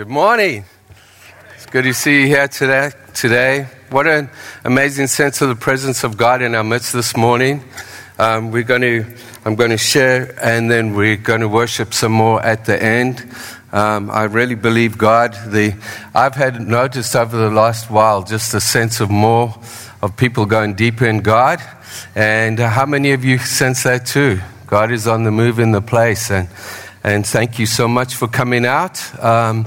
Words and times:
Good 0.00 0.08
morning. 0.08 0.64
It's 1.56 1.66
good 1.66 1.84
to 1.84 1.92
see 1.92 2.22
you 2.22 2.26
here 2.28 2.48
today. 2.48 2.92
Today, 3.12 3.68
what 3.90 4.06
an 4.06 4.30
amazing 4.64 5.08
sense 5.08 5.42
of 5.42 5.50
the 5.50 5.54
presence 5.54 6.04
of 6.04 6.16
God 6.16 6.40
in 6.40 6.54
our 6.54 6.64
midst 6.64 6.94
this 6.94 7.14
morning. 7.14 7.62
Um, 8.18 8.50
we're 8.50 8.62
going 8.62 8.80
to, 8.80 9.04
I'm 9.44 9.56
going 9.56 9.72
to 9.72 9.76
share, 9.76 10.34
and 10.42 10.70
then 10.70 10.94
we're 10.94 11.18
going 11.18 11.42
to 11.42 11.48
worship 11.48 11.92
some 11.92 12.12
more 12.12 12.42
at 12.42 12.64
the 12.64 12.82
end. 12.82 13.30
Um, 13.72 14.10
I 14.10 14.22
really 14.22 14.54
believe 14.54 14.96
God. 14.96 15.34
The, 15.34 15.74
I've 16.14 16.34
had 16.34 16.66
noticed 16.66 17.14
over 17.14 17.36
the 17.36 17.50
last 17.50 17.90
while 17.90 18.22
just 18.22 18.54
a 18.54 18.60
sense 18.62 19.00
of 19.00 19.10
more 19.10 19.54
of 20.00 20.16
people 20.16 20.46
going 20.46 20.76
deeper 20.76 21.04
in 21.04 21.18
God. 21.18 21.60
And 22.14 22.58
uh, 22.58 22.70
how 22.70 22.86
many 22.86 23.12
of 23.12 23.22
you 23.22 23.36
sense 23.36 23.82
that 23.82 24.06
too? 24.06 24.40
God 24.66 24.92
is 24.92 25.06
on 25.06 25.24
the 25.24 25.30
move 25.30 25.58
in 25.58 25.72
the 25.72 25.82
place, 25.82 26.30
and 26.30 26.48
and 27.02 27.26
thank 27.26 27.58
you 27.58 27.66
so 27.66 27.88
much 27.88 28.14
for 28.14 28.28
coming 28.28 28.66
out. 28.66 29.00
Um, 29.22 29.66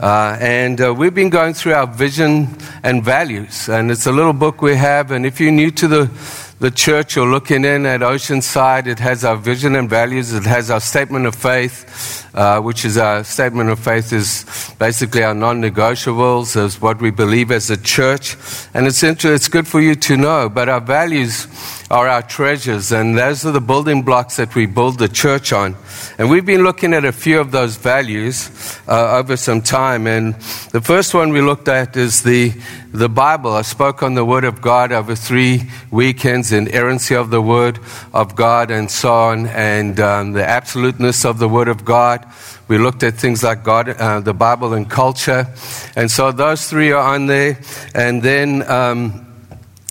uh, 0.00 0.36
and 0.40 0.80
uh, 0.80 0.94
we've 0.94 1.14
been 1.14 1.30
going 1.30 1.54
through 1.54 1.74
our 1.74 1.86
vision 1.86 2.56
and 2.84 3.04
values, 3.04 3.68
and 3.68 3.90
it's 3.90 4.06
a 4.06 4.12
little 4.12 4.32
book 4.32 4.62
we 4.62 4.76
have. 4.76 5.10
And 5.10 5.26
if 5.26 5.40
you're 5.40 5.50
new 5.50 5.70
to 5.72 5.88
the 5.88 6.10
the 6.60 6.70
church 6.72 7.16
or 7.16 7.26
looking 7.26 7.64
in 7.64 7.86
at 7.86 8.00
Oceanside, 8.00 8.86
it 8.86 8.98
has 8.98 9.24
our 9.24 9.36
vision 9.36 9.76
and 9.76 9.88
values. 9.88 10.32
It 10.32 10.44
has 10.44 10.70
our 10.70 10.80
statement 10.80 11.26
of 11.26 11.34
faith, 11.34 12.27
uh, 12.38 12.60
which 12.60 12.84
is 12.84 12.96
our 12.96 13.24
statement 13.24 13.68
of 13.68 13.80
faith 13.80 14.12
is 14.12 14.46
basically 14.78 15.24
our 15.24 15.34
non-negotiables, 15.34 16.56
is 16.56 16.80
what 16.80 17.00
we 17.00 17.10
believe 17.10 17.50
as 17.50 17.68
a 17.68 17.76
church. 17.76 18.36
And 18.74 18.86
it's 18.86 19.02
inter- 19.02 19.34
it's 19.34 19.48
good 19.48 19.66
for 19.66 19.80
you 19.80 19.96
to 19.96 20.16
know. 20.16 20.48
But 20.48 20.68
our 20.68 20.80
values 20.80 21.48
are 21.90 22.06
our 22.06 22.22
treasures, 22.22 22.92
and 22.92 23.18
those 23.18 23.44
are 23.44 23.50
the 23.50 23.60
building 23.60 24.02
blocks 24.02 24.36
that 24.36 24.54
we 24.54 24.66
build 24.66 24.98
the 24.98 25.08
church 25.08 25.52
on. 25.52 25.74
And 26.16 26.30
we've 26.30 26.46
been 26.46 26.62
looking 26.62 26.94
at 26.94 27.04
a 27.04 27.12
few 27.12 27.40
of 27.40 27.50
those 27.50 27.76
values 27.76 28.50
uh, 28.86 29.18
over 29.18 29.36
some 29.36 29.60
time. 29.60 30.06
And 30.06 30.34
the 30.70 30.80
first 30.80 31.14
one 31.14 31.32
we 31.32 31.40
looked 31.40 31.66
at 31.66 31.96
is 31.96 32.22
the, 32.22 32.52
the 32.92 33.08
Bible. 33.08 33.52
I 33.52 33.62
spoke 33.62 34.04
on 34.04 34.14
the 34.14 34.24
Word 34.24 34.44
of 34.44 34.60
God 34.60 34.92
over 34.92 35.16
three 35.16 35.62
weekends, 35.90 36.52
in 36.52 36.68
inerrancy 36.68 37.16
of 37.16 37.30
the 37.30 37.42
Word 37.42 37.80
of 38.12 38.36
God, 38.36 38.70
and 38.70 38.88
so 38.88 39.12
on, 39.12 39.46
and 39.48 39.98
um, 39.98 40.32
the 40.34 40.46
absoluteness 40.46 41.24
of 41.24 41.40
the 41.40 41.48
Word 41.48 41.66
of 41.66 41.84
God. 41.84 42.27
We 42.68 42.78
looked 42.78 43.02
at 43.02 43.14
things 43.14 43.42
like 43.42 43.64
God, 43.64 43.88
uh, 43.88 44.20
the 44.20 44.34
Bible, 44.34 44.74
and 44.74 44.88
culture. 44.88 45.46
And 45.96 46.10
so 46.10 46.32
those 46.32 46.68
three 46.68 46.92
are 46.92 47.14
on 47.14 47.26
there. 47.26 47.58
And 47.94 48.22
then. 48.22 48.68
Um, 48.70 49.24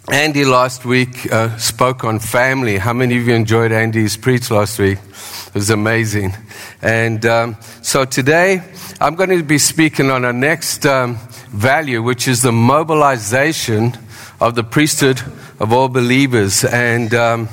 Andy 0.10 0.46
last 0.46 0.86
week 0.86 1.30
uh, 1.34 1.58
spoke 1.58 2.06
on 2.06 2.20
family. 2.20 2.78
How 2.78 2.94
many 2.94 3.18
of 3.18 3.28
you 3.28 3.34
enjoyed 3.34 3.74
Andy's 3.74 4.16
preach 4.16 4.50
last 4.50 4.80
week? 4.80 5.00
It 5.48 5.54
was 5.54 5.70
amazing. 5.70 6.34
And 6.82 7.26
um, 7.26 7.58
so 7.82 8.06
today 8.06 8.64
I'm 9.02 9.16
going 9.16 9.32
to 9.32 9.44
be 9.44 9.58
speaking 9.58 10.10
on 10.10 10.24
our 10.24 10.32
next 10.32 10.86
um, 10.86 11.18
value, 11.50 12.02
which 12.02 12.26
is 12.26 12.42
the 12.42 12.54
mobilization 12.54 13.98
of 14.40 14.56
the 14.56 14.64
priesthood 14.64 15.20
of 15.60 15.74
all 15.74 15.90
believers. 15.90 16.64
And 16.64 17.14
um, 17.14 17.50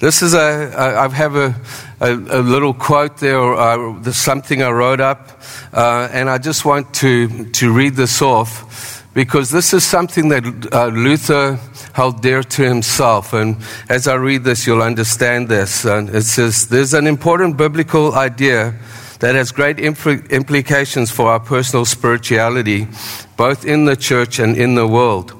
this 0.00 0.22
is 0.22 0.32
a, 0.32 0.72
I 0.76 1.08
have 1.08 1.36
a, 1.36 1.54
a, 2.00 2.12
a, 2.12 2.40
little 2.40 2.72
quote 2.72 3.18
there, 3.18 3.38
or 3.38 3.54
uh, 3.54 4.02
something 4.12 4.62
I 4.62 4.70
wrote 4.70 5.00
up, 5.00 5.42
uh, 5.74 6.08
and 6.10 6.30
I 6.30 6.38
just 6.38 6.64
want 6.64 6.94
to, 6.94 7.44
to 7.50 7.70
read 7.70 7.96
this 7.96 8.22
off 8.22 9.04
because 9.12 9.50
this 9.50 9.74
is 9.74 9.84
something 9.84 10.30
that 10.30 10.72
uh, 10.72 10.86
Luther 10.86 11.60
held 11.92 12.22
dear 12.22 12.42
to 12.42 12.62
himself. 12.62 13.34
And 13.34 13.56
as 13.90 14.08
I 14.08 14.14
read 14.14 14.42
this, 14.42 14.66
you'll 14.66 14.82
understand 14.82 15.48
this. 15.48 15.84
And 15.84 16.08
it 16.08 16.22
says, 16.22 16.68
There's 16.68 16.94
an 16.94 17.06
important 17.06 17.58
biblical 17.58 18.14
idea 18.14 18.74
that 19.18 19.34
has 19.34 19.52
great 19.52 19.76
impl- 19.76 20.30
implications 20.30 21.10
for 21.10 21.28
our 21.28 21.40
personal 21.40 21.84
spirituality, 21.84 22.88
both 23.36 23.66
in 23.66 23.84
the 23.84 23.96
church 23.96 24.38
and 24.38 24.56
in 24.56 24.76
the 24.76 24.86
world. 24.86 25.34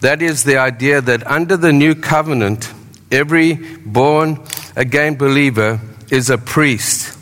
That 0.00 0.22
is 0.22 0.44
the 0.44 0.58
idea 0.58 1.00
that 1.00 1.26
under 1.26 1.56
the 1.56 1.72
new 1.72 1.96
covenant, 1.96 2.72
every 3.10 3.54
born 3.84 4.40
again 4.74 5.16
believer 5.16 5.80
is 6.10 6.30
a 6.30 6.38
priest. 6.38 7.12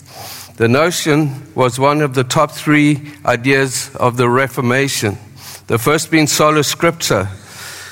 The 0.56 0.68
notion 0.68 1.52
was 1.54 1.78
one 1.78 2.00
of 2.00 2.14
the 2.14 2.24
top 2.24 2.52
three 2.52 3.12
ideas 3.24 3.90
of 3.96 4.16
the 4.16 4.28
Reformation. 4.28 5.18
The 5.66 5.78
first 5.78 6.10
being 6.10 6.26
sola 6.26 6.60
scriptura, 6.60 7.26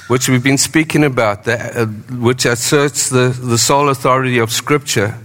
which 0.09 0.29
we've 0.29 0.45
been 0.45 0.59
speaking 0.59 1.05
about, 1.05 1.49
uh, 1.49 1.87
which 1.87 2.45
asserts 2.45 3.09
the, 3.09 3.29
the 3.29 3.59
sole 3.59 3.89
authority 3.89 4.39
of 4.39 4.53
Scripture. 4.53 5.19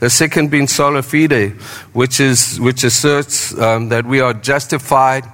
The 0.00 0.10
second 0.10 0.50
being 0.50 0.66
sola 0.66 1.02
fide, 1.02 1.52
which, 1.92 2.18
is, 2.18 2.58
which 2.58 2.82
asserts 2.82 3.56
um, 3.56 3.88
that 3.90 4.04
we 4.04 4.20
are 4.20 4.34
justified 4.34 5.24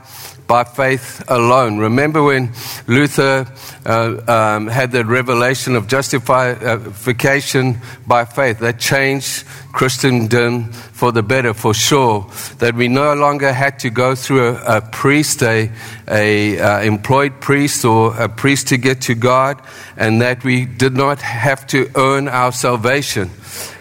by 0.49 0.65
faith 0.65 1.23
alone. 1.29 1.79
Remember 1.79 2.23
when 2.23 2.53
Luther 2.87 3.47
uh, 3.85 4.17
um, 4.27 4.67
had 4.67 4.91
the 4.93 5.05
revelation 5.05 5.77
of 5.77 5.87
justification 5.87 7.79
by 8.07 8.25
faith? 8.25 8.59
That 8.61 8.81
changed 8.81 9.45
Christendom 9.73 10.73
for 10.73 11.13
the 11.13 11.23
better, 11.23 11.53
for 11.53 11.75
sure. 11.75 12.29
That 12.59 12.75
we 12.75 12.89
no 12.89 13.13
longer 13.15 13.53
had 13.53 13.79
to 13.81 13.91
go 13.91 14.15
through 14.15 14.57
a, 14.57 14.79
a 14.79 14.81
priest, 14.81 15.43
a, 15.43 15.71
a 16.09 16.59
uh, 16.59 16.81
employed 16.81 17.41
priest, 17.41 17.85
or 17.85 18.17
a 18.17 18.29
priest 18.29 18.69
to 18.69 18.79
get 18.79 19.03
to 19.03 19.15
God, 19.15 19.61
and 19.99 20.23
that 20.23 20.43
we 20.45 20.65
did 20.65 20.95
not 20.95 21.21
have 21.21 21.67
to 21.69 21.91
earn 21.95 22.27
our 22.27 22.53
salvation. 22.53 23.31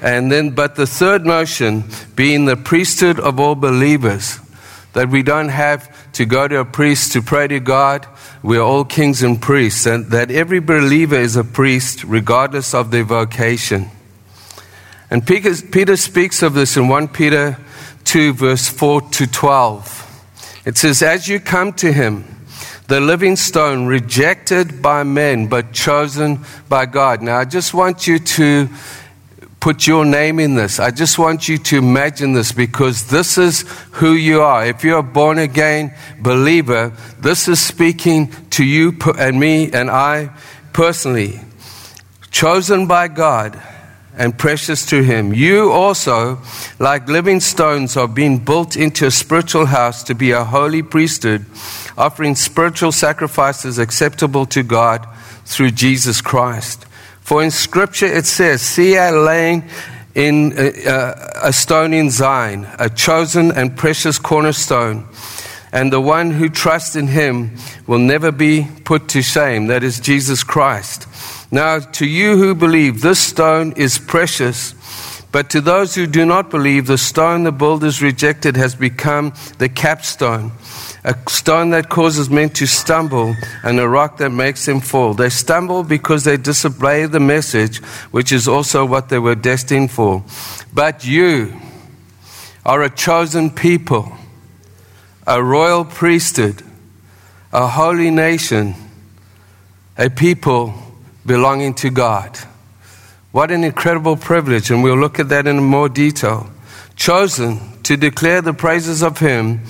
And 0.02 0.30
then, 0.30 0.50
but 0.50 0.76
the 0.76 0.86
third 0.86 1.26
notion 1.26 1.86
being 2.16 2.44
the 2.46 2.58
priesthood 2.58 3.22
of 3.22 3.40
all 3.40 3.56
believers 3.56 4.40
that 4.98 5.10
we 5.10 5.22
don't 5.22 5.50
have 5.50 6.12
to 6.12 6.26
go 6.26 6.48
to 6.48 6.58
a 6.58 6.66
priest 6.66 7.12
to 7.12 7.22
pray 7.22 7.48
to 7.48 7.60
God. 7.60 8.08
We 8.42 8.58
are 8.58 8.64
all 8.64 8.84
kings 8.84 9.22
and 9.22 9.40
priests, 9.40 9.86
and 9.86 10.08
that 10.08 10.32
every 10.32 10.60
believer 10.60 11.20
is 11.20 11.36
a 11.36 11.44
priest 11.44 12.04
regardless 12.04 12.74
of 12.74 12.90
their 12.90 13.04
vocation. 13.04 13.92
And 15.12 15.24
Peter, 15.24 15.96
speaks 15.98 16.42
of 16.42 16.56
this 16.56 16.78
in 16.78 16.88
1 16.88 17.10
Peter 17.10 17.60
2, 18.06 18.34
verse 18.34 18.68
4 18.70 19.02
to 19.02 19.28
12. 19.28 20.64
It 20.66 20.78
says, 20.78 21.04
As 21.04 21.28
you 21.28 21.40
come 21.40 21.74
to 21.74 21.94
him, 21.94 22.26
the 22.88 23.00
living 23.00 23.36
stone, 23.36 23.86
rejected 23.86 24.82
by 24.82 25.04
men, 25.04 25.46
but 25.46 25.74
chosen 25.74 26.40
by 26.68 26.88
God. 26.88 27.22
Now, 27.22 27.38
I 27.38 27.46
just 27.46 27.72
want 27.72 28.08
you 28.08 28.18
to 28.18 28.68
put 29.60 29.88
your 29.88 30.06
name 30.06 30.40
in 30.40 30.56
this. 30.56 30.80
I 30.80 30.92
just 30.92 31.18
want 31.18 31.50
you 31.50 31.58
to 31.58 31.78
imagine 31.78 32.34
this 32.34 32.52
because 32.52 33.08
this 33.10 33.38
is 33.38 33.62
who 33.94 34.14
you 34.14 34.42
are. 34.42 34.66
If 34.66 34.84
you're 34.84 35.00
a 35.00 35.04
born 35.04 35.40
again 35.40 35.94
believer, 36.20 36.94
this 37.20 37.48
is 37.48 37.60
speaking 37.60 38.32
to 38.52 38.64
you 38.64 38.96
and 39.18 39.40
me 39.40 39.72
and 39.72 39.90
I 39.90 40.32
personally. 40.74 41.40
Chosen 42.32 42.88
by 42.88 43.08
God 43.08 43.62
and 44.18 44.38
precious 44.38 44.86
to 44.88 45.04
Him. 45.04 45.34
You 45.34 45.72
also, 45.72 46.40
like 46.80 47.08
living 47.08 47.40
stones, 47.40 47.96
are 47.96 48.08
being 48.08 48.40
built 48.40 48.76
into 48.76 49.06
a 49.06 49.12
spiritual 49.12 49.68
house 49.68 50.04
to 50.04 50.16
be 50.16 50.32
a 50.32 50.44
holy 50.44 50.82
priesthood, 50.82 51.46
offering 51.98 52.36
spiritual 52.36 52.92
sacrifices 52.92 53.78
acceptable 53.78 54.46
to 54.48 54.64
God 54.64 55.08
through 55.46 55.72
Jesus 55.72 56.22
Christ. 56.22 56.86
For 57.28 57.44
in 57.44 57.52
Scripture 57.52 58.06
it 58.06 58.26
says, 58.26 58.62
See, 58.62 58.98
I 58.98 59.12
laying 59.12 59.70
in 60.16 60.54
a, 60.56 61.14
a 61.44 61.52
stone 61.52 61.94
in 61.94 62.10
Zion, 62.10 62.66
a 62.80 62.90
chosen 62.90 63.52
and 63.52 63.76
precious 63.76 64.18
cornerstone, 64.18 65.06
and 65.74 65.92
the 65.92 66.00
one 66.00 66.32
who 66.32 66.48
trusts 66.48 66.96
in 66.96 67.08
him 67.08 67.58
will 67.86 68.00
never 68.00 68.32
be 68.32 68.70
put 68.86 69.10
to 69.10 69.22
shame. 69.22 69.68
That 69.68 69.84
is 69.84 70.00
Jesus 70.00 70.42
Christ. 70.46 71.06
Now, 71.52 71.80
to 71.80 72.06
you 72.06 72.38
who 72.38 72.56
believe, 72.56 73.02
this 73.02 73.20
stone 73.20 73.74
is 73.74 74.00
precious. 74.00 74.74
But 75.30 75.50
to 75.50 75.60
those 75.60 75.96
who 75.96 76.08
do 76.08 76.26
not 76.26 76.50
believe, 76.50 76.88
the 76.88 76.98
stone 76.98 77.44
the 77.44 77.52
builders 77.52 78.02
rejected 78.02 78.56
has 78.56 78.74
become 78.74 79.34
the 79.58 79.68
capstone 79.68 80.54
a 81.08 81.16
stone 81.30 81.70
that 81.70 81.88
causes 81.88 82.30
men 82.30 82.50
to 82.50 82.68
stumble, 82.68 83.34
and 83.64 83.80
a 83.80 83.88
rock 83.88 84.18
that 84.18 84.30
makes 84.30 84.66
them 84.66 84.82
fall. 84.82 85.14
They 85.14 85.30
stumble 85.30 85.84
because 85.84 86.26
they 86.26 86.36
disobey 86.36 87.06
the 87.06 87.22
message, 87.22 87.78
which 88.12 88.34
is 88.34 88.46
also 88.46 88.86
what 88.86 89.08
they 89.08 89.18
were 89.18 89.34
destined 89.34 89.90
for. 89.90 90.26
But 90.74 91.06
you 91.06 91.58
are 92.66 92.84
a 92.84 92.90
chosen 92.90 93.52
people, 93.52 94.12
a 95.26 95.42
royal 95.42 95.86
priesthood, 95.86 96.62
a 97.54 97.68
holy 97.68 98.12
nation, 98.12 98.76
a 99.98 100.10
people 100.10 100.74
belonging 101.26 101.74
to 101.76 101.90
God. 101.90 102.38
What 103.32 103.50
an 103.50 103.64
incredible 103.64 104.18
privilege, 104.18 104.72
and 104.72 104.84
we'll 104.84 104.98
look 104.98 105.20
at 105.20 105.30
that 105.30 105.48
in 105.48 105.64
more 105.64 105.88
detail. 105.88 106.50
Chosen 106.98 107.82
to 107.84 107.96
declare 107.96 108.42
the 108.42 108.54
praises 108.54 109.02
of 109.02 109.20
Him 109.20 109.62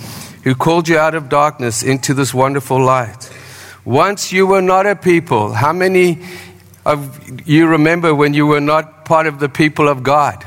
who 0.44 0.54
called 0.54 0.88
you 0.88 0.98
out 0.98 1.14
of 1.14 1.28
darkness 1.28 1.82
into 1.82 2.14
this 2.14 2.32
wonderful 2.32 2.82
light. 2.82 3.30
Once 3.84 4.32
you 4.32 4.46
were 4.46 4.62
not 4.62 4.86
a 4.86 4.94
people. 4.94 5.52
How 5.52 5.72
many 5.72 6.22
of 6.84 7.48
you 7.48 7.66
remember 7.66 8.14
when 8.14 8.34
you 8.34 8.46
were 8.46 8.60
not 8.60 9.04
part 9.04 9.26
of 9.26 9.38
the 9.38 9.48
people 9.48 9.88
of 9.88 10.02
God? 10.02 10.44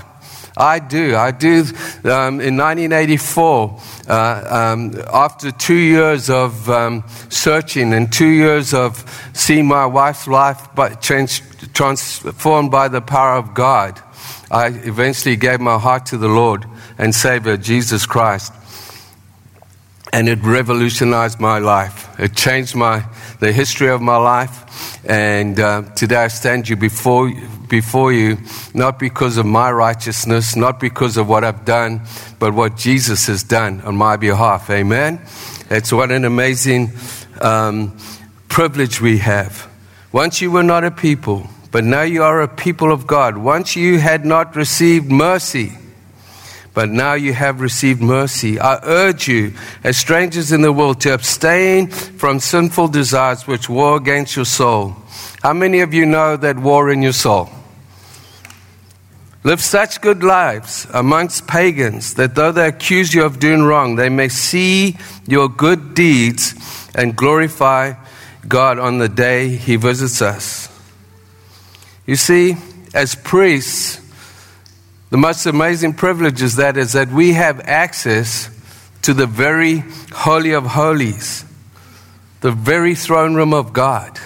I 0.57 0.79
do. 0.79 1.15
I 1.15 1.31
do. 1.31 1.63
Um, 2.03 2.41
in 2.41 2.57
1984, 2.57 3.81
uh, 4.07 4.73
um, 4.73 5.01
after 5.13 5.51
two 5.51 5.75
years 5.75 6.29
of 6.29 6.69
um, 6.69 7.03
searching 7.29 7.93
and 7.93 8.11
two 8.11 8.27
years 8.27 8.73
of 8.73 9.05
seeing 9.33 9.65
my 9.65 9.85
wife's 9.85 10.27
life 10.27 10.67
change, 10.99 11.41
transformed 11.73 12.69
by 12.69 12.89
the 12.89 13.01
power 13.01 13.38
of 13.38 13.53
God, 13.53 13.99
I 14.51 14.67
eventually 14.67 15.38
gave 15.38 15.61
my 15.61 15.77
heart 15.79 16.05
to 16.07 16.17
the 16.17 16.27
Lord 16.27 16.65
and 16.97 17.15
Savior, 17.15 17.55
Jesus 17.55 18.05
Christ. 18.05 18.53
And 20.13 20.27
it 20.27 20.39
revolutionized 20.43 21.39
my 21.39 21.59
life. 21.59 22.19
It 22.19 22.35
changed 22.35 22.75
my, 22.75 23.05
the 23.39 23.51
history 23.51 23.87
of 23.89 24.01
my 24.01 24.17
life. 24.17 25.05
And 25.05 25.59
uh, 25.59 25.83
today 25.95 26.17
I 26.17 26.27
stand 26.27 26.67
you 26.67 26.75
before, 26.75 27.31
before 27.69 28.11
you, 28.11 28.37
not 28.73 28.99
because 28.99 29.37
of 29.37 29.45
my 29.45 29.71
righteousness, 29.71 30.55
not 30.55 30.79
because 30.79 31.15
of 31.15 31.29
what 31.29 31.43
I've 31.43 31.63
done, 31.63 32.01
but 32.39 32.53
what 32.53 32.75
Jesus 32.75 33.27
has 33.27 33.43
done 33.43 33.81
on 33.81 33.95
my 33.95 34.17
behalf. 34.17 34.69
Amen? 34.69 35.21
It's 35.69 35.93
what 35.93 36.11
an 36.11 36.25
amazing 36.25 36.91
um, 37.39 37.97
privilege 38.49 38.99
we 38.99 39.19
have. 39.19 39.69
Once 40.11 40.41
you 40.41 40.51
were 40.51 40.63
not 40.63 40.83
a 40.83 40.91
people, 40.91 41.47
but 41.71 41.85
now 41.85 42.01
you 42.01 42.21
are 42.21 42.41
a 42.41 42.47
people 42.49 42.91
of 42.91 43.07
God. 43.07 43.37
Once 43.37 43.77
you 43.77 43.97
had 43.97 44.25
not 44.25 44.57
received 44.57 45.09
mercy, 45.09 45.71
but 46.73 46.89
now 46.89 47.13
you 47.13 47.33
have 47.33 47.59
received 47.59 48.01
mercy. 48.01 48.59
I 48.59 48.79
urge 48.83 49.27
you, 49.27 49.53
as 49.83 49.97
strangers 49.97 50.51
in 50.51 50.62
the 50.62 50.71
world, 50.71 51.01
to 51.01 51.13
abstain 51.13 51.88
from 51.88 52.39
sinful 52.39 52.89
desires 52.89 53.45
which 53.45 53.69
war 53.69 53.97
against 53.97 54.35
your 54.35 54.45
soul. 54.45 54.95
How 55.44 55.53
many 55.53 55.81
of 55.81 55.94
you 55.94 56.06
know 56.06 56.38
that 56.38 56.57
war 56.57 56.89
in 56.89 57.01
your 57.01 57.13
soul? 57.13 57.50
Live 59.44 59.59
such 59.59 60.01
good 60.01 60.23
lives 60.23 60.85
amongst 60.94 61.47
pagans 61.47 62.13
that 62.13 62.35
though 62.35 62.51
they 62.51 62.68
accuse 62.68 63.13
you 63.13 63.24
of 63.24 63.39
doing 63.39 63.63
wrong, 63.63 63.95
they 63.95 64.09
may 64.09 64.29
see 64.29 64.97
your 65.27 65.50
good 65.50 65.95
deeds 65.95 66.53
and 66.94 67.15
glorify 67.15 67.94
God 68.47 68.77
on 68.77 69.00
the 69.00 69.09
day 69.09 69.50
He 69.50 69.77
visits 69.77 70.21
us. 70.21 70.69
You 72.06 72.15
see, 72.15 72.56
as 72.94 73.15
priests, 73.15 74.00
the 75.11 75.17
most 75.17 75.45
amazing 75.45 75.93
privilege 75.93 76.41
is 76.41 76.55
that 76.55 76.77
is 76.77 76.93
that 76.93 77.09
we 77.09 77.33
have 77.33 77.59
access 77.59 78.49
to 79.01 79.13
the 79.13 79.27
very 79.27 79.83
holy 80.13 80.53
of 80.53 80.65
holies, 80.65 81.43
the 82.39 82.51
very 82.51 82.95
throne 82.95 83.35
room 83.35 83.53
of 83.53 83.73
God. 83.73 84.17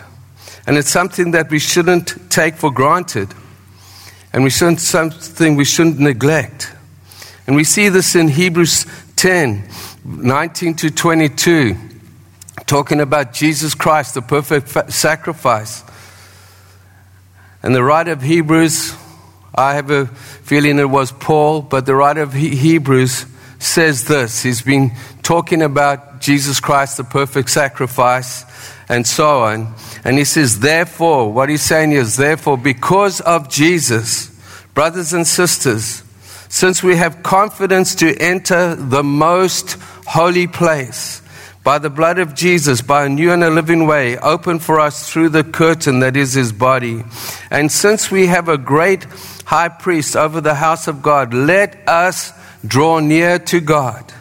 And 0.68 0.78
it's 0.78 0.90
something 0.90 1.32
that 1.32 1.50
we 1.50 1.58
shouldn't 1.58 2.30
take 2.30 2.56
for 2.56 2.72
granted. 2.72 3.34
And 4.32 4.44
we 4.44 4.52
shouldn't 4.52 4.80
something 4.80 5.56
we 5.56 5.66
shouldn't 5.66 6.00
neglect. 6.00 6.72
And 7.48 7.56
we 7.56 7.64
see 7.64 7.90
this 7.90 8.16
in 8.16 8.28
Hebrews 8.28 8.86
10, 9.16 9.68
19 10.06 10.76
to 10.76 10.92
22, 10.92 11.76
talking 12.68 13.02
about 13.02 13.34
Jesus 13.34 13.74
Christ, 13.74 14.14
the 14.14 14.22
perfect 14.22 14.94
sacrifice. 14.94 15.84
And 17.64 17.74
the 17.74 17.84
writer 17.84 18.12
of 18.12 18.22
Hebrews, 18.22 18.96
I 19.56 19.76
have 19.76 19.90
a 19.90 20.08
feeling 20.08 20.80
it 20.80 20.90
was 20.90 21.12
Paul, 21.12 21.62
but 21.62 21.86
the 21.86 21.96
writer 21.96 22.22
of 22.22 22.34
Hebrews 22.34 23.26
says 23.58 24.06
this. 24.06 24.44
He's 24.44 24.62
been 24.62 24.92
talking 25.24 25.62
about 25.62 26.20
Jesus 26.20 26.60
Christ, 26.60 26.98
the 26.98 27.04
perfect 27.04 27.50
sacrifice, 27.50 28.46
and 28.90 29.08
so 29.08 29.44
on. 29.44 29.74
And 30.04 30.18
he 30.18 30.26
says, 30.26 30.60
therefore, 30.60 31.32
what 31.32 31.50
he's 31.50 31.62
saying 31.62 31.94
is, 31.94 32.18
therefore, 32.18 32.58
because 32.58 33.22
of 33.22 33.50
Jesus, 33.50 34.30
brothers 34.74 35.14
and 35.14 35.26
sisters, 35.26 36.04
since 36.50 36.84
we 36.84 36.96
have 36.96 37.24
confidence 37.24 37.96
to 37.96 38.16
enter 38.18 38.76
the 38.76 39.04
most 39.04 39.78
holy 40.06 40.48
place, 40.48 41.22
by 41.66 41.80
the 41.80 41.90
blood 41.90 42.20
of 42.20 42.36
Jesus, 42.36 42.84
by 42.84 43.06
a 43.06 43.10
new 43.10 43.32
and 43.32 43.44
a 43.44 43.50
living 43.50 43.88
way, 43.88 44.20
open 44.20 44.60
for 44.60 44.80
us 44.80 45.10
through 45.10 45.30
the 45.30 45.44
curtain 45.44 46.00
that 46.02 46.16
is 46.16 46.34
his 46.34 46.54
body. 46.54 47.04
And 47.50 47.72
since 47.72 48.12
we 48.12 48.28
have 48.28 48.48
a 48.48 48.58
great 48.58 49.06
high 49.46 49.70
priest 49.70 50.16
over 50.16 50.40
the 50.40 50.54
house 50.54 50.88
of 50.88 51.02
God, 51.02 51.34
let 51.34 51.76
us 51.90 52.32
draw 52.68 53.00
near 53.00 53.40
to 53.40 53.60
God 53.60 54.14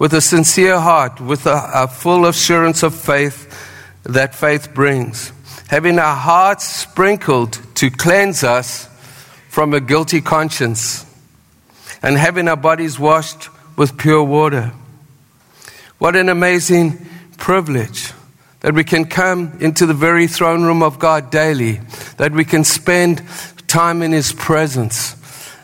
with 0.00 0.12
a 0.12 0.20
sincere 0.20 0.80
heart, 0.80 1.20
with 1.20 1.46
a, 1.46 1.70
a 1.72 1.86
full 1.86 2.26
assurance 2.26 2.82
of 2.82 2.96
faith 2.96 3.46
that 4.02 4.34
faith 4.34 4.74
brings, 4.74 5.32
having 5.68 6.00
our 6.00 6.16
hearts 6.16 6.64
sprinkled 6.64 7.60
to 7.76 7.90
cleanse 7.90 8.42
us 8.42 8.88
from 9.48 9.72
a 9.72 9.80
guilty 9.80 10.20
conscience, 10.20 11.06
and 12.02 12.18
having 12.18 12.48
our 12.48 12.56
bodies 12.56 12.98
washed 12.98 13.50
with 13.76 13.96
pure 13.96 14.24
water. 14.24 14.72
What 15.98 16.14
an 16.14 16.28
amazing 16.28 17.04
privilege 17.38 18.12
that 18.60 18.72
we 18.72 18.84
can 18.84 19.04
come 19.04 19.58
into 19.60 19.84
the 19.84 19.94
very 19.94 20.28
throne 20.28 20.62
room 20.62 20.80
of 20.80 21.00
God 21.00 21.32
daily, 21.32 21.80
that 22.18 22.30
we 22.30 22.44
can 22.44 22.62
spend 22.62 23.20
time 23.66 24.02
in 24.02 24.12
His 24.12 24.32
presence 24.32 25.16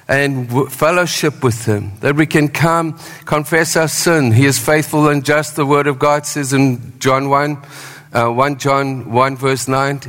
and 0.09 0.73
fellowship 0.73 1.45
with 1.45 1.67
Him, 1.67 1.93
that 2.01 2.17
we 2.17 2.27
can 2.27 2.49
come 2.49 2.99
confess 3.27 3.77
our 3.77 3.87
sin. 3.87 4.33
He 4.33 4.45
is 4.45 4.59
faithful 4.59 5.09
and 5.09 5.25
just, 5.25 5.55
the 5.55 5.65
Word 5.65 5.87
of 5.87 6.01
God 6.01 6.27
says 6.27 6.53
in 6.53 6.99
John 6.99 7.29
1, 7.29 7.63
uh, 8.13 8.29
1 8.31 8.59
John 8.59 9.13
1, 9.13 9.37
verse 9.37 9.69
9. 9.69 10.01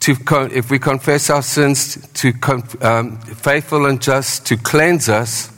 To 0.00 0.16
if 0.52 0.70
we 0.70 0.80
confess 0.80 1.30
our 1.30 1.42
sins, 1.42 1.96
to 2.14 2.34
um, 2.82 3.16
faithful 3.20 3.86
and 3.86 4.02
just 4.02 4.44
to 4.46 4.56
cleanse 4.58 5.08
us 5.08 5.50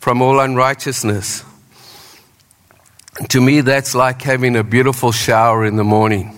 from 0.00 0.22
all 0.22 0.40
unrighteousness. 0.40 1.44
To 3.28 3.42
me, 3.42 3.60
that's 3.60 3.94
like 3.94 4.22
having 4.22 4.56
a 4.56 4.64
beautiful 4.64 5.12
shower 5.12 5.66
in 5.66 5.76
the 5.76 5.84
morning. 5.84 6.34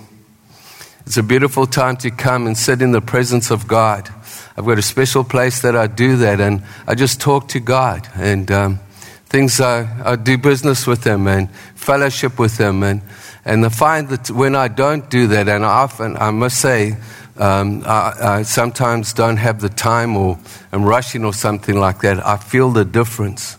It's 1.06 1.16
a 1.16 1.22
beautiful 1.22 1.66
time 1.66 1.96
to 1.98 2.10
come 2.10 2.48
and 2.48 2.58
sit 2.58 2.82
in 2.82 2.90
the 2.90 3.00
presence 3.00 3.52
of 3.52 3.68
God. 3.68 4.08
I've 4.56 4.64
got 4.64 4.78
a 4.78 4.82
special 4.82 5.22
place 5.22 5.62
that 5.62 5.76
I 5.76 5.86
do 5.86 6.16
that, 6.16 6.40
and 6.40 6.64
I 6.84 6.96
just 6.96 7.20
talk 7.20 7.48
to 7.50 7.60
God 7.60 8.08
and 8.16 8.50
um, 8.50 8.80
things 9.26 9.60
I, 9.60 9.88
I, 10.04 10.16
do 10.16 10.36
business 10.36 10.84
with 10.84 11.04
Him 11.04 11.28
and 11.28 11.48
fellowship 11.76 12.40
with 12.40 12.58
Him. 12.58 12.82
And, 12.82 13.02
and 13.44 13.64
I 13.64 13.68
find 13.68 14.08
that 14.08 14.30
when 14.32 14.56
I 14.56 14.66
don't 14.66 15.08
do 15.08 15.28
that, 15.28 15.48
and 15.48 15.64
I 15.64 15.68
often, 15.68 16.16
I 16.16 16.32
must 16.32 16.58
say, 16.58 16.96
um, 17.36 17.84
I, 17.86 18.14
I, 18.20 18.42
sometimes 18.42 19.12
don't 19.12 19.36
have 19.36 19.60
the 19.60 19.68
time 19.68 20.16
or 20.16 20.40
I'm 20.72 20.84
rushing 20.84 21.24
or 21.24 21.34
something 21.34 21.78
like 21.78 22.00
that, 22.00 22.24
I 22.26 22.36
feel 22.36 22.70
the 22.70 22.84
difference. 22.84 23.58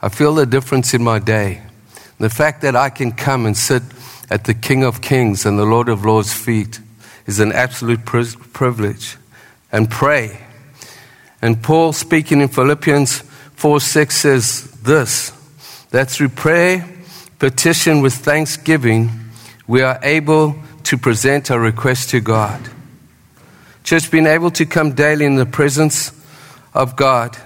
I 0.00 0.08
feel 0.08 0.34
the 0.34 0.46
difference 0.46 0.92
in 0.92 1.04
my 1.04 1.20
day. 1.20 1.62
The 2.22 2.30
fact 2.30 2.60
that 2.60 2.76
I 2.76 2.88
can 2.88 3.10
come 3.10 3.46
and 3.46 3.56
sit 3.56 3.82
at 4.30 4.44
the 4.44 4.54
King 4.54 4.84
of 4.84 5.00
Kings 5.00 5.44
and 5.44 5.58
the 5.58 5.64
Lord 5.64 5.88
of 5.88 6.04
Lords' 6.04 6.32
feet 6.32 6.78
is 7.26 7.40
an 7.40 7.50
absolute 7.50 8.04
privilege. 8.04 9.16
And 9.72 9.90
pray. 9.90 10.38
And 11.42 11.60
Paul, 11.60 11.92
speaking 11.92 12.40
in 12.40 12.46
Philippians 12.46 13.22
4 13.56 13.80
6, 13.80 14.16
says 14.16 14.70
this 14.82 15.32
that 15.90 16.10
through 16.10 16.28
prayer, 16.28 16.88
petition 17.40 18.02
with 18.02 18.14
thanksgiving, 18.14 19.10
we 19.66 19.82
are 19.82 19.98
able 20.04 20.54
to 20.84 20.96
present 20.96 21.50
our 21.50 21.58
request 21.58 22.10
to 22.10 22.20
God. 22.20 22.70
Church, 23.82 24.12
being 24.12 24.28
able 24.28 24.52
to 24.52 24.64
come 24.64 24.92
daily 24.92 25.24
in 25.24 25.34
the 25.34 25.44
presence 25.44 26.12
of 26.72 26.94
God 26.94 27.36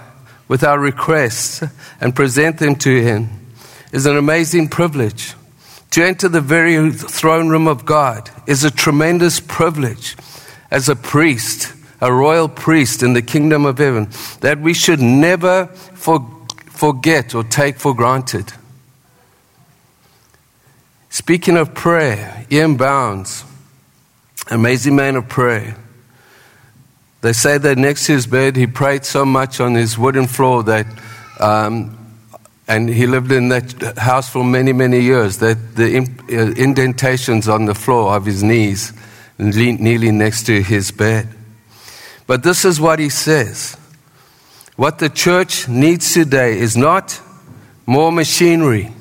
with 0.47 0.63
our 0.63 0.77
requests 0.77 1.63
and 1.99 2.15
present 2.15 2.59
them 2.59 2.75
to 2.75 3.01
Him 3.01 3.46
is 3.91 4.05
an 4.05 4.17
amazing 4.17 4.69
privilege. 4.69 5.33
To 5.91 6.05
enter 6.05 6.27
the 6.27 6.41
very 6.41 6.91
throne 6.91 7.49
room 7.49 7.67
of 7.67 7.85
God 7.85 8.29
is 8.45 8.63
a 8.63 8.71
tremendous 8.71 9.39
privilege 9.39 10.15
as 10.69 10.89
a 10.89 10.95
priest, 10.95 11.73
a 12.01 12.11
royal 12.11 12.49
priest 12.49 13.01
in 13.01 13.13
the 13.13 13.21
kingdom 13.21 13.65
of 13.65 13.77
heaven, 13.77 14.09
that 14.41 14.59
we 14.59 14.73
should 14.73 14.99
never 14.99 15.67
for, 15.67 16.19
forget 16.65 17.33
or 17.33 17.43
take 17.43 17.77
for 17.77 17.95
granted. 17.95 18.53
Speaking 21.09 21.57
of 21.57 21.73
prayer, 21.73 22.45
Ian 22.51 22.77
Bounds, 22.77 23.43
amazing 24.51 24.95
man 24.95 25.15
of 25.15 25.27
prayer. 25.27 25.75
They 27.21 27.33
say 27.33 27.57
that 27.57 27.77
next 27.77 28.05
to 28.05 28.13
his 28.13 28.27
bed, 28.27 28.55
he 28.55 28.67
prayed 28.67 29.03
so 29.03 29.25
much 29.25 29.59
on 29.59 29.73
his 29.73 29.97
wooden 29.97 30.27
floor 30.27 30.63
that 30.63 30.85
um, 31.39 31.96
and 32.67 32.89
he 32.89 33.07
lived 33.07 33.31
in 33.31 33.49
that 33.49 33.97
house 33.97 34.29
for 34.29 34.43
many, 34.43 34.73
many 34.73 34.99
years. 34.99 35.37
That 35.37 35.75
the 35.75 35.99
uh, 35.99 36.51
indentations 36.61 37.47
on 37.47 37.65
the 37.65 37.75
floor 37.75 38.15
of 38.15 38.25
his 38.25 38.43
knees, 38.43 38.93
kneeling 39.37 40.17
next 40.17 40.45
to 40.47 40.61
his 40.61 40.91
bed. 40.91 41.29
But 42.25 42.43
this 42.43 42.65
is 42.65 42.79
what 42.81 42.99
he 42.99 43.09
says. 43.09 43.77
What 44.75 44.99
the 44.99 45.09
church 45.09 45.67
needs 45.67 46.13
today 46.13 46.59
is 46.59 46.75
not 46.75 47.19
more 47.85 48.11
machinery, 48.11 48.91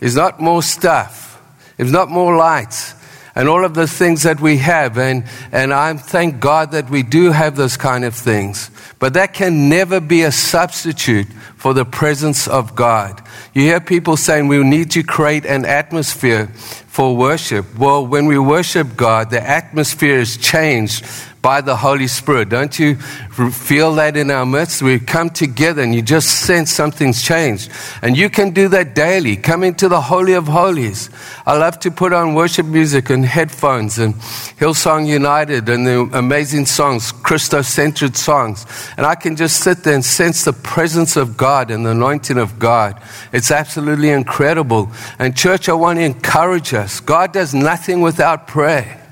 is 0.00 0.14
not 0.14 0.40
more 0.40 0.62
stuff, 0.62 1.42
is 1.76 1.90
not 1.90 2.08
more 2.08 2.36
lights. 2.36 2.93
And 3.34 3.48
all 3.48 3.64
of 3.64 3.74
the 3.74 3.86
things 3.86 4.22
that 4.22 4.40
we 4.40 4.58
have. 4.58 4.96
And, 4.96 5.24
and 5.50 5.72
I 5.72 5.94
thank 5.94 6.40
God 6.40 6.72
that 6.72 6.88
we 6.88 7.02
do 7.02 7.32
have 7.32 7.56
those 7.56 7.76
kind 7.76 8.04
of 8.04 8.14
things. 8.14 8.70
But 8.98 9.14
that 9.14 9.34
can 9.34 9.68
never 9.68 10.00
be 10.00 10.22
a 10.22 10.32
substitute 10.32 11.26
for 11.56 11.74
the 11.74 11.84
presence 11.84 12.46
of 12.46 12.76
God. 12.76 13.22
You 13.52 13.62
hear 13.62 13.80
people 13.80 14.16
saying 14.16 14.48
we 14.48 14.62
need 14.62 14.90
to 14.92 15.02
create 15.02 15.46
an 15.46 15.64
atmosphere 15.64 16.46
for 16.46 17.16
worship. 17.16 17.76
Well, 17.76 18.06
when 18.06 18.26
we 18.26 18.38
worship 18.38 18.96
God, 18.96 19.30
the 19.30 19.42
atmosphere 19.42 20.18
is 20.18 20.36
changed 20.36 21.04
by 21.44 21.60
the 21.60 21.76
Holy 21.76 22.06
Spirit. 22.06 22.48
Don't 22.48 22.78
you 22.78 22.96
feel 22.96 23.94
that 23.96 24.16
in 24.16 24.30
our 24.30 24.46
midst? 24.46 24.80
We 24.80 24.98
come 24.98 25.28
together 25.28 25.82
and 25.82 25.94
you 25.94 26.00
just 26.00 26.46
sense 26.46 26.72
something's 26.72 27.22
changed. 27.22 27.70
And 28.00 28.16
you 28.16 28.30
can 28.30 28.52
do 28.52 28.68
that 28.68 28.94
daily. 28.94 29.36
Come 29.36 29.62
into 29.62 29.90
the 29.90 30.00
Holy 30.00 30.32
of 30.32 30.48
Holies. 30.48 31.10
I 31.44 31.58
love 31.58 31.78
to 31.80 31.90
put 31.90 32.14
on 32.14 32.32
worship 32.32 32.64
music 32.64 33.10
and 33.10 33.26
headphones 33.26 33.98
and 33.98 34.14
Hillsong 34.58 35.06
United 35.06 35.68
and 35.68 35.86
the 35.86 36.08
amazing 36.14 36.64
songs, 36.64 37.12
Christo-centered 37.12 38.16
songs. 38.16 38.64
And 38.96 39.04
I 39.04 39.14
can 39.14 39.36
just 39.36 39.60
sit 39.60 39.84
there 39.84 39.94
and 39.94 40.04
sense 40.04 40.46
the 40.46 40.54
presence 40.54 41.14
of 41.14 41.36
God 41.36 41.70
and 41.70 41.84
the 41.84 41.90
anointing 41.90 42.38
of 42.38 42.58
God. 42.58 42.98
It's 43.34 43.50
absolutely 43.50 44.08
incredible. 44.08 44.90
And 45.18 45.36
church, 45.36 45.68
I 45.68 45.74
want 45.74 45.98
to 45.98 46.04
encourage 46.04 46.72
us. 46.72 47.00
God 47.00 47.34
does 47.34 47.52
nothing 47.52 48.00
without 48.00 48.46
prayer. 48.46 49.02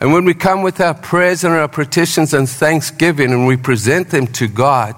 And 0.00 0.12
when 0.14 0.24
we 0.24 0.32
come 0.32 0.62
with 0.62 0.80
our 0.80 0.94
prayers 0.94 1.44
and 1.44 1.52
our 1.52 1.68
petitions 1.68 2.32
and 2.32 2.48
thanksgiving 2.48 3.32
and 3.32 3.46
we 3.46 3.56
present 3.58 4.08
them 4.08 4.26
to 4.28 4.48
God, 4.48 4.96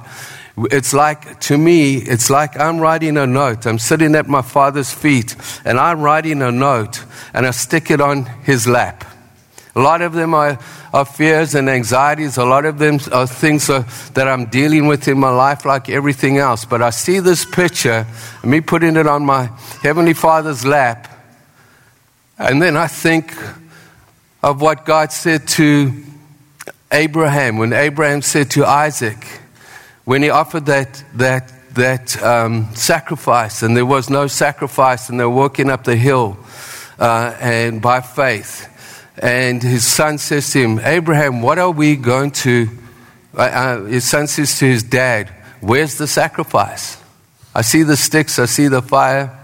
it's 0.57 0.93
like, 0.93 1.41
to 1.41 1.59
me, 1.59 1.97
it's 1.97 2.31
like 2.31 2.59
I'm 2.61 2.79
writing 2.79 3.17
a 3.17 3.27
note. 3.27 3.67
I'm 3.67 3.79
sitting 3.79 4.15
at 4.15 4.29
my 4.29 4.43
father's 4.43 4.93
feet 4.93 5.35
and 5.65 5.79
I'm 5.79 6.01
writing 6.01 6.41
a 6.41 6.53
note 6.53 7.05
and 7.35 7.47
I 7.47 7.51
stick 7.51 7.91
it 7.91 8.01
on 8.01 8.27
his 8.45 8.69
lap. 8.69 9.05
A 9.75 9.81
lot 9.81 10.03
of 10.03 10.13
them 10.13 10.35
are, 10.35 10.59
are 10.93 11.07
fears 11.07 11.55
and 11.55 11.69
anxieties. 11.69 12.37
A 12.37 12.45
lot 12.45 12.67
of 12.67 12.79
them 12.79 13.01
are 13.11 13.27
things 13.27 13.71
are, 13.71 13.87
that 14.13 14.29
I'm 14.29 14.45
dealing 14.47 14.87
with 14.87 15.09
in 15.09 15.19
my 15.19 15.31
life, 15.31 15.65
like 15.65 15.89
everything 15.89 16.37
else. 16.37 16.67
But 16.67 16.83
I 16.83 16.91
see 16.91 17.21
this 17.21 17.47
picture, 17.47 18.07
me 18.45 18.61
putting 18.61 18.97
it 18.97 19.07
on 19.07 19.25
my 19.25 19.47
Heavenly 19.81 20.13
Father's 20.13 20.67
lap, 20.67 21.09
and 22.39 22.61
then 22.61 22.77
I 22.77 22.87
think 22.87 23.35
of 24.43 24.61
what 24.61 24.85
God 24.85 25.13
said 25.13 25.47
to 25.49 25.93
Abraham 26.91 27.59
when 27.59 27.73
Abraham 27.73 28.23
said 28.23 28.51
to 28.53 28.67
Isaac, 28.67 29.25
when 30.05 30.23
he 30.23 30.31
offered 30.31 30.67
that, 30.67 31.03
that, 31.15 31.53
that 31.75 32.23
um, 32.23 32.75
sacrifice, 32.75 33.63
and 33.63 33.77
there 33.77 33.87
was 33.87 34.11
no 34.11 34.27
sacrifice, 34.27 35.09
and 35.09 35.19
they're 35.19 35.31
walking 35.31 35.71
up 35.71 35.85
the 35.85 35.97
hill 35.97 36.37
uh, 36.99 37.37
and 37.41 37.81
by 37.81 38.01
faith. 38.01 38.69
And 39.19 39.63
his 39.63 39.87
son 39.87 40.19
says 40.19 40.51
to 40.53 40.59
him, 40.61 40.79
Abraham, 40.81 41.41
what 41.43 41.59
are 41.59 41.71
we 41.71 41.97
going 41.97 42.33
to? 42.33 42.69
Uh, 43.37 43.41
uh, 43.41 43.85
his 43.85 44.09
son 44.09 44.27
says 44.27 44.59
to 44.59 44.67
his 44.67 44.83
dad, 44.83 45.29
Where's 45.61 45.97
the 45.97 46.07
sacrifice? 46.07 47.01
I 47.55 47.63
see 47.63 47.83
the 47.85 47.97
sticks, 47.97 48.39
I 48.39 48.47
see 48.47 48.69
the 48.69 48.83
fire. 48.83 49.39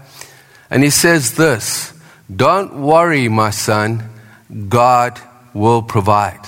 And 0.69 0.83
he 0.83 0.89
says 0.89 1.35
this 1.35 1.93
Don't 2.33 2.81
worry, 2.81 3.29
my 3.29 3.51
son. 3.51 4.09
God 4.67 5.19
will 5.53 5.81
provide. 5.81 6.41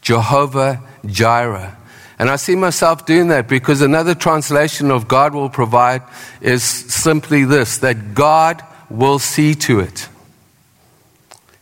Jehovah 0.00 0.82
Jireh. 1.06 1.76
And 2.18 2.30
I 2.30 2.36
see 2.36 2.54
myself 2.54 3.06
doing 3.06 3.28
that 3.28 3.48
because 3.48 3.82
another 3.82 4.14
translation 4.14 4.90
of 4.90 5.08
God 5.08 5.34
will 5.34 5.50
provide 5.50 6.02
is 6.40 6.62
simply 6.62 7.44
this 7.44 7.78
that 7.78 8.14
God 8.14 8.62
will 8.90 9.18
see 9.18 9.54
to 9.54 9.80
it. 9.80 10.08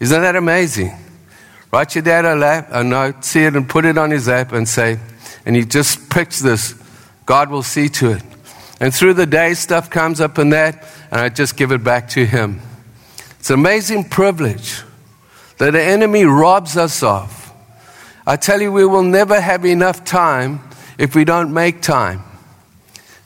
Isn't 0.00 0.22
that 0.22 0.36
amazing? 0.36 0.92
Write 1.72 1.94
your 1.94 2.02
dad 2.02 2.24
a, 2.24 2.34
lap, 2.34 2.68
a 2.72 2.82
note, 2.82 3.24
see 3.24 3.44
it, 3.44 3.54
and 3.54 3.68
put 3.68 3.84
it 3.84 3.96
on 3.96 4.10
his 4.10 4.26
lap 4.26 4.52
and 4.52 4.68
say, 4.68 4.98
and 5.46 5.54
he 5.54 5.64
just 5.64 6.10
picks 6.10 6.40
this 6.40 6.74
God 7.26 7.50
will 7.50 7.62
see 7.62 7.88
to 7.88 8.12
it. 8.12 8.22
And 8.80 8.94
through 8.94 9.14
the 9.14 9.26
day, 9.26 9.54
stuff 9.54 9.88
comes 9.88 10.20
up 10.20 10.38
in 10.38 10.50
that, 10.50 10.84
and 11.10 11.20
I 11.20 11.28
just 11.28 11.56
give 11.56 11.70
it 11.70 11.84
back 11.84 12.08
to 12.10 12.26
him. 12.26 12.60
It's 13.38 13.50
an 13.50 13.60
amazing 13.60 14.08
privilege 14.08 14.82
that 15.60 15.72
the 15.72 15.82
enemy 15.82 16.24
robs 16.24 16.78
us 16.78 17.02
of. 17.02 17.52
I 18.26 18.36
tell 18.36 18.62
you, 18.62 18.72
we 18.72 18.86
will 18.86 19.02
never 19.02 19.38
have 19.38 19.66
enough 19.66 20.06
time 20.06 20.60
if 20.96 21.14
we 21.14 21.26
don't 21.26 21.52
make 21.52 21.82
time. 21.82 22.22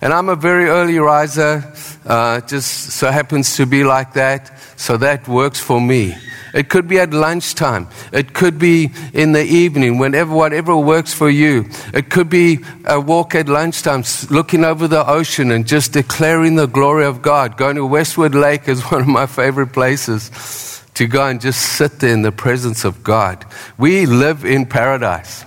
And 0.00 0.12
I'm 0.12 0.28
a 0.28 0.34
very 0.34 0.64
early 0.68 0.98
riser, 0.98 1.72
uh, 2.04 2.40
just 2.40 2.90
so 2.90 3.12
happens 3.12 3.56
to 3.58 3.66
be 3.66 3.84
like 3.84 4.14
that, 4.14 4.50
so 4.76 4.96
that 4.96 5.28
works 5.28 5.60
for 5.60 5.80
me. 5.80 6.16
It 6.52 6.68
could 6.68 6.88
be 6.88 6.98
at 6.98 7.14
lunchtime. 7.14 7.86
It 8.12 8.34
could 8.34 8.58
be 8.58 8.90
in 9.12 9.30
the 9.30 9.44
evening, 9.44 9.98
whenever, 9.98 10.34
whatever 10.34 10.76
works 10.76 11.14
for 11.14 11.30
you. 11.30 11.70
It 11.92 12.10
could 12.10 12.28
be 12.28 12.64
a 12.84 12.98
walk 12.98 13.36
at 13.36 13.48
lunchtime, 13.48 14.02
looking 14.28 14.64
over 14.64 14.88
the 14.88 15.08
ocean 15.08 15.52
and 15.52 15.68
just 15.68 15.92
declaring 15.92 16.56
the 16.56 16.66
glory 16.66 17.04
of 17.04 17.22
God. 17.22 17.56
Going 17.56 17.76
to 17.76 17.86
Westwood 17.86 18.34
Lake 18.34 18.68
is 18.68 18.82
one 18.90 19.02
of 19.02 19.06
my 19.06 19.26
favorite 19.26 19.72
places 19.72 20.74
to 20.94 21.06
go 21.06 21.26
and 21.26 21.40
just 21.40 21.60
sit 21.60 22.00
there 22.00 22.12
in 22.12 22.22
the 22.22 22.32
presence 22.32 22.84
of 22.84 23.02
God. 23.02 23.44
We 23.76 24.06
live 24.06 24.44
in 24.44 24.66
paradise. 24.66 25.44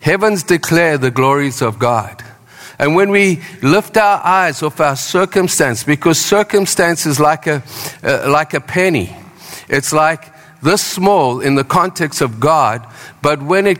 Heavens 0.00 0.42
declare 0.42 0.98
the 0.98 1.10
glories 1.10 1.62
of 1.62 1.78
God. 1.78 2.24
And 2.78 2.96
when 2.96 3.10
we 3.10 3.40
lift 3.62 3.96
our 3.96 4.20
eyes 4.24 4.62
off 4.62 4.80
our 4.80 4.96
circumstance, 4.96 5.84
because 5.84 6.18
circumstance 6.18 7.06
is 7.06 7.20
like 7.20 7.46
a, 7.46 7.62
uh, 8.02 8.28
like 8.28 8.54
a 8.54 8.60
penny, 8.60 9.14
it's 9.68 9.92
like 9.92 10.32
this 10.62 10.82
small 10.82 11.40
in 11.40 11.54
the 11.54 11.64
context 11.64 12.20
of 12.20 12.40
God, 12.40 12.86
but 13.20 13.42
when, 13.42 13.66
it, 13.66 13.78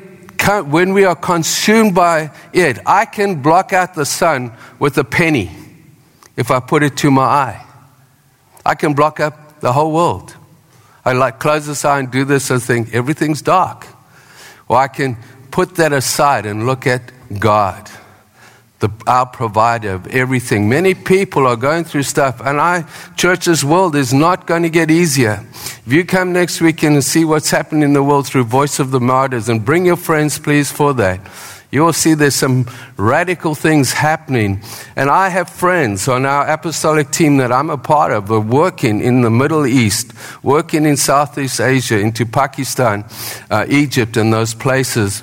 when 0.67 0.93
we 0.93 1.05
are 1.05 1.17
consumed 1.17 1.95
by 1.95 2.31
it, 2.53 2.79
I 2.87 3.07
can 3.07 3.43
block 3.43 3.73
out 3.73 3.95
the 3.95 4.05
sun 4.05 4.53
with 4.79 4.99
a 4.99 5.05
penny 5.05 5.51
if 6.37 6.51
I 6.51 6.61
put 6.61 6.83
it 6.83 6.97
to 6.99 7.11
my 7.11 7.25
eye. 7.25 7.67
I 8.65 8.75
can 8.75 8.95
block 8.95 9.19
up 9.19 9.52
the 9.63 9.73
whole 9.73 9.93
world. 9.93 10.37
I 11.05 11.13
like 11.13 11.39
close 11.39 11.67
this 11.67 11.85
eye 11.85 12.01
and 12.01 12.11
do 12.11 12.25
this 12.25 12.51
and 12.51 12.63
think 12.63 12.93
everything's 12.93 13.41
dark. 13.41 13.87
Or 14.69 14.77
I 14.77 14.89
can 14.89 15.17
put 15.51 15.77
that 15.77 15.93
aside 15.93 16.47
and 16.47 16.67
look 16.67 16.87
at 16.87 17.01
God, 17.39 17.91
the, 18.81 18.91
our 19.07 19.27
provider 19.27 19.95
of 19.95 20.09
everything. 20.09 20.69
Many 20.69 20.95
people 20.95 21.47
are 21.47 21.57
going 21.57 21.85
through 21.85 22.03
stuff, 22.03 22.41
and 22.41 22.59
our 22.59 22.87
church's 23.17 23.65
world 23.65 23.97
is 23.97 24.13
not 24.13 24.47
going 24.47 24.63
to 24.63 24.71
get 24.71 24.91
easier. 24.91 25.45
If 25.87 25.93
you 25.93 26.05
come 26.05 26.33
next 26.33 26.61
weekend 26.61 26.95
and 26.95 27.05
see 27.05 27.25
what's 27.25 27.51
happening 27.51 27.83
in 27.83 27.93
the 27.93 28.03
world 28.03 28.27
through 28.27 28.45
Voice 28.45 28.79
of 28.79 28.91
the 28.91 29.01
Martyrs, 29.01 29.49
and 29.49 29.65
bring 29.65 29.87
your 29.87 29.97
friends, 29.97 30.39
please, 30.39 30.71
for 30.71 30.93
that 30.95 31.21
you 31.73 31.83
will 31.83 31.95
see 31.95 32.13
there's 32.13 32.35
some 32.35 32.67
radical 32.99 33.55
things 33.55 33.95
happening. 33.95 34.63
And 34.95 35.09
I 35.09 35.31
have 35.31 35.49
friends 35.49 36.07
on 36.07 36.27
our 36.27 36.47
apostolic 36.47 37.11
team 37.11 37.39
that 37.39 37.51
I'm 37.51 37.71
a 37.71 37.79
part 37.79 38.13
of, 38.13 38.31
are 38.31 38.41
working 38.41 39.01
in 39.01 39.23
the 39.23 39.31
Middle 39.31 39.67
East, 39.67 40.13
working 40.43 40.85
in 40.85 40.99
Southeast 40.99 41.61
Asia, 41.61 41.99
into 41.99 42.27
Pakistan, 42.27 43.07
uh, 43.51 43.65
Egypt, 43.71 44.19
and 44.19 44.31
those 44.31 44.53
places. 44.53 45.23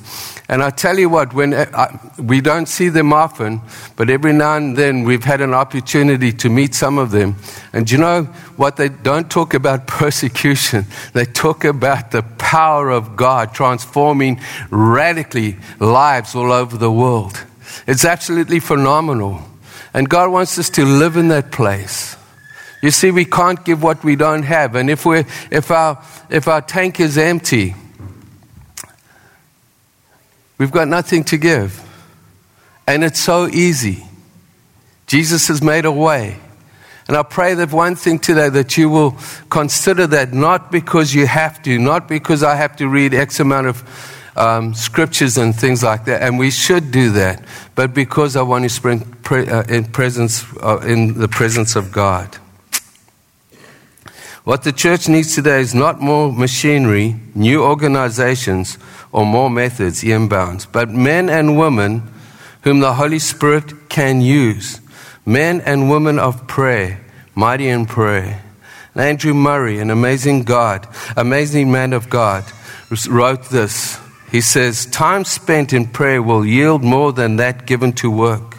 And 0.49 0.63
I 0.63 0.71
tell 0.71 0.97
you 0.97 1.09
what, 1.09 1.35
when 1.35 1.53
uh, 1.53 1.99
we 2.17 2.41
don't 2.41 2.65
see 2.65 2.89
them 2.89 3.13
often, 3.13 3.61
but 3.95 4.09
every 4.09 4.33
now 4.33 4.57
and 4.57 4.75
then 4.75 5.03
we've 5.03 5.23
had 5.23 5.41
an 5.41 5.53
opportunity 5.53 6.31
to 6.31 6.49
meet 6.49 6.73
some 6.73 6.97
of 6.97 7.11
them. 7.11 7.35
And 7.71 7.89
you 7.89 7.99
know 7.99 8.23
what? 8.57 8.75
They 8.75 8.89
don't 8.89 9.29
talk 9.29 9.53
about 9.53 9.85
persecution. 9.99 10.85
They 11.13 11.25
talk 11.25 11.65
about 11.65 12.09
the 12.09 12.23
power 12.23 12.89
of 12.89 13.15
God 13.15 13.53
transforming 13.53 14.41
radically 14.71 15.57
lives 15.79 16.33
all 16.39 16.51
over 16.51 16.77
the 16.77 16.91
world. 16.91 17.45
It's 17.87 18.05
absolutely 18.05 18.59
phenomenal. 18.59 19.41
And 19.93 20.09
God 20.09 20.31
wants 20.31 20.57
us 20.57 20.69
to 20.71 20.85
live 20.85 21.17
in 21.17 21.27
that 21.29 21.51
place. 21.51 22.15
You 22.81 22.91
see, 22.91 23.11
we 23.11 23.25
can't 23.25 23.63
give 23.65 23.83
what 23.83 24.03
we 24.03 24.15
don't 24.15 24.43
have. 24.43 24.75
And 24.75 24.89
if, 24.89 25.05
we're, 25.05 25.25
if, 25.51 25.69
our, 25.69 26.03
if 26.29 26.47
our 26.47 26.61
tank 26.61 26.99
is 26.99 27.17
empty, 27.17 27.75
We've 30.59 30.71
got 30.71 30.89
nothing 30.89 31.23
to 31.25 31.37
give. 31.37 31.81
And 32.85 33.03
it's 33.03 33.19
so 33.19 33.47
easy. 33.47 34.03
Jesus 35.07 35.47
has 35.47 35.63
made 35.63 35.85
a 35.85 35.91
way. 35.91 36.37
And 37.07 37.17
I 37.17 37.23
pray 37.23 37.55
that 37.55 37.71
one 37.71 37.95
thing 37.95 38.19
today 38.19 38.49
that 38.49 38.77
you 38.77 38.89
will 38.89 39.17
consider 39.49 40.05
that 40.07 40.31
not 40.33 40.71
because 40.71 41.15
you 41.15 41.25
have 41.25 41.63
to, 41.63 41.79
not 41.79 42.07
because 42.07 42.43
I 42.43 42.55
have 42.55 42.75
to 42.75 42.87
read 42.87 43.15
X 43.15 43.39
amount 43.39 43.67
of 43.67 43.83
um, 44.39 44.73
scriptures 44.73 45.37
and 45.37 45.55
things 45.55 45.83
like 45.83 46.05
that, 46.05 46.21
and 46.21 46.39
we 46.39 46.49
should 46.49 46.91
do 46.91 47.11
that, 47.11 47.43
but 47.75 47.93
because 47.93 48.35
I 48.35 48.41
want 48.41 48.63
to 48.63 48.69
spend 48.69 49.21
pre- 49.23 49.47
uh, 49.47 49.63
in 49.63 49.85
presence 49.85 50.45
uh, 50.63 50.79
in 50.79 51.19
the 51.19 51.27
presence 51.27 51.75
of 51.75 51.91
God. 51.91 52.37
What 54.45 54.63
the 54.63 54.71
church 54.71 55.07
needs 55.09 55.35
today 55.35 55.59
is 55.59 55.75
not 55.75 56.01
more 56.01 56.31
machinery, 56.31 57.17
new 57.35 57.63
organizations, 57.63 58.77
or 59.11 59.25
more 59.25 59.49
methods, 59.49 60.03
Ian 60.03 60.27
Bounds, 60.27 60.65
but 60.65 60.89
men 60.89 61.29
and 61.29 61.59
women 61.59 62.11
whom 62.63 62.79
the 62.79 62.93
Holy 62.93 63.19
Spirit 63.19 63.89
can 63.89 64.21
use. 64.21 64.81
Men 65.25 65.61
and 65.61 65.89
women 65.89 66.17
of 66.17 66.47
prayer, 66.47 66.99
mighty 67.35 67.67
in 67.67 67.85
prayer. 67.85 68.41
And 68.95 69.03
Andrew 69.03 69.33
Murray, 69.33 69.79
an 69.79 69.91
amazing 69.91 70.43
God, 70.43 70.87
amazing 71.15 71.71
man 71.71 71.93
of 71.93 72.09
God, 72.09 72.45
wrote 73.07 73.49
this. 73.49 73.99
He 74.31 74.41
says, 74.41 74.85
Time 74.85 75.25
spent 75.25 75.73
in 75.73 75.87
prayer 75.87 76.21
will 76.21 76.45
yield 76.45 76.83
more 76.83 77.11
than 77.11 77.37
that 77.37 77.65
given 77.65 77.93
to 77.93 78.11
work. 78.11 78.57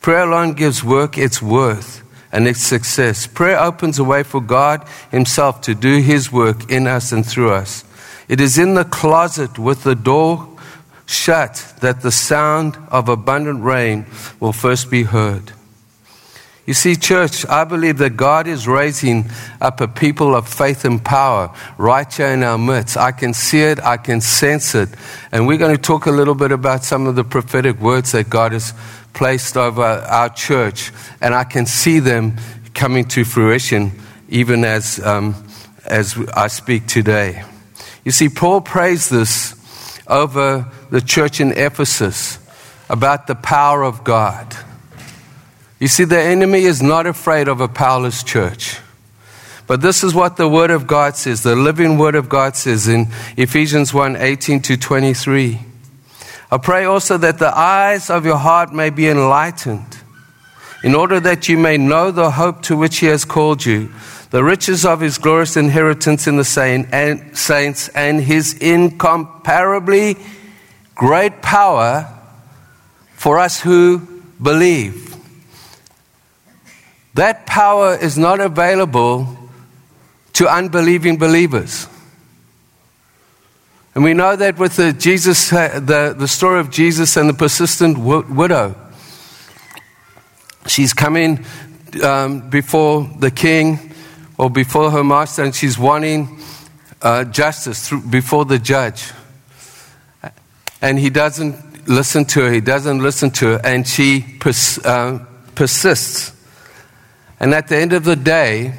Prayer 0.00 0.28
alone 0.28 0.54
gives 0.54 0.84
work 0.84 1.16
its 1.16 1.40
worth 1.40 2.02
and 2.32 2.46
its 2.46 2.60
success. 2.60 3.26
Prayer 3.26 3.58
opens 3.58 3.98
a 3.98 4.04
way 4.04 4.22
for 4.22 4.40
God 4.40 4.86
Himself 5.10 5.60
to 5.62 5.74
do 5.74 5.98
His 6.00 6.32
work 6.32 6.70
in 6.70 6.86
us 6.86 7.12
and 7.12 7.24
through 7.24 7.50
us. 7.50 7.84
It 8.28 8.40
is 8.40 8.58
in 8.58 8.74
the 8.74 8.84
closet 8.84 9.58
with 9.58 9.84
the 9.84 9.94
door 9.94 10.48
shut 11.06 11.74
that 11.80 12.02
the 12.02 12.10
sound 12.10 12.76
of 12.90 13.08
abundant 13.08 13.62
rain 13.62 14.06
will 14.40 14.52
first 14.52 14.90
be 14.90 15.04
heard. 15.04 15.52
You 16.66 16.74
see, 16.74 16.96
church, 16.96 17.46
I 17.46 17.62
believe 17.62 17.98
that 17.98 18.16
God 18.16 18.48
is 18.48 18.66
raising 18.66 19.30
up 19.60 19.80
a 19.80 19.86
people 19.86 20.34
of 20.34 20.48
faith 20.48 20.84
and 20.84 21.02
power 21.02 21.54
right 21.78 22.12
here 22.12 22.26
in 22.26 22.42
our 22.42 22.58
midst. 22.58 22.96
I 22.96 23.12
can 23.12 23.34
see 23.34 23.60
it, 23.60 23.78
I 23.78 23.96
can 23.96 24.20
sense 24.20 24.74
it. 24.74 24.88
And 25.30 25.46
we're 25.46 25.58
going 25.58 25.76
to 25.76 25.80
talk 25.80 26.06
a 26.06 26.10
little 26.10 26.34
bit 26.34 26.50
about 26.50 26.82
some 26.82 27.06
of 27.06 27.14
the 27.14 27.22
prophetic 27.22 27.78
words 27.80 28.10
that 28.12 28.28
God 28.28 28.50
has 28.50 28.74
placed 29.14 29.56
over 29.56 29.80
our 29.80 30.28
church. 30.28 30.90
And 31.20 31.36
I 31.36 31.44
can 31.44 31.66
see 31.66 32.00
them 32.00 32.36
coming 32.74 33.04
to 33.06 33.24
fruition 33.24 33.92
even 34.28 34.64
as, 34.64 34.98
um, 35.06 35.36
as 35.84 36.18
I 36.34 36.48
speak 36.48 36.88
today. 36.88 37.44
You 38.04 38.10
see, 38.10 38.28
Paul 38.28 38.60
prays 38.60 39.08
this 39.08 39.54
over 40.08 40.68
the 40.90 41.00
church 41.00 41.40
in 41.40 41.52
Ephesus 41.52 42.40
about 42.88 43.28
the 43.28 43.36
power 43.36 43.84
of 43.84 44.02
God. 44.02 44.56
You 45.78 45.88
see, 45.88 46.04
the 46.04 46.20
enemy 46.20 46.64
is 46.64 46.82
not 46.82 47.06
afraid 47.06 47.48
of 47.48 47.60
a 47.60 47.68
powerless 47.68 48.22
church. 48.22 48.80
But 49.66 49.80
this 49.80 50.04
is 50.04 50.14
what 50.14 50.36
the 50.36 50.48
Word 50.48 50.70
of 50.70 50.86
God 50.86 51.16
says, 51.16 51.42
the 51.42 51.56
living 51.56 51.98
Word 51.98 52.14
of 52.14 52.28
God 52.28 52.56
says 52.56 52.86
in 52.86 53.08
Ephesians 53.36 53.92
1 53.92 54.16
18 54.16 54.62
to 54.62 54.76
23. 54.76 55.60
I 56.50 56.58
pray 56.58 56.84
also 56.84 57.18
that 57.18 57.38
the 57.38 57.56
eyes 57.56 58.08
of 58.08 58.24
your 58.24 58.36
heart 58.36 58.72
may 58.72 58.90
be 58.90 59.08
enlightened, 59.08 59.98
in 60.84 60.94
order 60.94 61.18
that 61.18 61.48
you 61.48 61.58
may 61.58 61.76
know 61.76 62.12
the 62.12 62.30
hope 62.30 62.62
to 62.62 62.76
which 62.76 62.98
He 62.98 63.06
has 63.06 63.24
called 63.24 63.66
you, 63.66 63.92
the 64.30 64.44
riches 64.44 64.86
of 64.86 65.00
His 65.00 65.18
glorious 65.18 65.56
inheritance 65.56 66.28
in 66.28 66.36
the 66.36 66.44
saints, 66.44 67.88
and 67.88 68.20
His 68.20 68.54
incomparably 68.58 70.16
great 70.94 71.42
power 71.42 72.08
for 73.14 73.40
us 73.40 73.60
who 73.60 73.98
believe. 74.40 75.15
That 77.16 77.46
power 77.46 77.96
is 77.96 78.18
not 78.18 78.40
available 78.40 79.26
to 80.34 80.46
unbelieving 80.46 81.16
believers. 81.16 81.88
And 83.94 84.04
we 84.04 84.12
know 84.12 84.36
that 84.36 84.58
with 84.58 84.76
the, 84.76 84.92
Jesus, 84.92 85.50
uh, 85.50 85.80
the, 85.80 86.14
the 86.16 86.28
story 86.28 86.60
of 86.60 86.70
Jesus 86.70 87.16
and 87.16 87.26
the 87.26 87.32
persistent 87.32 87.96
widow. 87.96 88.74
She's 90.66 90.92
coming 90.92 91.46
um, 92.02 92.50
before 92.50 93.10
the 93.18 93.30
king 93.30 93.94
or 94.36 94.50
before 94.50 94.90
her 94.90 95.02
master, 95.02 95.42
and 95.42 95.54
she's 95.54 95.78
wanting 95.78 96.38
uh, 97.00 97.24
justice 97.24 97.88
through, 97.88 98.02
before 98.02 98.44
the 98.44 98.58
judge. 98.58 99.10
And 100.82 100.98
he 100.98 101.08
doesn't 101.08 101.88
listen 101.88 102.26
to 102.26 102.40
her, 102.42 102.52
he 102.52 102.60
doesn't 102.60 103.02
listen 103.02 103.30
to 103.30 103.52
her, 103.52 103.60
and 103.64 103.88
she 103.88 104.20
pers- 104.38 104.84
uh, 104.84 105.24
persists. 105.54 106.35
And 107.38 107.54
at 107.54 107.68
the 107.68 107.76
end 107.76 107.92
of 107.92 108.04
the 108.04 108.16
day, 108.16 108.74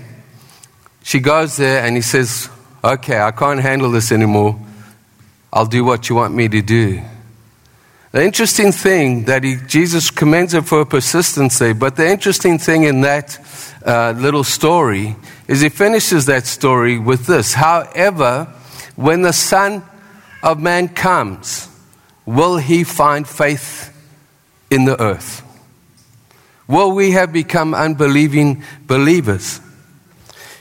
she 1.04 1.20
goes 1.20 1.58
there 1.58 1.86
and 1.86 1.96
he 1.96 2.02
says, 2.02 2.50
Okay, 2.84 3.20
I 3.20 3.32
can't 3.32 3.60
handle 3.60 3.92
this 3.92 4.12
anymore. 4.12 4.60
I'll 5.52 5.66
do 5.66 5.84
what 5.84 6.10
you 6.10 6.16
want 6.16 6.34
me 6.34 6.48
to 6.48 6.62
do. 6.62 7.02
The 8.12 8.24
interesting 8.24 8.72
thing 8.72 9.26
that 9.26 9.44
he, 9.44 9.58
Jesus 9.68 10.10
commends 10.10 10.54
her 10.54 10.62
for 10.62 10.80
her 10.80 10.86
persistency, 10.86 11.74
but 11.74 11.96
the 11.96 12.10
interesting 12.10 12.58
thing 12.58 12.84
in 12.84 13.02
that 13.02 13.40
uh, 13.86 14.14
little 14.18 14.44
story 14.44 15.16
is 15.48 15.62
he 15.62 15.70
finishes 15.70 16.26
that 16.26 16.46
story 16.46 16.98
with 16.98 17.26
this. 17.26 17.54
However, 17.54 18.46
when 18.96 19.22
the 19.22 19.34
Son 19.34 19.84
of 20.42 20.60
Man 20.60 20.90
comes, 20.90 21.70
will 22.26 22.58
he 22.58 22.84
find 22.84 23.28
faith 23.28 23.94
in 24.70 24.86
the 24.86 25.00
earth? 25.02 25.44
Will 26.68 26.92
we 26.92 27.12
have 27.12 27.32
become 27.32 27.74
unbelieving 27.74 28.64
believers? 28.86 29.62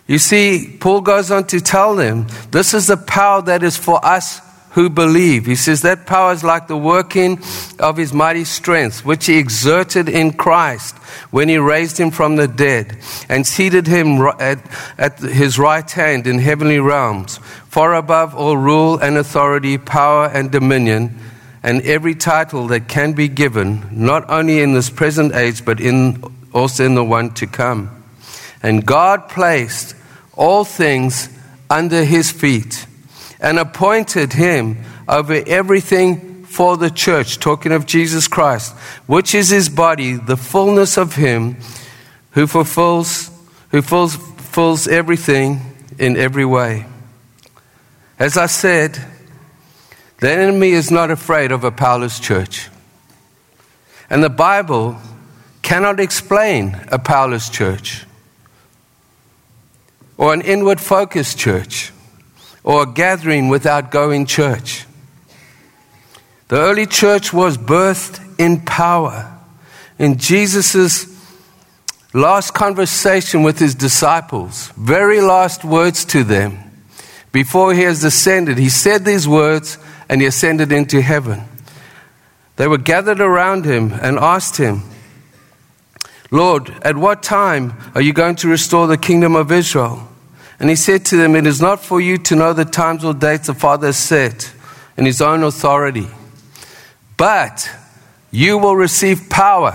You 0.07 0.19
see, 0.19 0.77
Paul 0.79 1.01
goes 1.01 1.31
on 1.31 1.49
to 1.49 1.61
tell 1.61 1.97
them 1.97 2.29
this 2.53 2.75
is 2.75 2.87
the 2.87 2.97
power 2.97 3.43
that 3.43 3.63
is 3.63 3.77
for 3.77 4.05
us 4.05 4.41
who 4.71 4.91
believe. 4.91 5.47
He 5.47 5.57
says 5.57 5.83
that 5.83 6.07
power 6.07 6.33
is 6.33 6.45
like 6.45 6.69
the 6.69 6.77
working 6.77 7.41
of 7.79 7.97
his 7.97 8.13
mighty 8.13 8.45
strength, 8.45 9.07
which 9.07 9.25
he 9.25 9.39
exerted 9.39 10.07
in 10.07 10.35
Christ 10.35 10.95
when 11.31 11.49
he 11.49 11.57
raised 11.57 11.99
him 11.99 12.11
from 12.11 12.37
the 12.37 12.47
dead 12.47 12.99
and 13.29 13.47
seated 13.47 13.87
him 13.87 14.21
at, 14.39 14.59
at 14.99 15.19
his 15.19 15.59
right 15.59 15.91
hand 15.91 16.27
in 16.27 16.39
heavenly 16.39 16.79
realms, 16.79 17.39
far 17.69 17.95
above 17.95 18.35
all 18.35 18.57
rule 18.57 18.99
and 18.99 19.17
authority, 19.17 19.79
power 19.79 20.27
and 20.27 20.53
dominion 20.53 21.19
and 21.67 21.83
every 21.83 22.15
title 22.15 22.69
that 22.69 22.87
can 22.87 23.13
be 23.13 23.27
given, 23.27 23.89
not 23.91 24.31
only 24.31 24.61
in 24.61 24.73
this 24.73 24.89
present 24.89 25.35
age, 25.35 25.65
but 25.65 25.81
in, 25.81 26.23
also 26.53 26.87
in 26.87 26.95
the 26.95 27.03
one 27.03 27.35
to 27.35 27.45
come. 27.45 28.05
And 28.63 28.87
God 28.87 29.29
placed 29.29 29.97
all 30.37 30.65
things 30.65 31.29
under 31.69 32.05
his 32.05 32.31
feet 32.31 32.87
and 33.41 33.59
appointed 33.59 34.33
him 34.33 34.79
over 35.09 35.43
everything 35.45 36.45
for 36.45 36.77
the 36.77 36.89
church, 36.89 37.41
talking 37.41 37.73
of 37.73 37.85
Jesus 37.85 38.29
Christ, 38.29 38.73
which 39.09 39.35
is 39.35 39.49
his 39.49 39.69
body, 39.69 40.13
the 40.13 40.37
fullness 40.37 40.97
of 40.97 41.17
him 41.17 41.57
who 42.31 42.47
fulfills, 42.47 43.29
who 43.73 43.83
fulfills 43.83 44.87
everything 44.87 45.61
in 45.99 46.17
every 46.17 46.45
way. 46.45 46.87
As 48.21 48.37
I 48.37 48.47
said, 48.47 49.05
the 50.19 50.31
enemy 50.31 50.71
is 50.71 50.91
not 50.91 51.11
afraid 51.11 51.53
of 51.53 51.65
a 51.65 51.71
powerless 51.71 52.19
church. 52.19 52.69
And 54.09 54.23
the 54.23 54.31
Bible 54.31 54.97
cannot 55.63 56.01
explain 56.01 56.81
a 56.93 56.99
powerless 56.99 57.51
church 57.51 58.07
or 60.17 60.33
an 60.33 60.41
inward 60.41 60.81
focused 60.81 61.39
church 61.39 61.93
or 62.63 62.85
a 62.85 62.87
gathering 62.87 63.49
without 63.49 63.91
going 63.91 64.27
church. 64.27 64.87
The 66.49 66.57
early 66.57 66.87
church 66.87 67.33
was 67.33 67.59
birthed 67.59 68.21
in 68.39 68.61
power. 68.61 69.33
In 69.99 70.19
Jesus' 70.19 71.07
last 72.15 72.55
conversation 72.55 73.43
with 73.43 73.59
his 73.59 73.75
disciples, 73.75 74.69
very 74.77 75.21
last 75.21 75.65
words 75.65 76.05
to 76.07 76.23
them, 76.23 76.59
before 77.33 77.75
he 77.75 77.83
has 77.83 78.05
ascended, 78.05 78.57
he 78.57 78.69
said 78.69 79.05
these 79.05 79.29
words 79.29 79.79
and 80.09 80.21
he 80.21 80.27
ascended 80.27 80.73
into 80.73 81.01
heaven. 81.03 81.43
They 82.57 82.67
were 82.67 82.79
gathered 82.79 83.21
around 83.21 83.65
him 83.65 83.93
and 83.93 84.19
asked 84.19 84.57
him, 84.57 84.83
Lord, 86.31 86.71
at 86.83 86.97
what 86.97 87.23
time 87.23 87.75
are 87.95 88.01
you 88.01 88.13
going 88.13 88.37
to 88.37 88.49
restore 88.49 88.87
the 88.87 88.99
kingdom 88.99 89.37
of 89.37 89.53
Israel? 89.53 90.09
And 90.59 90.71
he 90.71 90.77
said 90.77 91.05
to 91.07 91.17
them, 91.17 91.37
It 91.37 91.47
is 91.47 91.61
not 91.61 91.81
for 91.81 92.01
you 92.01 92.19
to 92.19 92.37
know 92.37 92.53
the 92.53 92.65
times 92.65 93.05
or 93.05 93.15
dates 93.15 93.47
the 93.47 93.55
Father 93.55 93.89
has 93.89 93.99
set 93.99 94.53
in 94.97 95.05
his 95.05 95.21
own 95.21 95.43
authority, 95.43 96.09
but 97.17 97.71
you 98.31 98.59
will 98.59 98.75
receive 98.75 99.29
power. 99.29 99.73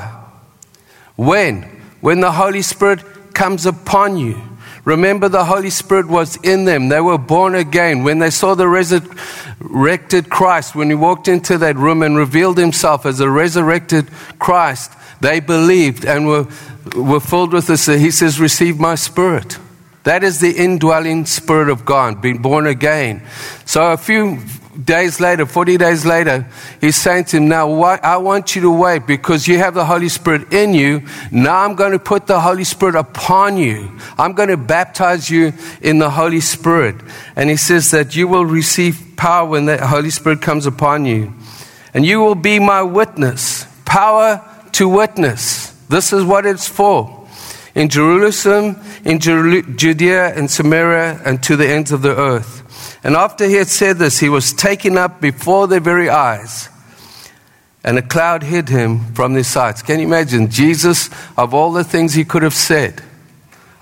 When? 1.15 1.63
When 2.01 2.19
the 2.19 2.31
Holy 2.31 2.63
Spirit 2.63 3.33
comes 3.33 3.65
upon 3.65 4.17
you 4.17 4.41
Remember, 4.83 5.29
the 5.29 5.45
Holy 5.45 5.69
Spirit 5.69 6.07
was 6.07 6.37
in 6.37 6.65
them. 6.65 6.89
They 6.89 7.01
were 7.01 7.17
born 7.17 7.53
again. 7.53 8.03
When 8.03 8.19
they 8.19 8.31
saw 8.31 8.55
the 8.55 8.67
resurrected 8.67 10.29
Christ, 10.29 10.75
when 10.75 10.89
he 10.89 10.95
walked 10.95 11.27
into 11.27 11.57
that 11.59 11.75
room 11.75 12.01
and 12.01 12.17
revealed 12.17 12.57
himself 12.57 13.05
as 13.05 13.19
a 13.19 13.29
resurrected 13.29 14.09
Christ, 14.39 14.91
they 15.19 15.39
believed 15.39 16.03
and 16.03 16.25
were, 16.25 16.47
were 16.95 17.19
filled 17.19 17.53
with 17.53 17.67
this. 17.67 17.85
He 17.85 18.09
says, 18.09 18.39
Receive 18.39 18.79
my 18.79 18.95
spirit. 18.95 19.59
That 20.03 20.23
is 20.23 20.39
the 20.39 20.51
indwelling 20.51 21.27
spirit 21.27 21.69
of 21.69 21.85
God, 21.85 22.21
being 22.21 22.39
born 22.39 22.65
again. 22.65 23.21
So 23.65 23.91
a 23.91 23.97
few 23.97 24.39
days 24.71 25.19
later, 25.19 25.45
40 25.45 25.77
days 25.77 26.05
later, 26.05 26.47
he's 26.79 26.95
saying 26.95 27.25
to 27.25 27.37
him, 27.37 27.47
Now 27.47 27.69
I 27.81 28.17
want 28.17 28.55
you 28.55 28.61
to 28.63 28.71
wait 28.71 29.07
because 29.07 29.47
you 29.47 29.57
have 29.57 29.73
the 29.73 29.85
Holy 29.85 30.09
Spirit 30.09 30.53
in 30.53 30.73
you. 30.73 31.03
Now 31.31 31.63
I'm 31.63 31.75
going 31.75 31.91
to 31.91 31.99
put 31.99 32.27
the 32.27 32.39
Holy 32.39 32.63
Spirit 32.63 32.95
upon 32.95 33.57
you. 33.57 33.99
I'm 34.17 34.33
going 34.33 34.49
to 34.49 34.57
baptize 34.57 35.29
you 35.29 35.53
in 35.81 35.99
the 35.99 36.09
Holy 36.09 36.41
Spirit. 36.41 36.95
And 37.35 37.49
he 37.49 37.57
says 37.57 37.91
that 37.91 38.15
you 38.15 38.27
will 38.27 38.45
receive 38.45 39.13
power 39.17 39.49
when 39.49 39.65
the 39.65 39.85
Holy 39.85 40.09
Spirit 40.09 40.41
comes 40.41 40.65
upon 40.65 41.05
you. 41.05 41.33
And 41.93 42.05
you 42.05 42.19
will 42.19 42.35
be 42.35 42.59
my 42.59 42.81
witness. 42.81 43.65
Power 43.85 44.41
to 44.73 44.87
witness. 44.87 45.71
This 45.89 46.13
is 46.13 46.23
what 46.23 46.45
it's 46.45 46.67
for. 46.67 47.20
In 47.73 47.89
Jerusalem, 47.89 48.77
in 49.05 49.19
Judea, 49.19 50.35
and 50.35 50.49
Samaria, 50.49 51.21
and 51.25 51.41
to 51.43 51.55
the 51.55 51.67
ends 51.67 51.91
of 51.91 52.01
the 52.01 52.15
earth. 52.15 52.99
And 53.03 53.15
after 53.15 53.45
he 53.45 53.55
had 53.55 53.67
said 53.67 53.97
this, 53.97 54.19
he 54.19 54.29
was 54.29 54.53
taken 54.53 54.97
up 54.97 55.21
before 55.21 55.67
their 55.67 55.79
very 55.79 56.09
eyes, 56.09 56.69
and 57.83 57.97
a 57.97 58.01
cloud 58.01 58.43
hid 58.43 58.69
him 58.69 59.13
from 59.13 59.33
their 59.33 59.43
sight. 59.43 59.83
Can 59.83 59.99
you 59.99 60.05
imagine? 60.05 60.49
Jesus, 60.49 61.09
of 61.37 61.53
all 61.53 61.71
the 61.71 61.83
things 61.83 62.13
he 62.13 62.25
could 62.25 62.43
have 62.43 62.53
said, 62.53 63.01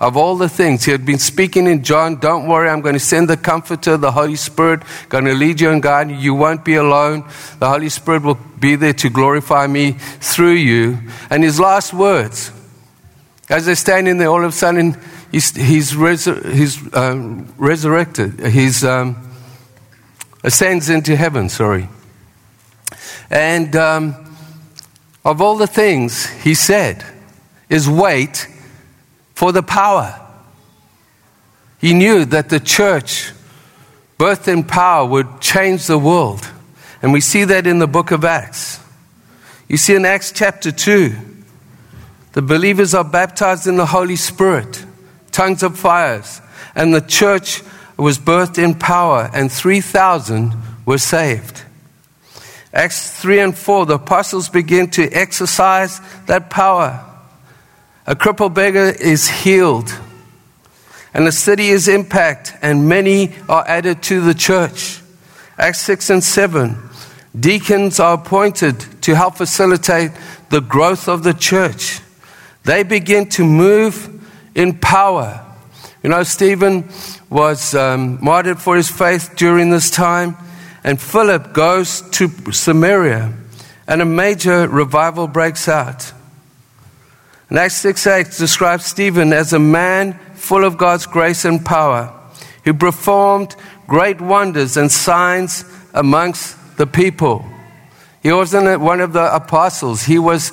of 0.00 0.16
all 0.16 0.36
the 0.36 0.48
things 0.48 0.86
he 0.86 0.92
had 0.92 1.04
been 1.04 1.18
speaking 1.18 1.66
in 1.66 1.84
John, 1.84 2.16
don't 2.16 2.48
worry, 2.48 2.70
I'm 2.70 2.80
going 2.80 2.94
to 2.94 2.98
send 2.98 3.28
the 3.28 3.36
Comforter, 3.36 3.98
the 3.98 4.12
Holy 4.12 4.36
Spirit, 4.36 4.80
going 5.10 5.26
to 5.26 5.34
lead 5.34 5.60
you 5.60 5.68
and 5.70 5.82
guide 5.82 6.08
you. 6.10 6.16
You 6.16 6.34
won't 6.34 6.64
be 6.64 6.76
alone. 6.76 7.28
The 7.58 7.68
Holy 7.68 7.90
Spirit 7.90 8.22
will 8.22 8.38
be 8.58 8.76
there 8.76 8.94
to 8.94 9.10
glorify 9.10 9.66
me 9.66 9.92
through 9.92 10.52
you. 10.52 10.98
And 11.28 11.44
his 11.44 11.60
last 11.60 11.92
words, 11.92 12.50
as 13.50 13.66
they're 13.66 13.74
standing 13.74 14.18
there, 14.18 14.28
all 14.28 14.44
of 14.44 14.50
a 14.50 14.52
sudden, 14.52 14.96
he's, 15.32 15.54
he's, 15.56 15.90
he's 15.90 16.94
um, 16.94 17.52
resurrected. 17.58 18.46
He's 18.46 18.84
um, 18.84 19.28
ascends 20.44 20.88
into 20.88 21.16
heaven, 21.16 21.48
sorry. 21.48 21.88
And 23.28 23.74
um, 23.74 24.14
of 25.24 25.42
all 25.42 25.56
the 25.56 25.66
things 25.66 26.26
he 26.42 26.54
said, 26.54 27.04
is 27.68 27.88
wait 27.88 28.48
for 29.34 29.50
the 29.50 29.62
power. 29.62 30.20
He 31.80 31.92
knew 31.92 32.24
that 32.26 32.50
the 32.50 32.60
church, 32.60 33.32
birthed 34.16 34.46
in 34.46 34.62
power, 34.62 35.04
would 35.06 35.40
change 35.40 35.86
the 35.86 35.98
world. 35.98 36.48
And 37.02 37.12
we 37.12 37.20
see 37.20 37.44
that 37.44 37.66
in 37.66 37.80
the 37.80 37.88
book 37.88 38.12
of 38.12 38.24
Acts. 38.24 38.78
You 39.66 39.76
see 39.76 39.94
in 39.94 40.04
Acts 40.04 40.30
chapter 40.30 40.70
2, 40.70 41.29
the 42.32 42.42
believers 42.42 42.94
are 42.94 43.04
baptized 43.04 43.66
in 43.66 43.76
the 43.76 43.86
Holy 43.86 44.16
Spirit, 44.16 44.84
tongues 45.32 45.62
of 45.62 45.78
fires, 45.78 46.40
and 46.74 46.94
the 46.94 47.00
church 47.00 47.62
was 47.96 48.18
birthed 48.18 48.62
in 48.62 48.74
power, 48.74 49.30
and 49.34 49.50
3,000 49.50 50.54
were 50.86 50.98
saved. 50.98 51.64
Acts 52.72 53.20
3 53.20 53.40
and 53.40 53.58
4, 53.58 53.86
the 53.86 53.94
apostles 53.94 54.48
begin 54.48 54.88
to 54.90 55.10
exercise 55.10 56.00
that 56.26 56.50
power. 56.50 57.04
A 58.06 58.14
crippled 58.14 58.54
beggar 58.54 58.94
is 59.00 59.28
healed, 59.28 59.92
and 61.12 61.26
the 61.26 61.32
city 61.32 61.68
is 61.68 61.88
impacted, 61.88 62.56
and 62.62 62.88
many 62.88 63.34
are 63.48 63.64
added 63.66 64.02
to 64.04 64.20
the 64.20 64.34
church. 64.34 65.00
Acts 65.58 65.80
6 65.80 66.10
and 66.10 66.24
7. 66.24 66.76
Deacons 67.38 68.00
are 68.00 68.14
appointed 68.14 69.02
to 69.02 69.14
help 69.14 69.36
facilitate 69.36 70.12
the 70.48 70.60
growth 70.60 71.08
of 71.08 71.22
the 71.22 71.34
church. 71.34 72.00
They 72.64 72.82
begin 72.82 73.28
to 73.30 73.44
move 73.44 74.08
in 74.54 74.78
power. 74.78 75.44
You 76.02 76.10
know, 76.10 76.22
Stephen 76.22 76.88
was 77.28 77.74
um, 77.74 78.22
martyred 78.22 78.58
for 78.58 78.76
his 78.76 78.88
faith 78.88 79.34
during 79.36 79.70
this 79.70 79.90
time, 79.90 80.36
and 80.82 81.00
Philip 81.00 81.52
goes 81.52 82.02
to 82.12 82.28
Samaria, 82.52 83.32
and 83.86 84.02
a 84.02 84.06
major 84.06 84.68
revival 84.68 85.26
breaks 85.26 85.68
out. 85.68 86.12
And 87.48 87.58
Acts 87.58 87.74
6 87.76 88.06
8 88.06 88.26
describes 88.38 88.86
Stephen 88.86 89.32
as 89.32 89.52
a 89.52 89.58
man 89.58 90.18
full 90.34 90.64
of 90.64 90.78
God's 90.78 91.06
grace 91.06 91.44
and 91.44 91.64
power 91.64 92.16
who 92.64 92.74
performed 92.74 93.56
great 93.86 94.20
wonders 94.20 94.76
and 94.76 94.90
signs 94.90 95.64
amongst 95.92 96.56
the 96.76 96.86
people. 96.86 97.44
He 98.22 98.32
wasn't 98.32 98.80
one 98.80 99.00
of 99.00 99.12
the 99.12 99.34
apostles, 99.34 100.04
he 100.04 100.18
was 100.18 100.52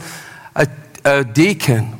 a, 0.56 0.68
a 1.06 1.24
deacon. 1.24 1.97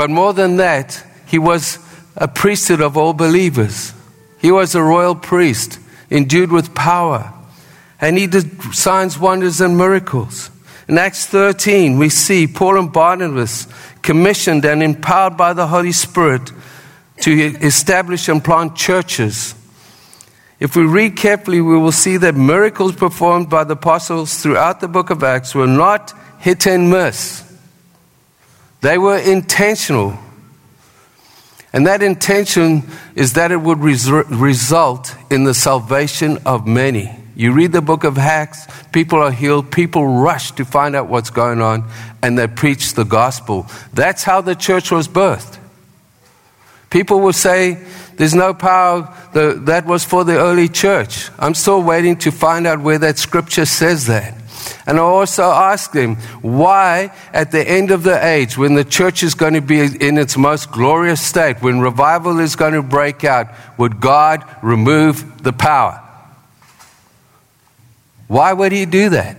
But 0.00 0.08
more 0.08 0.32
than 0.32 0.56
that, 0.56 1.04
he 1.26 1.38
was 1.38 1.78
a 2.16 2.26
priesthood 2.26 2.80
of 2.80 2.96
all 2.96 3.12
believers. 3.12 3.92
He 4.38 4.50
was 4.50 4.74
a 4.74 4.82
royal 4.82 5.14
priest, 5.14 5.78
endued 6.10 6.50
with 6.50 6.74
power. 6.74 7.30
And 8.00 8.16
he 8.16 8.26
did 8.26 8.62
signs, 8.72 9.18
wonders, 9.18 9.60
and 9.60 9.76
miracles. 9.76 10.50
In 10.88 10.96
Acts 10.96 11.26
13, 11.26 11.98
we 11.98 12.08
see 12.08 12.46
Paul 12.46 12.78
and 12.78 12.90
Barnabas 12.90 13.68
commissioned 14.00 14.64
and 14.64 14.82
empowered 14.82 15.36
by 15.36 15.52
the 15.52 15.66
Holy 15.66 15.92
Spirit 15.92 16.50
to 17.20 17.32
establish 17.60 18.26
and 18.30 18.42
plant 18.42 18.76
churches. 18.76 19.54
If 20.58 20.76
we 20.76 20.84
read 20.84 21.14
carefully, 21.18 21.60
we 21.60 21.76
will 21.76 21.92
see 21.92 22.16
that 22.16 22.34
miracles 22.34 22.96
performed 22.96 23.50
by 23.50 23.64
the 23.64 23.74
apostles 23.74 24.42
throughout 24.42 24.80
the 24.80 24.88
book 24.88 25.10
of 25.10 25.22
Acts 25.22 25.54
were 25.54 25.66
not 25.66 26.14
hit 26.38 26.66
and 26.66 26.88
miss, 26.88 27.49
they 28.80 28.98
were 28.98 29.18
intentional. 29.18 30.18
And 31.72 31.86
that 31.86 32.02
intention 32.02 32.82
is 33.14 33.34
that 33.34 33.52
it 33.52 33.60
would 33.60 33.78
result 33.78 35.14
in 35.30 35.44
the 35.44 35.54
salvation 35.54 36.38
of 36.44 36.66
many. 36.66 37.16
You 37.36 37.52
read 37.52 37.72
the 37.72 37.80
book 37.80 38.04
of 38.04 38.18
Acts, 38.18 38.66
people 38.92 39.18
are 39.20 39.30
healed, 39.30 39.70
people 39.70 40.06
rush 40.06 40.52
to 40.52 40.64
find 40.64 40.96
out 40.96 41.08
what's 41.08 41.30
going 41.30 41.62
on, 41.62 41.88
and 42.22 42.36
they 42.38 42.46
preach 42.46 42.94
the 42.94 43.04
gospel. 43.04 43.66
That's 43.94 44.24
how 44.24 44.40
the 44.40 44.54
church 44.54 44.90
was 44.90 45.08
birthed. 45.08 45.58
People 46.90 47.20
will 47.20 47.32
say, 47.32 47.78
There's 48.16 48.34
no 48.34 48.52
power, 48.52 49.14
that 49.32 49.86
was 49.86 50.04
for 50.04 50.24
the 50.24 50.38
early 50.38 50.68
church. 50.68 51.30
I'm 51.38 51.54
still 51.54 51.82
waiting 51.82 52.16
to 52.18 52.32
find 52.32 52.66
out 52.66 52.80
where 52.80 52.98
that 52.98 53.16
scripture 53.16 53.64
says 53.64 54.06
that. 54.08 54.34
And 54.86 54.98
I 54.98 55.02
also 55.02 55.44
ask 55.44 55.92
them, 55.92 56.16
why 56.42 57.12
at 57.32 57.52
the 57.52 57.68
end 57.68 57.90
of 57.90 58.02
the 58.02 58.24
age, 58.24 58.56
when 58.58 58.74
the 58.74 58.84
church 58.84 59.22
is 59.22 59.34
going 59.34 59.54
to 59.54 59.60
be 59.60 59.80
in 59.80 60.18
its 60.18 60.36
most 60.36 60.70
glorious 60.70 61.20
state, 61.20 61.62
when 61.62 61.80
revival 61.80 62.38
is 62.40 62.56
going 62.56 62.74
to 62.74 62.82
break 62.82 63.24
out, 63.24 63.48
would 63.78 64.00
God 64.00 64.44
remove 64.62 65.42
the 65.42 65.52
power? 65.52 66.02
Why 68.28 68.52
would 68.52 68.72
he 68.72 68.86
do 68.86 69.10
that? 69.10 69.36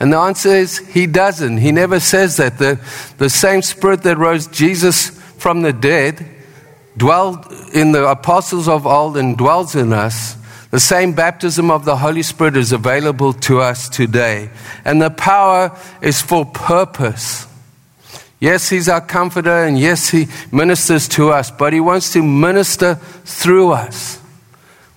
And 0.00 0.12
the 0.12 0.18
answer 0.18 0.48
is 0.48 0.78
he 0.78 1.06
doesn't. 1.06 1.58
He 1.58 1.70
never 1.70 2.00
says 2.00 2.38
that. 2.38 2.58
The, 2.58 2.80
the 3.18 3.30
same 3.30 3.62
spirit 3.62 4.02
that 4.02 4.18
rose 4.18 4.48
Jesus 4.48 5.10
from 5.38 5.62
the 5.62 5.72
dead 5.72 6.26
dwelled 6.96 7.46
in 7.72 7.92
the 7.92 8.08
apostles 8.08 8.68
of 8.68 8.86
old 8.86 9.16
and 9.16 9.36
dwells 9.36 9.74
in 9.74 9.92
us. 9.92 10.36
The 10.72 10.80
same 10.80 11.12
baptism 11.12 11.70
of 11.70 11.84
the 11.84 11.96
Holy 11.96 12.22
Spirit 12.22 12.56
is 12.56 12.72
available 12.72 13.34
to 13.34 13.60
us 13.60 13.90
today. 13.90 14.48
And 14.86 15.02
the 15.02 15.10
power 15.10 15.78
is 16.00 16.22
for 16.22 16.46
purpose. 16.46 17.46
Yes, 18.40 18.70
He's 18.70 18.88
our 18.88 19.02
comforter, 19.02 19.64
and 19.64 19.78
yes, 19.78 20.08
He 20.08 20.28
ministers 20.50 21.08
to 21.08 21.28
us, 21.28 21.50
but 21.50 21.74
He 21.74 21.80
wants 21.80 22.14
to 22.14 22.22
minister 22.22 22.94
through 22.94 23.72
us. 23.72 24.18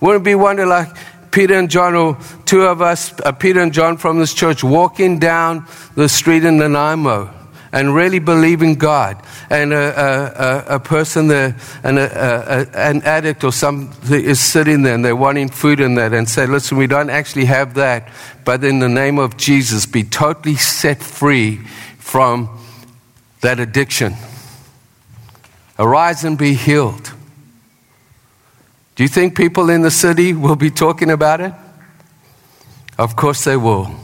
Wouldn't 0.00 0.22
it 0.22 0.24
be 0.24 0.34
wonderful 0.34 0.70
like 0.70 0.96
Peter 1.30 1.52
and 1.52 1.68
John, 1.70 1.94
or 1.94 2.16
two 2.46 2.62
of 2.62 2.80
us, 2.80 3.12
uh, 3.20 3.32
Peter 3.32 3.60
and 3.60 3.74
John 3.74 3.98
from 3.98 4.18
this 4.18 4.32
church, 4.32 4.64
walking 4.64 5.18
down 5.18 5.66
the 5.94 6.08
street 6.08 6.44
in 6.44 6.56
Nanaimo 6.56 7.35
and 7.76 7.94
really 7.94 8.18
believing 8.18 8.74
God. 8.74 9.22
And 9.50 9.74
a, 9.74 10.64
a, 10.70 10.76
a 10.76 10.80
person 10.80 11.28
there, 11.28 11.54
and 11.84 11.98
a, 11.98 12.66
an 12.74 13.02
addict 13.02 13.44
or 13.44 13.52
something 13.52 14.24
is 14.24 14.40
sitting 14.40 14.80
there 14.80 14.94
and 14.94 15.04
they're 15.04 15.14
wanting 15.14 15.50
food 15.50 15.80
in 15.80 15.94
that 15.96 16.14
and 16.14 16.26
say, 16.26 16.46
listen, 16.46 16.78
we 16.78 16.86
don't 16.86 17.10
actually 17.10 17.44
have 17.44 17.74
that, 17.74 18.08
but 18.46 18.64
in 18.64 18.78
the 18.78 18.88
name 18.88 19.18
of 19.18 19.36
Jesus, 19.36 19.84
be 19.84 20.04
totally 20.04 20.56
set 20.56 21.02
free 21.02 21.56
from 21.98 22.48
that 23.42 23.60
addiction. 23.60 24.14
Arise 25.78 26.24
and 26.24 26.38
be 26.38 26.54
healed. 26.54 27.12
Do 28.94 29.02
you 29.02 29.08
think 29.10 29.36
people 29.36 29.68
in 29.68 29.82
the 29.82 29.90
city 29.90 30.32
will 30.32 30.56
be 30.56 30.70
talking 30.70 31.10
about 31.10 31.42
it? 31.42 31.52
Of 32.96 33.16
course 33.16 33.44
they 33.44 33.58
will. 33.58 33.94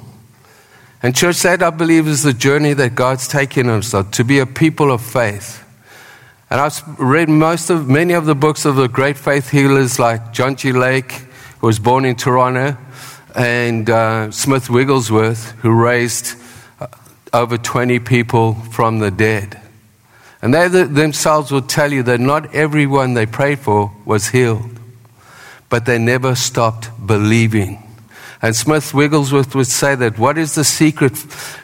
And, 1.02 1.16
church, 1.16 1.42
that 1.42 1.62
I 1.62 1.70
believe 1.70 2.06
is 2.06 2.22
the 2.22 2.32
journey 2.32 2.74
that 2.74 2.94
God's 2.94 3.26
taken 3.26 3.68
us 3.68 3.92
on, 3.92 4.10
to 4.12 4.24
be 4.24 4.38
a 4.38 4.46
people 4.46 4.92
of 4.92 5.02
faith. 5.02 5.64
And 6.48 6.60
I've 6.60 6.82
read 6.98 7.28
most 7.28 7.70
of, 7.70 7.88
many 7.88 8.12
of 8.12 8.26
the 8.26 8.34
books 8.34 8.64
of 8.64 8.76
the 8.76 8.88
great 8.88 9.18
faith 9.18 9.50
healers 9.50 9.98
like 9.98 10.32
John 10.32 10.54
G. 10.54 10.72
Lake, 10.72 11.12
who 11.60 11.66
was 11.66 11.78
born 11.78 12.04
in 12.04 12.14
Toronto, 12.14 12.76
and 13.34 13.88
uh, 13.90 14.30
Smith 14.30 14.70
Wigglesworth, 14.70 15.52
who 15.60 15.72
raised 15.72 16.36
uh, 16.78 16.86
over 17.32 17.58
20 17.58 17.98
people 18.00 18.54
from 18.54 18.98
the 18.98 19.10
dead. 19.10 19.60
And 20.40 20.54
they 20.54 20.68
themselves 20.68 21.50
will 21.50 21.62
tell 21.62 21.92
you 21.92 22.02
that 22.04 22.20
not 22.20 22.54
everyone 22.54 23.14
they 23.14 23.26
prayed 23.26 23.60
for 23.60 23.92
was 24.04 24.28
healed 24.28 24.78
but 25.72 25.86
they 25.86 25.96
never 25.96 26.34
stopped 26.34 26.90
believing. 27.06 27.82
And 28.42 28.56
Smith 28.56 28.92
Wigglesworth 28.92 29.54
would 29.54 29.68
say 29.68 29.94
that 29.94 30.18
what 30.18 30.36
is 30.36 30.56
the 30.56 30.64
secret, 30.64 31.16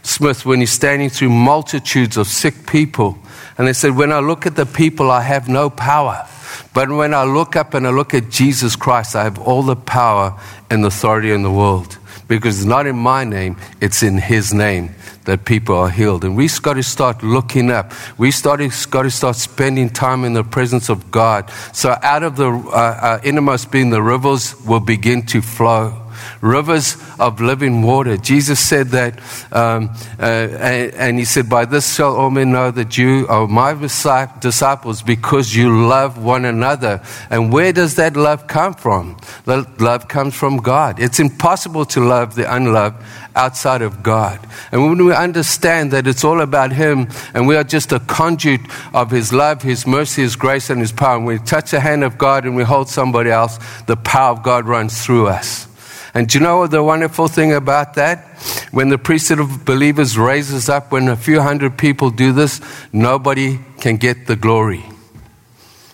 Smith, 0.04 0.46
when 0.46 0.60
he's 0.60 0.70
standing 0.70 1.10
through 1.10 1.30
multitudes 1.30 2.16
of 2.16 2.28
sick 2.28 2.68
people? 2.68 3.18
And 3.58 3.66
they 3.66 3.72
said, 3.72 3.96
When 3.96 4.12
I 4.12 4.20
look 4.20 4.46
at 4.46 4.54
the 4.54 4.64
people, 4.64 5.10
I 5.10 5.22
have 5.22 5.48
no 5.48 5.70
power. 5.70 6.24
But 6.72 6.88
when 6.90 7.12
I 7.12 7.24
look 7.24 7.56
up 7.56 7.74
and 7.74 7.84
I 7.84 7.90
look 7.90 8.14
at 8.14 8.30
Jesus 8.30 8.76
Christ, 8.76 9.16
I 9.16 9.24
have 9.24 9.40
all 9.40 9.64
the 9.64 9.74
power 9.74 10.40
and 10.70 10.84
authority 10.84 11.32
in 11.32 11.42
the 11.42 11.50
world 11.50 11.98
Because 12.28 12.58
it's 12.58 12.66
not 12.66 12.86
in 12.86 12.96
my 12.96 13.24
name, 13.24 13.56
it's 13.80 14.04
in 14.04 14.16
His 14.16 14.54
name 14.54 14.94
that 15.24 15.44
people 15.44 15.74
are 15.74 15.90
healed. 15.90 16.24
And 16.24 16.36
we've 16.36 16.62
got 16.62 16.74
to 16.74 16.82
start 16.84 17.24
looking 17.24 17.70
up. 17.70 17.92
We've 18.16 18.40
got 18.42 18.56
to 18.56 19.10
start 19.10 19.36
spending 19.36 19.90
time 19.90 20.24
in 20.24 20.32
the 20.32 20.44
presence 20.44 20.88
of 20.88 21.10
God. 21.10 21.50
So 21.72 21.98
out 22.02 22.22
of 22.22 22.36
the 22.36 22.50
uh, 22.50 22.70
uh, 22.70 23.20
innermost 23.24 23.72
being, 23.72 23.90
the 23.90 24.00
rivers 24.00 24.54
will 24.64 24.80
begin 24.80 25.26
to 25.26 25.42
flow 25.42 26.07
rivers 26.40 26.96
of 27.18 27.40
living 27.40 27.82
water. 27.82 28.16
Jesus 28.16 28.60
said 28.60 28.88
that, 28.88 29.18
um, 29.52 29.90
uh, 30.18 30.22
and, 30.22 30.94
and, 30.94 31.18
he 31.18 31.24
said, 31.24 31.48
By 31.48 31.64
this 31.64 31.94
shall 31.94 32.16
all 32.16 32.30
men 32.30 32.52
know 32.52 32.70
that 32.70 32.96
you 32.96 33.26
are 33.28 33.46
my 33.46 33.74
disciples 33.74 35.02
because 35.02 35.54
you 35.54 35.86
love 35.86 36.22
one 36.22 36.44
another. 36.44 37.02
And 37.30 37.52
where 37.52 37.72
does 37.72 37.96
that 37.96 38.16
love 38.16 38.46
come 38.46 38.74
from? 38.74 39.16
Love 39.46 40.08
comes 40.08 40.34
from 40.34 40.58
God. 40.58 41.00
It's 41.00 41.20
impossible 41.20 41.84
to 41.86 42.00
love 42.00 42.34
the 42.34 42.52
unloved 42.52 43.02
outside 43.38 43.82
of 43.82 44.02
God. 44.02 44.40
And 44.72 44.84
when 44.84 45.04
we 45.04 45.14
understand 45.14 45.92
that 45.92 46.06
it's 46.06 46.24
all 46.24 46.40
about 46.40 46.72
Him 46.72 47.08
and 47.32 47.46
we 47.46 47.56
are 47.56 47.64
just 47.64 47.92
a 47.92 48.00
conduit 48.00 48.60
of 48.92 49.10
His 49.10 49.32
love, 49.32 49.62
His 49.62 49.86
mercy, 49.86 50.22
His 50.22 50.36
grace, 50.36 50.68
and 50.68 50.80
His 50.80 50.92
power, 50.92 51.16
and 51.16 51.24
we 51.24 51.38
touch 51.38 51.70
the 51.70 51.80
hand 51.80 52.04
of 52.04 52.18
God 52.18 52.44
and 52.44 52.56
we 52.56 52.64
hold 52.64 52.88
somebody 52.88 53.30
else, 53.30 53.58
the 53.86 53.96
power 53.96 54.32
of 54.32 54.42
God 54.42 54.66
runs 54.66 55.04
through 55.04 55.28
us. 55.28 55.67
And 56.14 56.28
do 56.28 56.38
you 56.38 56.44
know 56.44 56.66
the 56.66 56.82
wonderful 56.82 57.28
thing 57.28 57.52
about 57.52 57.94
that? 57.94 58.24
When 58.70 58.88
the 58.88 58.98
priesthood 58.98 59.40
of 59.40 59.64
believers 59.64 60.16
raises 60.16 60.68
up, 60.68 60.90
when 60.90 61.08
a 61.08 61.16
few 61.16 61.40
hundred 61.40 61.76
people 61.76 62.10
do 62.10 62.32
this, 62.32 62.60
nobody 62.92 63.58
can 63.80 63.96
get 63.96 64.26
the 64.26 64.36
glory. 64.36 64.84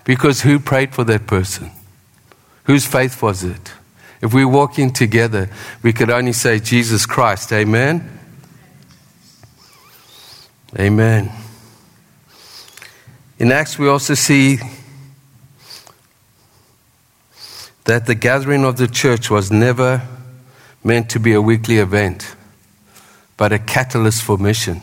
Because 0.05 0.43
who 0.43 0.59
prayed 0.59 0.95
for 0.95 1.05
that 1.05 1.27
person? 1.27 1.71
Whose 2.65 2.87
faith 2.87 3.23
was 3.23 3.43
it? 3.43 3.73
If 4.21 4.33
we 4.33 4.45
walk 4.45 4.79
in 4.79 4.93
together, 4.93 5.51
we 5.83 5.93
could 5.93 6.11
only 6.11 6.33
say 6.33 6.59
Jesus 6.59 7.05
Christ. 7.07 7.53
Amen? 7.53 8.19
Amen. 10.79 11.31
In 13.39 13.53
Acts, 13.53 13.79
we 13.79 13.89
also 13.89 14.15
see 14.15 14.59
that 17.85 18.07
the 18.07 18.15
gathering 18.15 18.65
of 18.65 18.77
the 18.77 18.89
church 18.89 19.31
was 19.31 19.51
never 19.51 20.03
meant 20.83 21.11
to 21.11 21.21
be 21.21 21.33
a 21.33 21.41
weekly 21.41 21.79
event, 21.79 22.35
but 23.37 23.53
a 23.53 23.59
catalyst 23.59 24.23
for 24.23 24.39
mission. 24.39 24.81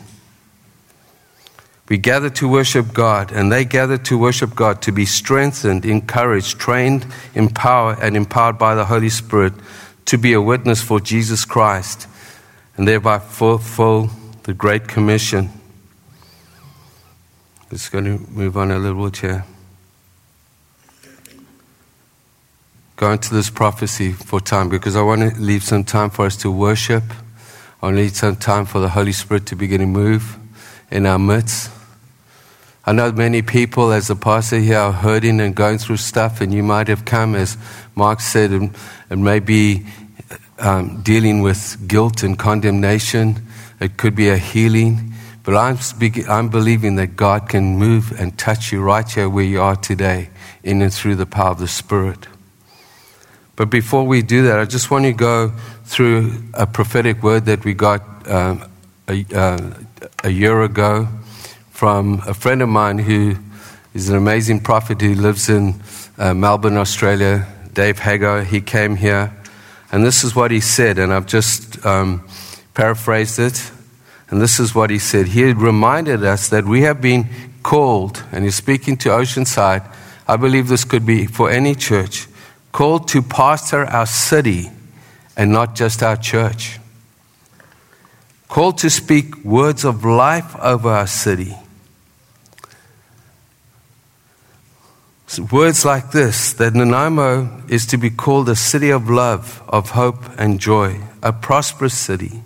We 1.88 1.98
gather 1.98 2.30
to 2.30 2.48
worship 2.48 2.94
God, 2.94 3.32
and 3.32 3.52
they 3.52 3.64
gather 3.64 3.98
to 3.98 4.16
worship 4.16 4.54
God 4.54 4.80
to 4.82 4.92
be 4.92 5.04
strengthened, 5.04 5.84
encouraged, 5.84 6.58
trained, 6.58 7.06
empowered, 7.34 7.98
and 8.00 8.16
empowered 8.16 8.58
by 8.58 8.74
the 8.74 8.84
Holy 8.84 9.10
Spirit 9.10 9.52
to 10.06 10.16
be 10.16 10.32
a 10.32 10.40
witness 10.40 10.80
for 10.80 11.00
Jesus 11.00 11.44
Christ 11.44 12.08
and 12.76 12.88
thereby 12.88 13.18
fulfill 13.18 14.10
the 14.44 14.54
Great 14.54 14.88
Commission. 14.88 15.50
It's 17.70 17.88
going 17.88 18.04
to 18.04 18.18
move 18.30 18.56
on 18.56 18.70
a 18.70 18.78
little 18.78 19.04
bit 19.04 19.18
here. 19.18 19.44
Go 22.96 23.12
into 23.12 23.34
this 23.34 23.50
prophecy 23.50 24.12
for 24.12 24.40
time 24.40 24.68
because 24.68 24.96
I 24.96 25.02
want 25.02 25.34
to 25.34 25.40
leave 25.40 25.62
some 25.62 25.84
time 25.84 26.10
for 26.10 26.26
us 26.26 26.36
to 26.38 26.50
worship. 26.50 27.04
I 27.82 27.90
need 27.90 28.14
some 28.14 28.36
time 28.36 28.66
for 28.66 28.80
the 28.80 28.90
Holy 28.90 29.12
Spirit 29.12 29.46
to 29.46 29.56
begin 29.56 29.80
to 29.80 29.86
move 29.86 30.38
in 30.90 31.06
our 31.06 31.18
midst. 31.18 31.70
I 32.84 32.92
know 32.92 33.12
many 33.12 33.42
people, 33.42 33.92
as 33.92 34.10
a 34.10 34.16
pastor 34.16 34.58
here, 34.58 34.78
are 34.78 34.92
hurting 34.92 35.40
and 35.40 35.54
going 35.54 35.78
through 35.78 35.98
stuff, 35.98 36.40
and 36.40 36.52
you 36.52 36.62
might 36.64 36.88
have 36.88 37.04
come, 37.04 37.36
as 37.36 37.56
Mark 37.94 38.20
said, 38.20 38.50
and, 38.50 38.76
and 39.08 39.24
maybe 39.24 39.86
um, 40.58 41.00
dealing 41.02 41.42
with 41.42 41.86
guilt 41.86 42.22
and 42.22 42.36
condemnation. 42.36 43.46
It 43.80 43.96
could 43.96 44.16
be 44.16 44.28
a 44.28 44.36
healing. 44.36 45.12
But 45.44 45.56
I'm, 45.56 45.78
I'm 46.28 46.48
believing 46.48 46.96
that 46.96 47.16
God 47.16 47.48
can 47.48 47.76
move 47.76 48.12
and 48.18 48.36
touch 48.38 48.72
you 48.72 48.80
right 48.82 49.08
here 49.08 49.28
where 49.28 49.44
you 49.44 49.60
are 49.60 49.76
today, 49.76 50.30
in 50.62 50.82
and 50.82 50.92
through 50.92 51.16
the 51.16 51.26
power 51.26 51.50
of 51.50 51.58
the 51.58 51.68
Spirit. 51.68 52.26
But 53.54 53.68
before 53.68 54.04
we 54.06 54.22
do 54.22 54.42
that, 54.44 54.58
I 54.58 54.64
just 54.64 54.90
want 54.90 55.04
to 55.04 55.12
go 55.12 55.52
through 55.84 56.42
a 56.54 56.66
prophetic 56.66 57.22
word 57.22 57.44
that 57.46 57.64
we 57.64 57.74
got 57.74 58.00
um, 58.28 58.64
a, 59.08 59.24
uh, 59.34 59.74
a 60.24 60.30
year 60.30 60.62
ago 60.62 61.06
from 61.70 62.22
a 62.26 62.32
friend 62.32 62.62
of 62.62 62.70
mine 62.70 62.98
who 62.98 63.36
is 63.92 64.08
an 64.08 64.16
amazing 64.16 64.60
prophet 64.60 65.00
who 65.02 65.14
lives 65.14 65.50
in 65.50 65.74
uh, 66.16 66.32
Melbourne, 66.32 66.78
Australia, 66.78 67.46
Dave 67.74 67.98
Hagar. 67.98 68.42
He 68.42 68.62
came 68.62 68.96
here, 68.96 69.36
and 69.90 70.02
this 70.02 70.24
is 70.24 70.34
what 70.34 70.50
he 70.50 70.60
said, 70.60 70.98
and 70.98 71.12
I've 71.12 71.26
just 71.26 71.84
um, 71.84 72.26
paraphrased 72.72 73.38
it. 73.38 73.70
And 74.30 74.40
this 74.40 74.58
is 74.58 74.74
what 74.74 74.88
he 74.88 74.98
said. 74.98 75.26
He 75.28 75.52
reminded 75.52 76.24
us 76.24 76.48
that 76.48 76.64
we 76.64 76.82
have 76.82 77.02
been 77.02 77.28
called, 77.62 78.24
and 78.32 78.44
he's 78.44 78.54
speaking 78.54 78.96
to 78.98 79.10
Oceanside. 79.10 79.86
I 80.26 80.36
believe 80.36 80.68
this 80.68 80.84
could 80.84 81.04
be 81.04 81.26
for 81.26 81.50
any 81.50 81.74
church 81.74 82.28
called 82.72 83.06
to 83.08 83.22
pastor 83.22 83.84
our 83.84 84.06
city 84.06 84.70
and 85.36 85.52
not 85.52 85.74
just 85.74 86.02
our 86.02 86.16
church. 86.16 86.80
Called 88.48 88.78
to 88.78 88.90
speak 88.90 89.44
words 89.44 89.84
of 89.84 90.04
life 90.04 90.56
over 90.56 90.88
our 90.88 91.06
city. 91.06 91.56
Words 95.50 95.86
like 95.86 96.10
this 96.10 96.52
that 96.54 96.74
Nanaimo 96.74 97.62
is 97.68 97.86
to 97.86 97.96
be 97.96 98.10
called 98.10 98.50
a 98.50 98.56
city 98.56 98.90
of 98.90 99.08
love, 99.08 99.62
of 99.66 99.90
hope, 99.90 100.24
and 100.38 100.60
joy, 100.60 101.00
a 101.22 101.32
prosperous 101.32 101.96
city. 101.96 102.42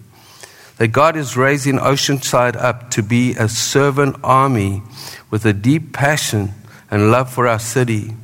That 0.79 0.89
God 0.89 1.17
is 1.17 1.37
raising 1.37 1.79
Oceanside 1.79 2.55
up 2.55 2.91
to 2.91 3.03
be 3.03 3.33
a 3.33 3.49
servant 3.49 4.17
army 4.23 4.83
with 5.31 5.45
a 5.45 5.53
deep 5.53 5.93
passion 5.93 6.53
and 6.89 7.11
love 7.11 7.33
for 7.33 7.49
our 7.49 7.59
city 7.59 8.15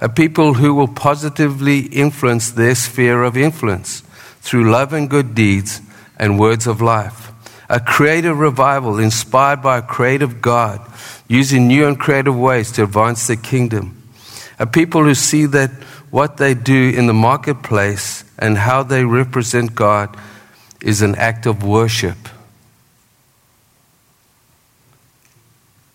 a 0.00 0.08
people 0.08 0.54
who 0.54 0.74
will 0.74 0.88
positively 0.88 1.80
influence 1.80 2.50
their 2.50 2.74
sphere 2.74 3.22
of 3.22 3.36
influence 3.36 4.02
through 4.40 4.70
love 4.70 4.92
and 4.92 5.08
good 5.08 5.34
deeds 5.34 5.80
and 6.18 6.38
words 6.38 6.66
of 6.66 6.80
life. 6.80 7.32
A 7.68 7.80
creative 7.80 8.38
revival 8.38 8.98
inspired 8.98 9.62
by 9.62 9.78
a 9.78 9.82
creative 9.82 10.40
God, 10.40 10.80
using 11.26 11.66
new 11.66 11.86
and 11.86 11.98
creative 11.98 12.36
ways 12.36 12.70
to 12.72 12.84
advance 12.84 13.26
the 13.26 13.36
kingdom. 13.36 14.02
A 14.58 14.66
people 14.66 15.02
who 15.02 15.14
see 15.14 15.46
that 15.46 15.70
what 16.10 16.36
they 16.36 16.54
do 16.54 16.90
in 16.90 17.06
the 17.06 17.14
marketplace 17.14 18.24
and 18.38 18.56
how 18.56 18.82
they 18.82 19.04
represent 19.04 19.74
God 19.74 20.16
is 20.80 21.02
an 21.02 21.16
act 21.16 21.46
of 21.46 21.64
worship. 21.64 22.16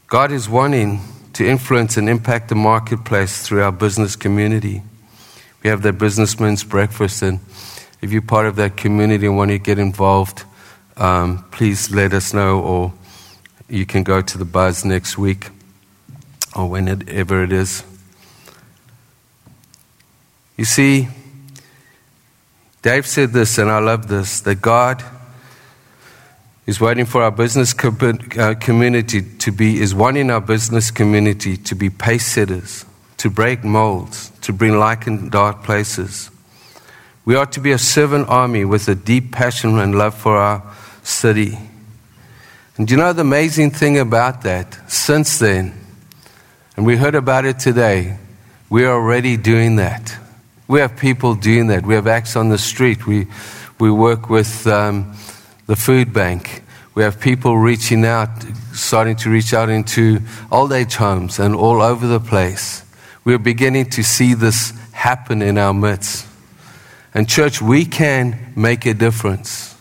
God 0.08 0.32
is 0.34 0.50
wanting 0.50 1.00
to 1.34 1.48
influence 1.48 1.98
and 1.98 2.10
impact 2.10 2.50
the 2.50 2.56
marketplace 2.56 3.46
through 3.46 3.64
our 3.64 3.72
business 3.72 4.16
community. 4.16 4.82
We 5.64 5.70
have 5.70 5.82
the 5.82 5.94
businessmen's 5.94 6.64
breakfast, 6.64 7.22
and 7.22 7.40
if 8.02 8.12
you're 8.12 8.22
part 8.22 8.46
of 8.46 8.56
that 8.58 8.78
community 8.78 9.28
and 9.28 9.38
want 9.38 9.52
to 9.52 9.60
get 9.60 9.80
involved, 9.80 10.44
um, 10.98 11.46
please 11.52 11.92
let 11.92 12.14
us 12.14 12.34
know, 12.34 12.60
or 12.60 12.94
you 13.70 13.86
can 13.86 14.04
go 14.04 14.22
to 14.22 14.38
the 14.38 14.46
buzz 14.46 14.84
next 14.84 15.18
week 15.18 15.50
or 16.56 16.70
whenever 16.70 17.44
it 17.44 17.52
is. 17.52 17.84
You 20.58 20.66
see, 20.66 21.08
Dave 22.82 23.08
said 23.08 23.32
this, 23.32 23.58
and 23.58 23.70
I 23.70 23.80
love 23.80 24.08
this 24.08 24.42
that 24.42 24.62
God 24.62 25.04
is 26.66 26.80
waiting 26.80 27.06
for 27.06 27.24
our 27.24 27.32
business 27.32 27.74
uh, 27.74 28.54
community 28.60 29.22
to 29.40 29.52
be, 29.52 29.80
is 29.80 29.96
wanting 29.96 30.30
our 30.30 30.42
business 30.42 30.92
community 30.92 31.58
to 31.58 31.76
be 31.76 31.90
pace 31.90 32.26
setters, 32.26 32.86
to 33.18 33.30
break 33.30 33.64
molds, 33.64 34.30
to 34.42 34.54
bring 34.54 34.78
light 34.78 35.08
in 35.08 35.30
dark 35.30 35.64
places. 35.64 36.30
We 37.26 37.36
are 37.36 37.46
to 37.48 37.60
be 37.60 37.72
a 37.72 37.78
servant 37.78 38.30
army 38.30 38.66
with 38.66 38.88
a 38.88 38.96
deep 38.96 39.32
passion 39.32 39.80
and 39.80 39.98
love 39.98 40.16
for 40.16 40.38
our 40.38 40.64
city. 41.04 41.58
And 42.78 42.90
you 42.90 42.98
know 42.98 43.14
the 43.14 43.22
amazing 43.22 43.72
thing 43.72 43.98
about 43.98 44.44
that? 44.44 44.90
Since 44.92 45.40
then, 45.40 45.74
and 46.78 46.86
we 46.86 46.98
heard 46.98 47.16
about 47.16 47.46
it 47.46 47.60
today, 47.60 48.18
we 48.70 48.86
are 48.86 48.94
already 48.94 49.36
doing 49.36 49.76
that. 49.76 50.18
We 50.68 50.80
have 50.80 50.96
people 50.96 51.36
doing 51.36 51.68
that. 51.68 51.86
We 51.86 51.96
have 51.96 52.08
acts 52.08 52.36
on 52.36 52.50
the 52.50 52.58
street. 52.58 53.06
We, 53.06 53.28
we 53.80 53.92
work 53.92 54.30
with 54.30 54.66
um, 54.68 55.14
the 55.72 55.78
food 55.78 56.12
bank. 56.12 56.64
We 56.96 57.04
have 57.04 57.22
people 57.22 57.58
reaching 57.58 58.04
out, 58.04 58.28
starting 58.74 59.16
to 59.16 59.30
reach 59.30 59.54
out 59.54 59.70
into 59.70 60.20
old 60.52 60.74
age 60.74 60.96
homes 60.96 61.40
and 61.40 61.56
all 61.56 61.82
over 61.82 62.08
the 62.08 62.20
place. 62.20 62.84
We're 63.24 63.40
beginning 63.40 63.86
to 63.92 64.04
see 64.04 64.34
this 64.34 64.74
happen 64.92 65.42
in 65.42 65.58
our 65.58 65.74
midst. 65.74 66.28
And, 67.14 67.26
church, 67.26 67.62
we 67.62 67.86
can 67.86 68.52
make 68.54 68.86
a 68.86 68.94
difference. 68.94 69.74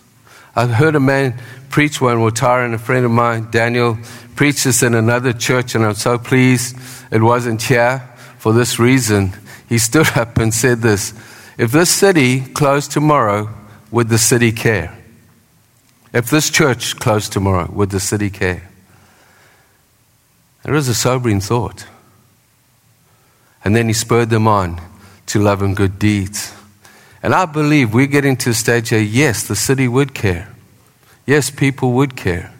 I 0.54 0.68
heard 0.68 0.94
a 0.94 1.00
man 1.00 1.34
preach 1.70 2.00
one, 2.00 2.18
Watara, 2.18 2.64
and 2.64 2.74
a 2.74 2.78
friend 2.78 3.04
of 3.04 3.10
mine, 3.10 3.48
Daniel, 3.50 3.98
preached 4.36 4.62
this 4.62 4.84
in 4.84 4.94
another 4.94 5.32
church, 5.32 5.74
and 5.74 5.84
I'm 5.84 5.94
so 5.94 6.18
pleased 6.18 6.76
it 7.10 7.20
wasn't 7.20 7.62
here 7.62 8.08
for 8.38 8.52
this 8.52 8.78
reason. 8.78 9.32
He 9.68 9.78
stood 9.78 10.06
up 10.16 10.38
and 10.38 10.54
said 10.54 10.82
this 10.82 11.14
If 11.58 11.72
this 11.72 11.90
city 11.90 12.42
closed 12.42 12.92
tomorrow, 12.92 13.52
would 13.90 14.08
the 14.08 14.18
city 14.18 14.52
care? 14.52 14.96
If 16.12 16.28
this 16.28 16.50
church 16.50 16.96
closed 16.96 17.32
tomorrow, 17.32 17.70
would 17.72 17.90
the 17.90 18.00
city 18.00 18.30
care? 18.30 18.68
It 20.64 20.70
was 20.70 20.88
a 20.88 20.94
sobering 20.94 21.40
thought. 21.40 21.86
And 23.64 23.76
then 23.76 23.86
he 23.86 23.92
spurred 23.92 24.30
them 24.30 24.48
on 24.48 24.80
to 25.26 25.40
love 25.40 25.62
and 25.62 25.76
good 25.76 25.98
deeds. 25.98 26.52
And 27.22 27.34
I 27.34 27.44
believe 27.44 27.94
we're 27.94 28.06
getting 28.06 28.36
to 28.38 28.50
a 28.50 28.54
stage 28.54 28.90
where, 28.92 29.00
yes, 29.00 29.46
the 29.46 29.56
city 29.56 29.86
would 29.86 30.14
care. 30.14 30.52
Yes, 31.26 31.50
people 31.50 31.92
would 31.92 32.16
care. 32.16 32.52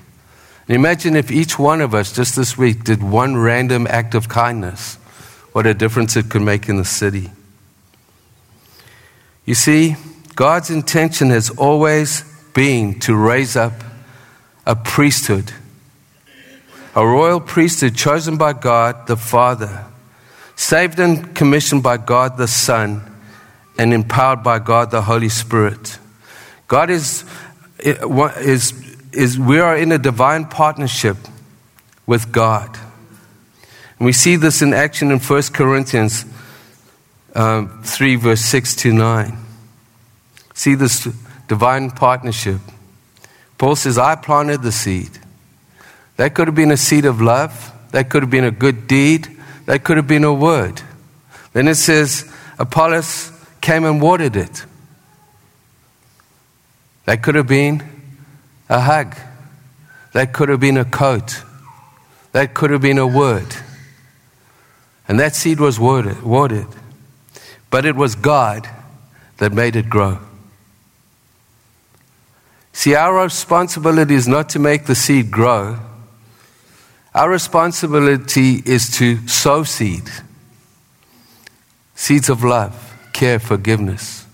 And 0.69 0.77
imagine 0.77 1.17
if 1.17 1.31
each 1.31 1.59
one 1.59 1.81
of 1.81 1.95
us 1.95 2.13
just 2.13 2.37
this 2.37 2.57
week 2.57 2.85
did 2.85 3.03
one 3.03 3.37
random 3.37 3.87
act 3.89 4.15
of 4.15 4.29
kindness, 4.29 4.97
what 5.53 5.67
a 5.67 5.75
difference 5.75 6.17
it 6.17 6.29
could 6.29 6.43
make 6.43 6.69
in 6.69 6.77
the 6.77 6.85
city. 6.85 7.31
You 9.45 9.55
see, 9.55 9.97
God's 10.37 10.71
intention 10.71 11.31
has 11.31 11.51
always 11.51 12.23
been 12.55 12.99
to 13.01 13.15
raise 13.15 13.57
up 13.57 13.73
a 14.67 14.77
priesthood, 14.77 15.53
a 16.95 17.07
royal 17.07 17.41
priesthood 17.41 17.95
chosen 17.95 18.37
by 18.37 18.53
God 18.53 19.07
the 19.07 19.17
Father, 19.17 19.85
saved 20.57 20.99
and 21.01 21.35
commissioned 21.35 21.83
by 21.83 21.97
God 21.97 22.37
the 22.37 22.49
Son, 22.49 23.03
and 23.79 23.95
empowered 23.95 24.43
by 24.43 24.59
God 24.59 24.91
the 24.91 25.03
Holy 25.03 25.29
Spirit. 25.29 25.99
God 26.69 26.91
is, 26.91 27.25
is, 27.79 28.73
is 29.13 29.39
we 29.39 29.59
are 29.59 29.77
in 29.77 29.91
a 29.93 29.99
divine 29.99 30.45
partnership 30.45 31.17
with 32.07 32.31
God. 32.31 32.79
And 33.99 34.07
we 34.07 34.13
see 34.13 34.37
this 34.37 34.63
in 34.63 34.73
action 34.73 35.11
in 35.11 35.19
1 35.19 35.43
Corinthians 35.53 36.25
um, 37.35 37.83
3, 37.83 38.17
verse 38.17 38.41
6 38.41 38.77
to 38.77 38.93
9. 38.93 39.37
See 40.55 40.75
this 40.75 41.09
divine 41.51 41.91
partnership. 41.91 42.61
Paul 43.59 43.75
says, 43.75 43.99
I 43.99 44.15
planted 44.15 44.63
the 44.63 44.71
seed. 44.71 45.11
That 46.17 46.33
could 46.33 46.47
have 46.47 46.55
been 46.55 46.71
a 46.71 46.77
seed 46.77 47.05
of 47.05 47.21
love, 47.21 47.73
that 47.91 48.09
could 48.09 48.23
have 48.23 48.31
been 48.31 48.45
a 48.45 48.53
good 48.53 48.87
deed, 48.87 49.27
that 49.67 49.83
could 49.83 49.97
have 49.97 50.07
been 50.07 50.23
a 50.23 50.33
word. 50.33 50.81
Then 51.53 51.67
it 51.67 51.75
says, 51.75 52.33
Apollos 52.57 53.33
came 53.61 53.85
and 53.85 54.01
watered 54.01 54.37
it. 54.37 54.65
That 57.07 57.21
could 57.25 57.35
have 57.35 57.49
been 57.49 57.83
a 58.69 58.79
hug. 58.79 59.17
That 60.13 60.33
could 60.33 60.51
have 60.51 60.61
been 60.61 60.77
a 60.77 60.85
coat. 60.85 61.43
That 62.31 62.55
could 62.55 62.71
have 62.71 62.81
been 62.81 62.99
a 62.99 63.09
word. 63.09 63.57
And 65.09 65.19
that 65.19 65.35
seed 65.35 65.59
was 65.59 65.81
watered, 65.81 66.23
watered. 66.23 66.69
But 67.71 67.87
it 67.87 67.97
was 67.97 68.15
God 68.15 68.69
that 69.39 69.53
made 69.53 69.75
it 69.75 69.91
grow. 69.91 70.21
See, 72.81 72.95
our 72.95 73.25
responsibility 73.25 74.15
is 74.15 74.27
not 74.27 74.49
to 74.51 74.59
make 74.59 74.87
the 74.87 74.95
seed 74.95 75.31
grow. 75.31 75.79
Our 77.15 77.29
responsibility 77.29 78.63
is 78.65 78.89
to 78.97 79.29
sow 79.29 79.65
seed 79.65 80.05
seeds 81.95 82.31
of 82.31 82.43
love, 82.43 82.97
care, 83.13 83.39
forgiveness. 83.39 84.25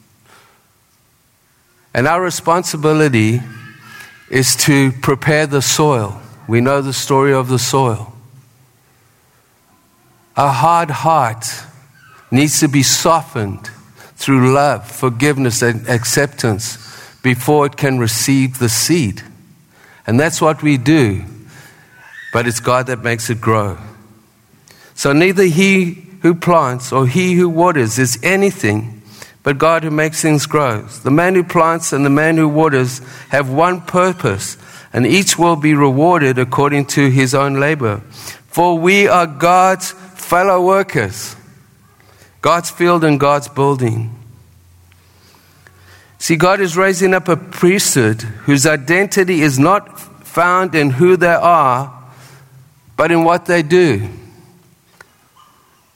And 1.92 2.06
our 2.06 2.22
responsibility 2.22 3.40
is 4.30 4.54
to 4.59 4.92
prepare 4.92 5.48
the 5.48 5.61
soil. 5.61 6.22
We 6.46 6.61
know 6.61 6.82
the 6.82 6.92
story 6.92 7.35
of 7.35 7.48
the 7.48 7.59
soil. 7.59 8.12
A 10.37 10.52
hard 10.52 10.90
heart 10.90 11.46
needs 12.30 12.61
to 12.61 12.68
be 12.68 12.85
softened 12.85 13.70
through 14.14 14.54
love, 14.54 14.88
forgiveness, 14.88 15.62
and 15.62 15.88
acceptance 15.88 16.87
before 17.26 17.66
it 17.66 17.76
can 17.76 17.98
receive 17.98 18.60
the 18.60 18.68
seed. 18.68 19.20
And 20.06 20.20
that's 20.20 20.40
what 20.40 20.62
we 20.62 20.76
do. 20.76 21.24
But 22.32 22.46
it's 22.46 22.60
God 22.60 22.86
that 22.86 23.02
makes 23.02 23.30
it 23.30 23.40
grow. 23.40 23.78
So 24.94 25.12
neither 25.12 25.42
he 25.42 26.06
who 26.22 26.36
plants 26.36 26.92
or 26.92 27.04
he 27.08 27.34
who 27.34 27.48
waters 27.48 27.98
is 27.98 28.16
anything, 28.22 29.02
but 29.42 29.58
God 29.58 29.82
who 29.82 29.90
makes 29.90 30.22
things 30.22 30.46
grow. 30.46 30.82
The 30.82 31.10
man 31.10 31.34
who 31.34 31.42
plants 31.42 31.92
and 31.92 32.06
the 32.06 32.10
man 32.10 32.36
who 32.36 32.48
waters 32.48 33.00
have 33.30 33.50
one 33.50 33.80
purpose, 33.80 34.56
and 34.92 35.04
each 35.04 35.36
will 35.36 35.56
be 35.56 35.74
rewarded 35.74 36.38
according 36.38 36.86
to 36.94 37.10
his 37.10 37.34
own 37.34 37.58
labor. 37.58 38.02
For 38.46 38.78
we 38.78 39.08
are 39.08 39.26
God's 39.26 39.90
fellow 39.90 40.64
workers, 40.64 41.34
God's 42.40 42.70
field 42.70 43.02
and 43.02 43.18
God's 43.18 43.48
building. 43.48 44.15
See, 46.18 46.37
God 46.37 46.61
is 46.61 46.76
raising 46.76 47.14
up 47.14 47.29
a 47.29 47.37
priesthood 47.37 48.22
whose 48.22 48.66
identity 48.66 49.42
is 49.42 49.59
not 49.59 50.00
found 50.26 50.74
in 50.74 50.90
who 50.90 51.16
they 51.16 51.29
are, 51.29 51.92
but 52.96 53.12
in 53.12 53.24
what 53.24 53.46
they 53.46 53.62
do. 53.62 54.09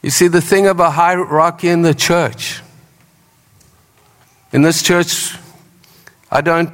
You 0.02 0.10
see, 0.10 0.28
the 0.28 0.40
thing 0.40 0.66
of 0.66 0.80
a 0.80 0.90
hierarchy 0.90 1.68
in 1.68 1.82
the 1.82 1.94
church, 1.94 2.62
in 4.52 4.62
this 4.62 4.82
church, 4.82 5.36
I 6.30 6.40
don't, 6.40 6.72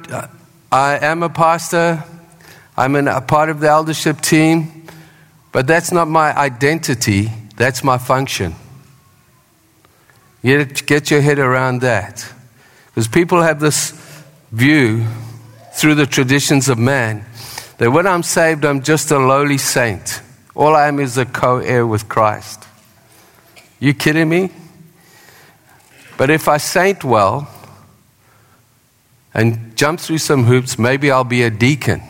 I 0.71 0.99
am 0.99 1.23
a 1.23 1.29
pastor, 1.29 2.03
I'm 2.75 2.95
a 2.95 3.21
part 3.21 3.49
of 3.49 3.59
the 3.59 3.69
eldership 3.69 4.21
team, 4.21 4.85
but 5.51 5.67
that's 5.67 5.91
not 5.91 6.07
my 6.07 6.35
identity, 6.37 7.31
that's 7.55 7.83
my 7.83 7.97
function. 7.97 8.55
You 10.43 10.63
get 10.65 11.09
your 11.09 11.21
head 11.21 11.39
around 11.39 11.81
that. 11.81 12.31
Because 12.97 13.07
people 13.09 13.43
have 13.43 13.59
this 13.59 13.91
view 14.51 15.05
through 15.73 15.93
the 15.93 16.07
traditions 16.07 16.67
of 16.67 16.79
man 16.79 17.23
that 17.77 17.91
when 17.91 18.07
I'm 18.07 18.23
saved, 18.23 18.65
I'm 18.65 18.81
just 18.81 19.11
a 19.11 19.19
lowly 19.19 19.59
saint. 19.59 20.19
All 20.55 20.75
I 20.75 20.87
am 20.87 20.99
is 20.99 21.15
a 21.15 21.23
co 21.23 21.59
heir 21.59 21.85
with 21.85 22.09
Christ. 22.09 22.63
You 23.79 23.93
kidding 23.93 24.27
me? 24.27 24.49
But 26.17 26.31
if 26.31 26.47
I 26.47 26.57
saint 26.57 27.03
well 27.03 27.47
and 29.31 29.77
jump 29.77 29.99
through 29.99 30.17
some 30.17 30.45
hoops, 30.45 30.79
maybe 30.79 31.11
I'll 31.11 31.23
be 31.23 31.43
a 31.43 31.51
deacon. 31.51 32.01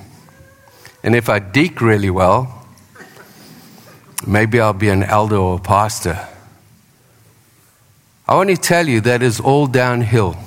And 1.04 1.18
if 1.18 1.28
I 1.28 1.40
deek 1.40 1.82
really 1.82 2.10
well, 2.10 2.66
maybe 4.26 4.62
I'll 4.62 4.72
be 4.72 4.88
an 4.88 5.04
elder 5.04 5.36
or 5.36 5.58
a 5.58 5.62
pastor. 5.62 6.30
I 8.26 8.36
want 8.36 8.52
to 8.52 8.56
tell 8.56 8.88
you 8.88 9.02
that 9.02 9.22
is 9.22 9.42
all 9.42 9.68
downhill 9.68 10.38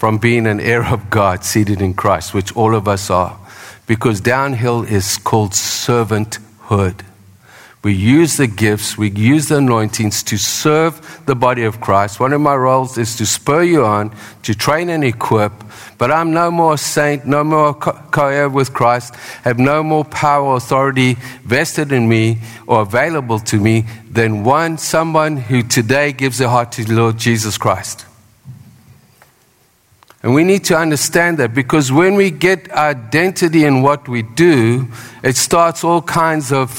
from 0.00 0.16
being 0.16 0.46
an 0.46 0.58
heir 0.60 0.82
of 0.86 1.10
God 1.10 1.44
seated 1.44 1.82
in 1.82 1.92
Christ, 1.92 2.32
which 2.32 2.56
all 2.56 2.74
of 2.74 2.88
us 2.88 3.10
are. 3.10 3.38
Because 3.86 4.18
downhill 4.22 4.82
is 4.82 5.18
called 5.18 5.50
servanthood. 5.50 7.02
We 7.84 7.92
use 7.92 8.38
the 8.38 8.46
gifts, 8.46 8.96
we 8.96 9.10
use 9.10 9.48
the 9.48 9.58
anointings 9.58 10.22
to 10.22 10.38
serve 10.38 11.20
the 11.26 11.34
body 11.34 11.64
of 11.64 11.82
Christ. 11.82 12.18
One 12.18 12.32
of 12.32 12.40
my 12.40 12.54
roles 12.54 12.96
is 12.96 13.14
to 13.16 13.26
spur 13.26 13.62
you 13.62 13.84
on, 13.84 14.16
to 14.44 14.54
train 14.54 14.88
and 14.88 15.04
equip, 15.04 15.52
but 15.98 16.10
I'm 16.10 16.32
no 16.32 16.50
more 16.50 16.78
saint, 16.78 17.26
no 17.26 17.44
more 17.44 17.74
co 17.74 18.28
heir 18.28 18.48
with 18.48 18.72
Christ, 18.72 19.14
have 19.44 19.58
no 19.58 19.82
more 19.82 20.06
power 20.06 20.46
or 20.46 20.56
authority 20.56 21.18
vested 21.44 21.92
in 21.92 22.08
me 22.08 22.38
or 22.66 22.80
available 22.80 23.38
to 23.40 23.60
me 23.60 23.84
than 24.10 24.44
one, 24.44 24.78
someone 24.78 25.36
who 25.36 25.62
today 25.62 26.14
gives 26.14 26.38
their 26.38 26.48
heart 26.48 26.72
to 26.72 26.84
the 26.84 26.94
Lord 26.94 27.18
Jesus 27.18 27.58
Christ. 27.58 28.06
And 30.22 30.34
we 30.34 30.44
need 30.44 30.64
to 30.64 30.76
understand 30.76 31.38
that 31.38 31.54
because 31.54 31.90
when 31.90 32.14
we 32.14 32.30
get 32.30 32.70
identity 32.72 33.64
in 33.64 33.82
what 33.82 34.06
we 34.06 34.22
do, 34.22 34.88
it 35.22 35.36
starts 35.36 35.82
all 35.82 36.02
kinds 36.02 36.52
of 36.52 36.70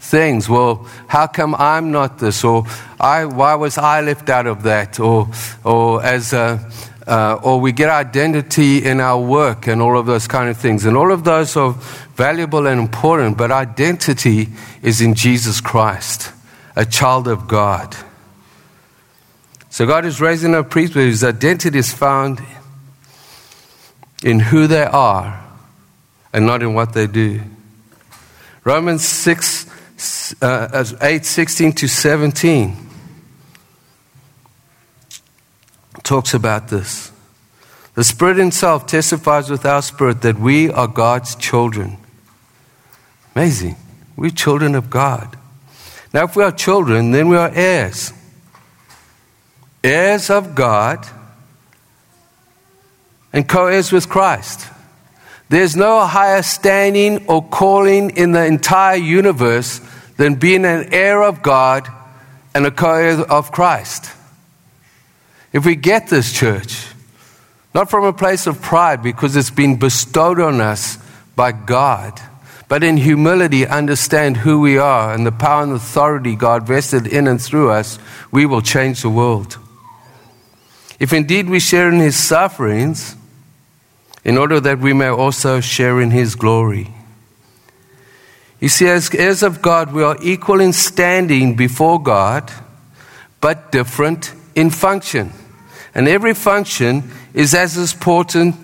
things. 0.00 0.48
Well, 0.48 0.86
how 1.06 1.28
come 1.28 1.54
I'm 1.54 1.92
not 1.92 2.18
this? 2.18 2.42
Or 2.42 2.66
I, 2.98 3.24
why 3.26 3.54
was 3.54 3.78
I 3.78 4.00
left 4.00 4.28
out 4.28 4.46
of 4.46 4.64
that? 4.64 4.98
Or, 4.98 5.28
or 5.62 6.02
as 6.02 6.32
a, 6.32 6.68
uh, 7.06 7.38
or 7.42 7.60
we 7.60 7.70
get 7.70 7.88
identity 7.88 8.84
in 8.84 9.00
our 9.00 9.20
work 9.20 9.68
and 9.68 9.80
all 9.80 9.96
of 9.96 10.06
those 10.06 10.26
kind 10.26 10.50
of 10.50 10.56
things. 10.56 10.84
And 10.84 10.96
all 10.96 11.12
of 11.12 11.22
those 11.22 11.56
are 11.56 11.74
valuable 12.16 12.66
and 12.66 12.80
important, 12.80 13.38
but 13.38 13.52
identity 13.52 14.48
is 14.82 15.00
in 15.00 15.14
Jesus 15.14 15.60
Christ, 15.60 16.32
a 16.74 16.84
child 16.84 17.28
of 17.28 17.46
God. 17.46 17.94
So 19.70 19.86
God 19.86 20.04
is 20.04 20.20
raising 20.20 20.54
up 20.54 20.70
priests 20.70 20.94
whose 20.94 21.22
identity 21.22 21.78
is 21.78 21.92
found 21.92 22.40
in 24.22 24.40
who 24.40 24.66
they 24.66 24.84
are 24.84 25.44
and 26.32 26.46
not 26.46 26.62
in 26.62 26.74
what 26.74 26.92
they 26.92 27.06
do. 27.06 27.40
Romans 28.64 29.04
6, 29.04 30.40
uh, 30.42 30.84
8, 31.00 31.24
16 31.24 31.72
to 31.72 31.88
17 31.88 32.76
talks 36.02 36.34
about 36.34 36.68
this. 36.68 37.12
The 37.94 38.04
Spirit 38.04 38.36
Himself 38.36 38.86
testifies 38.86 39.50
with 39.50 39.66
our 39.66 39.82
spirit 39.82 40.22
that 40.22 40.38
we 40.38 40.70
are 40.70 40.86
God's 40.86 41.34
children. 41.34 41.98
Amazing. 43.34 43.76
We're 44.16 44.30
children 44.30 44.74
of 44.74 44.90
God. 44.90 45.36
Now, 46.14 46.24
if 46.24 46.36
we 46.36 46.42
are 46.42 46.52
children, 46.52 47.10
then 47.10 47.28
we 47.28 47.36
are 47.36 47.50
heirs. 47.52 48.12
Heirs 49.82 50.30
of 50.30 50.54
God 50.54 51.06
and 53.32 53.48
co 53.48 53.66
heirs 53.66 53.92
with 53.92 54.08
Christ. 54.08 54.66
There's 55.48 55.76
no 55.76 56.04
higher 56.04 56.42
standing 56.42 57.26
or 57.26 57.42
calling 57.42 58.10
in 58.16 58.32
the 58.32 58.44
entire 58.44 58.96
universe 58.96 59.80
than 60.16 60.34
being 60.34 60.64
an 60.64 60.92
heir 60.92 61.22
of 61.22 61.42
God 61.42 61.88
and 62.54 62.66
a 62.66 62.70
co 62.70 62.94
heir 62.94 63.20
of 63.20 63.50
Christ. 63.50 64.10
If 65.52 65.64
we 65.64 65.76
get 65.76 66.08
this, 66.08 66.32
church, 66.32 66.86
not 67.74 67.88
from 67.88 68.04
a 68.04 68.12
place 68.12 68.46
of 68.46 68.60
pride 68.60 69.02
because 69.02 69.36
it's 69.36 69.50
been 69.50 69.76
bestowed 69.76 70.40
on 70.40 70.60
us 70.60 70.98
by 71.34 71.52
God, 71.52 72.20
but 72.68 72.84
in 72.84 72.98
humility 72.98 73.66
understand 73.66 74.38
who 74.38 74.60
we 74.60 74.76
are 74.76 75.14
and 75.14 75.24
the 75.24 75.32
power 75.32 75.62
and 75.62 75.72
authority 75.72 76.36
God 76.36 76.66
vested 76.66 77.06
in 77.06 77.26
and 77.26 77.40
through 77.40 77.70
us, 77.70 77.98
we 78.30 78.44
will 78.44 78.60
change 78.60 79.00
the 79.00 79.08
world. 79.08 79.58
If 80.98 81.12
indeed 81.12 81.48
we 81.48 81.60
share 81.60 81.88
in 81.88 82.00
his 82.00 82.16
sufferings, 82.16 83.16
in 84.24 84.36
order 84.36 84.60
that 84.60 84.78
we 84.78 84.92
may 84.92 85.08
also 85.08 85.60
share 85.60 86.00
in 86.00 86.10
his 86.10 86.34
glory. 86.34 86.92
You 88.60 88.68
see, 88.68 88.88
as 88.88 89.14
heirs 89.14 89.42
of 89.42 89.62
God, 89.62 89.92
we 89.92 90.02
are 90.02 90.16
equal 90.20 90.60
in 90.60 90.72
standing 90.72 91.54
before 91.54 92.02
God, 92.02 92.50
but 93.40 93.70
different 93.70 94.32
in 94.54 94.70
function. 94.70 95.32
And 95.94 96.08
every 96.08 96.34
function 96.34 97.10
is 97.32 97.54
as 97.54 97.76
important 97.78 98.56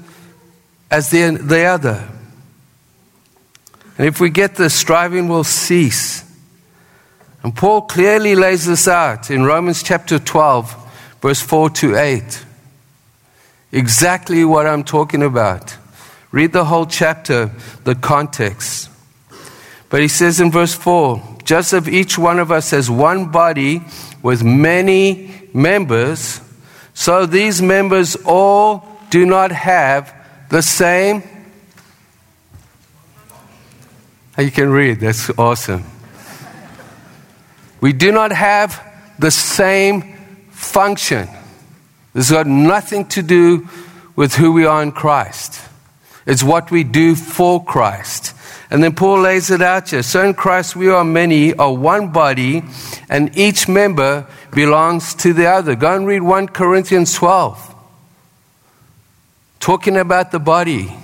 as 0.91 1.11
the, 1.11 1.39
the 1.41 1.65
other. 1.65 2.09
And 3.97 4.07
if 4.07 4.21
we 4.21 4.31
get 4.31 4.57
this, 4.57 4.75
striving 4.75 5.29
will 5.29 5.45
cease. 5.45 6.25
And 7.43 7.55
Paul 7.55 7.83
clearly 7.83 8.35
lays 8.35 8.67
this 8.67 8.89
out 8.89 9.31
in 9.31 9.45
Romans 9.45 9.83
chapter 9.83 10.19
12, 10.19 10.84
verse 11.25 11.41
4 11.41 11.71
to 11.71 11.97
8. 11.97 12.45
Exactly 13.73 14.45
what 14.45 14.67
I'm 14.67 14.85
talking 14.85 15.23
about. 15.23 15.75
Read 16.33 16.53
the 16.53 16.67
whole 16.67 16.85
chapter, 16.85 17.51
the 17.85 17.95
context. 17.95 18.91
But 19.89 20.03
he 20.03 20.09
says 20.09 20.39
in 20.39 20.51
verse 20.51 20.75
4 20.75 21.39
just 21.45 21.73
as 21.73 21.89
each 21.89 22.19
one 22.19 22.39
of 22.39 22.53
us 22.53 22.73
has 22.73 22.91
one 22.91 23.31
body 23.31 23.81
with 24.23 24.45
many 24.45 25.49
members, 25.55 26.43
so 26.93 27.25
these 27.25 27.63
members 27.63 28.17
all 28.27 28.87
do 29.09 29.25
not 29.25 29.51
have 29.51 30.15
the 30.51 30.61
same. 30.61 31.23
You 34.37 34.51
can 34.51 34.69
read, 34.69 35.01
that's 35.01 35.31
awesome. 35.39 35.85
We 37.81 37.95
do 37.95 38.13
not 38.13 38.31
have 38.31 38.83
the 39.19 39.31
same 39.31 40.14
function. 40.65 41.29
This 42.13 42.29
has 42.29 42.37
got 42.37 42.47
nothing 42.47 43.07
to 43.09 43.23
do 43.23 43.69
with 44.17 44.35
who 44.35 44.53
we 44.53 44.65
are 44.65 44.83
in 44.83 44.93
Christ. 44.93 45.61
It's 46.27 46.43
what 46.43 46.71
we 46.71 46.85
do 46.85 47.15
for 47.15 47.63
Christ. 47.63 48.35
And 48.71 48.83
then 48.83 48.95
Paul 48.95 49.21
lays 49.21 49.51
it 49.51 49.61
out 49.61 49.91
here. 49.91 50.03
So 50.03 50.25
in 50.25 50.35
Christ 50.35 50.75
we 50.75 50.89
are 50.89 51.05
many, 51.05 51.55
are 51.55 51.73
one 51.73 52.13
body, 52.13 52.63
and 53.09 53.37
each 53.37 53.69
member 53.69 54.27
belongs 54.53 55.15
to 55.17 55.33
the 55.33 55.47
other. 55.47 55.75
Go 55.75 55.95
and 55.95 56.07
read 56.07 56.23
1 56.23 56.49
Corinthians 56.49 57.15
12. 57.15 57.75
Talking 59.61 59.97
about 59.97 60.31
the 60.31 60.39
body, 60.39 60.95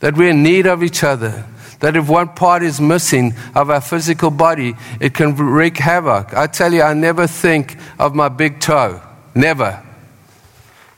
that 0.00 0.16
we're 0.16 0.30
in 0.30 0.42
need 0.42 0.66
of 0.66 0.82
each 0.82 1.02
other. 1.02 1.46
That 1.84 1.96
if 1.96 2.08
one 2.08 2.28
part 2.28 2.62
is 2.62 2.80
missing 2.80 3.34
of 3.54 3.68
our 3.68 3.82
physical 3.82 4.30
body, 4.30 4.72
it 5.00 5.12
can 5.12 5.36
wreak 5.36 5.76
havoc. 5.76 6.32
I 6.32 6.46
tell 6.46 6.72
you, 6.72 6.80
I 6.80 6.94
never 6.94 7.26
think 7.26 7.76
of 7.98 8.14
my 8.14 8.30
big 8.30 8.58
toe. 8.58 9.02
Never. 9.34 9.84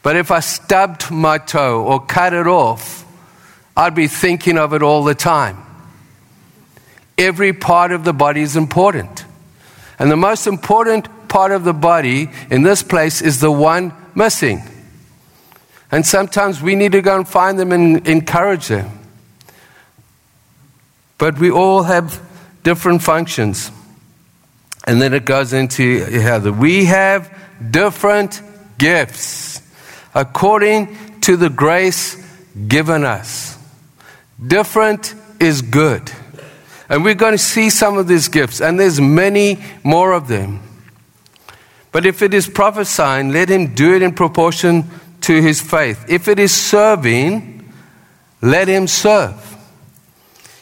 But 0.05 0.15
if 0.15 0.31
I 0.31 0.39
stubbed 0.39 1.11
my 1.11 1.39
toe 1.39 1.83
or 1.83 2.07
cut 2.07 2.33
it 2.33 2.47
off, 2.47 3.05
I'd 3.77 3.97
be 3.97 4.07
thinking 4.07 4.59
of 4.59 4.73
it 4.75 4.81
all 4.81 5.03
the 5.03 5.17
time. 5.17 5.59
Every 7.19 7.53
part 7.53 7.91
of 7.91 8.05
the 8.05 8.13
body 8.13 8.43
is 8.43 8.55
important. 8.55 9.25
And 9.99 10.09
the 10.09 10.17
most 10.17 10.47
important 10.47 11.09
part 11.29 11.51
of 11.51 11.65
the 11.65 11.75
body 11.75 12.31
in 12.49 12.63
this 12.63 12.85
place 12.85 13.21
is 13.21 13.41
the 13.41 13.51
one 13.51 13.93
missing. 14.15 14.63
And 15.91 16.07
sometimes 16.07 16.63
we 16.63 16.77
need 16.77 16.93
to 16.93 17.03
go 17.03 17.17
and 17.17 17.27
find 17.27 17.59
them 17.59 17.73
and 17.73 18.07
encourage 18.07 18.69
them. 18.69 19.06
But 21.19 21.39
we 21.39 21.51
all 21.51 21.85
have 21.85 22.21
different 22.63 23.03
functions. 23.03 23.71
And 24.87 25.01
then 25.01 25.15
it 25.15 25.25
goes 25.25 25.53
into 25.53 26.21
how 26.21 26.39
the 26.39 26.53
we 26.53 26.85
have 26.87 27.37
different 27.71 28.41
gifts 28.79 29.63
according 30.15 31.21
to 31.23 31.37
the 31.37 31.51
grace 31.51 32.17
given 32.69 33.05
us. 33.05 33.59
Different 34.45 35.15
is 35.41 35.63
good. 35.63 36.11
And 36.89 37.05
we're 37.05 37.15
going 37.15 37.33
to 37.33 37.39
see 37.39 37.71
some 37.71 37.99
of 37.99 38.07
these 38.07 38.29
gifts, 38.29 38.61
and 38.61 38.79
there's 38.79 39.01
many 39.01 39.59
more 39.83 40.13
of 40.13 40.29
them. 40.29 40.61
But 41.91 42.07
if 42.07 42.23
it 42.23 42.33
is 42.33 42.49
prophesying, 42.49 43.33
let 43.33 43.49
him 43.49 43.75
do 43.75 43.95
it 43.95 44.03
in 44.03 44.15
proportion 44.15 44.85
to 45.23 45.43
his 45.43 45.61
faith. 45.61 46.05
If 46.09 46.29
it 46.29 46.39
is 46.39 46.55
serving, 46.55 47.73
let 48.41 48.69
him 48.69 48.87
serve. 48.87 49.56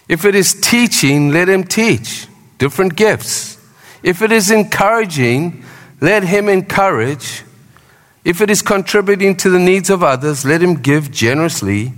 If 0.09 0.25
it 0.25 0.35
is 0.35 0.55
teaching, 0.61 1.31
let 1.31 1.49
him 1.49 1.65
teach. 1.65 2.29
Different 2.59 2.97
gifts. 2.97 3.59
If 4.03 4.21
it 4.23 4.31
is 4.33 4.51
encouraging, 4.51 5.65
let 6.01 6.25
him 6.25 6.49
encourage. 6.49 7.43
If 8.25 8.41
it 8.41 8.51
is 8.51 8.63
contributing 8.63 9.37
to 9.37 9.51
the 9.51 9.59
needs 9.59 9.91
of 9.91 10.03
others, 10.03 10.45
let 10.45 10.63
him 10.63 10.75
give 10.75 11.11
generously. 11.11 11.93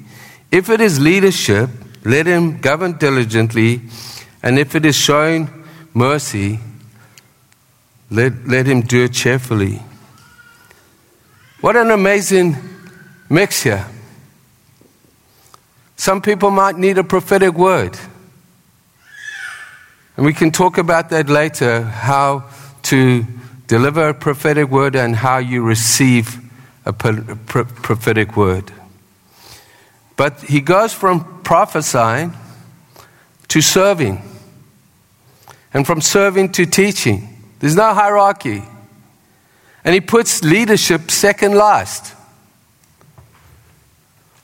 If 0.51 0.71
it 0.71 0.81
is 0.81 1.01
leadership, 1.01 1.71
let 2.05 2.27
him 2.27 2.61
govern 2.61 2.99
diligently. 2.99 3.83
And 4.43 4.59
if 4.59 4.75
it 4.75 4.85
is 4.85 4.97
showing 4.97 5.51
mercy, 5.93 6.61
let, 8.11 8.47
let 8.47 8.67
him 8.67 8.83
do 8.83 9.05
it 9.05 9.13
cheerfully. 9.13 9.83
What 11.61 11.75
an 11.77 11.91
amazing 11.91 12.57
mix 13.29 13.63
here. 13.65 13.87
Some 15.97 16.21
people 16.23 16.51
might 16.51 16.77
need 16.77 16.99
a 16.99 17.05
prophetic 17.05 17.55
word. 17.55 17.99
And 20.17 20.25
we 20.25 20.33
can 20.33 20.51
talk 20.51 20.79
about 20.79 21.11
that 21.11 21.29
later 21.29 21.83
how 21.83 22.45
to 22.85 23.25
deliver 23.67 24.09
a 24.09 24.15
prophetic 24.15 24.71
word 24.71 24.95
and 24.95 25.17
how 25.17 25.39
you 25.39 25.63
receive 25.63 26.39
a 26.85 26.93
prophetic 26.93 28.37
word. 28.37 28.73
But 30.17 30.41
he 30.43 30.61
goes 30.61 30.95
from 30.95 31.43
prophesying 31.43 32.33
to 33.49 33.61
serving, 33.61 34.23
and 35.75 35.87
from 35.87 36.01
serving 36.01 36.53
to 36.53 36.67
teaching. 36.67 37.29
There's 37.59 37.77
no 37.77 37.93
hierarchy. 37.93 38.63
And 39.85 39.95
he 39.95 40.01
puts 40.01 40.43
leadership 40.43 41.11
second 41.11 41.55
last. 41.55 42.15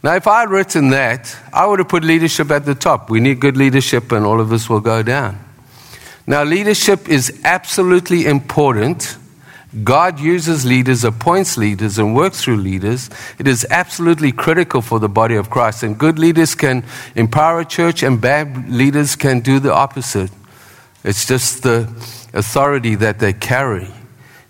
Now, 0.02 0.16
if 0.16 0.26
I 0.26 0.40
had 0.40 0.50
written 0.50 0.90
that, 0.90 1.36
I 1.52 1.64
would 1.64 1.78
have 1.78 1.88
put 1.88 2.02
leadership 2.02 2.50
at 2.50 2.64
the 2.64 2.74
top. 2.74 3.08
We 3.08 3.20
need 3.20 3.38
good 3.38 3.56
leadership, 3.56 4.10
and 4.10 4.26
all 4.26 4.40
of 4.40 4.48
this 4.48 4.68
will 4.68 4.80
go 4.80 5.02
down. 5.02 5.38
Now, 6.26 6.42
leadership 6.42 7.08
is 7.08 7.40
absolutely 7.44 8.26
important. 8.26 9.16
God 9.84 10.18
uses 10.18 10.64
leaders, 10.64 11.04
appoints 11.04 11.56
leaders, 11.56 11.98
and 11.98 12.16
works 12.16 12.42
through 12.42 12.56
leaders. 12.56 13.10
It 13.38 13.46
is 13.46 13.64
absolutely 13.70 14.32
critical 14.32 14.82
for 14.82 14.98
the 14.98 15.08
body 15.08 15.36
of 15.36 15.50
Christ. 15.50 15.84
And 15.84 15.96
good 15.96 16.18
leaders 16.18 16.54
can 16.56 16.84
empower 17.14 17.60
a 17.60 17.64
church, 17.64 18.02
and 18.02 18.20
bad 18.20 18.68
leaders 18.68 19.14
can 19.14 19.40
do 19.40 19.60
the 19.60 19.72
opposite. 19.72 20.30
It's 21.04 21.26
just 21.26 21.62
the 21.62 21.82
authority 22.32 22.96
that 22.96 23.20
they 23.20 23.32
carry. 23.32 23.88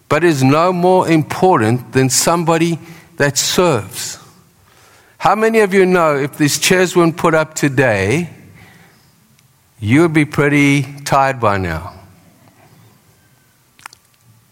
But 0.09 0.25
it's 0.25 0.43
no 0.43 0.73
more 0.73 1.09
important 1.09 1.93
than 1.93 2.11
somebody 2.11 2.79
that 3.17 3.39
serves. 3.39 4.22
How 5.23 5.37
many 5.37 5.61
of 5.61 5.73
you 5.73 5.87
know 5.87 6.16
if 6.16 6.37
these 6.37 6.59
chairs 6.59 6.97
weren't 6.97 7.16
put 7.16 7.33
up 7.33 7.55
today, 7.55 8.29
you 9.79 10.01
would 10.01 10.12
be 10.12 10.25
pretty 10.25 10.83
tired 11.05 11.39
by 11.39 11.59
now. 11.59 11.95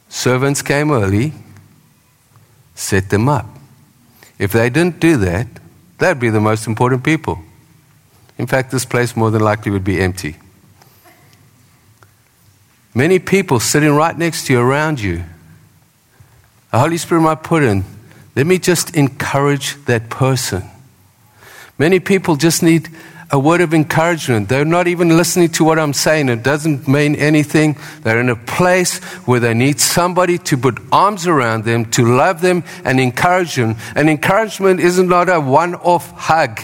Servants 0.08 0.62
came 0.62 0.92
early, 0.92 1.32
set 2.76 3.10
them 3.10 3.28
up. 3.28 3.46
If 4.38 4.52
they 4.52 4.70
didn't 4.70 5.00
do 5.00 5.16
that, 5.16 5.48
that'd 5.98 6.20
be 6.20 6.30
the 6.30 6.40
most 6.40 6.68
important 6.68 7.02
people. 7.02 7.40
In 8.38 8.46
fact, 8.46 8.70
this 8.70 8.84
place 8.84 9.16
more 9.16 9.32
than 9.32 9.42
likely 9.42 9.72
would 9.72 9.82
be 9.82 10.00
empty. 10.00 10.36
Many 12.94 13.18
people 13.18 13.58
sitting 13.58 13.90
right 13.90 14.16
next 14.16 14.46
to 14.46 14.52
you, 14.52 14.60
around 14.60 15.00
you. 15.00 15.24
The 16.70 16.78
Holy 16.78 16.96
Spirit 16.96 17.22
might 17.22 17.42
put 17.42 17.64
in, 17.64 17.84
let 18.36 18.46
me 18.46 18.58
just 18.58 18.96
encourage 18.96 19.76
that 19.86 20.08
person. 20.10 20.64
Many 21.78 22.00
people 22.00 22.36
just 22.36 22.62
need 22.62 22.88
a 23.32 23.38
word 23.38 23.60
of 23.60 23.72
encouragement. 23.72 24.48
They're 24.48 24.64
not 24.64 24.88
even 24.88 25.16
listening 25.16 25.50
to 25.50 25.64
what 25.64 25.78
I'm 25.78 25.92
saying. 25.92 26.28
It 26.28 26.42
doesn't 26.42 26.88
mean 26.88 27.14
anything. 27.14 27.76
They're 28.02 28.20
in 28.20 28.28
a 28.28 28.36
place 28.36 28.98
where 29.24 29.38
they 29.38 29.54
need 29.54 29.80
somebody 29.80 30.36
to 30.38 30.56
put 30.56 30.78
arms 30.90 31.26
around 31.26 31.64
them, 31.64 31.84
to 31.92 32.04
love 32.04 32.40
them 32.40 32.64
and 32.84 32.98
encourage 32.98 33.54
them. 33.54 33.76
And 33.94 34.10
encouragement 34.10 34.80
isn't 34.80 35.08
not 35.08 35.28
a 35.28 35.40
one 35.40 35.76
off 35.76 36.10
hug. 36.10 36.60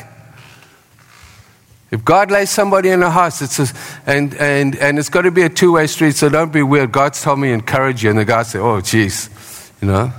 If 1.93 2.05
God 2.05 2.33
lays 2.33 2.51
somebody 2.51 2.91
in 2.91 3.01
a 3.03 3.11
house, 3.11 3.43
it's 3.43 3.61
a, 3.61 3.67
and, 4.05 4.35
and, 4.35 4.75
and 4.77 4.99
it's 4.99 5.09
got 5.09 5.23
to 5.23 5.31
be 5.31 5.43
a 5.43 5.49
two 5.49 5.73
way 5.73 5.87
street, 5.87 6.17
so 6.17 6.29
don't 6.29 6.53
be 6.53 6.65
weird. 6.65 6.91
God's 6.91 7.23
told 7.23 7.39
me 7.39 7.53
encourage 7.53 8.03
you. 8.03 8.11
And 8.11 8.19
the 8.19 8.25
guy 8.25 8.43
say, 8.43 8.59
oh, 8.59 8.81
jeez, 8.81 9.31
you 9.81 9.87
know. 9.89 10.13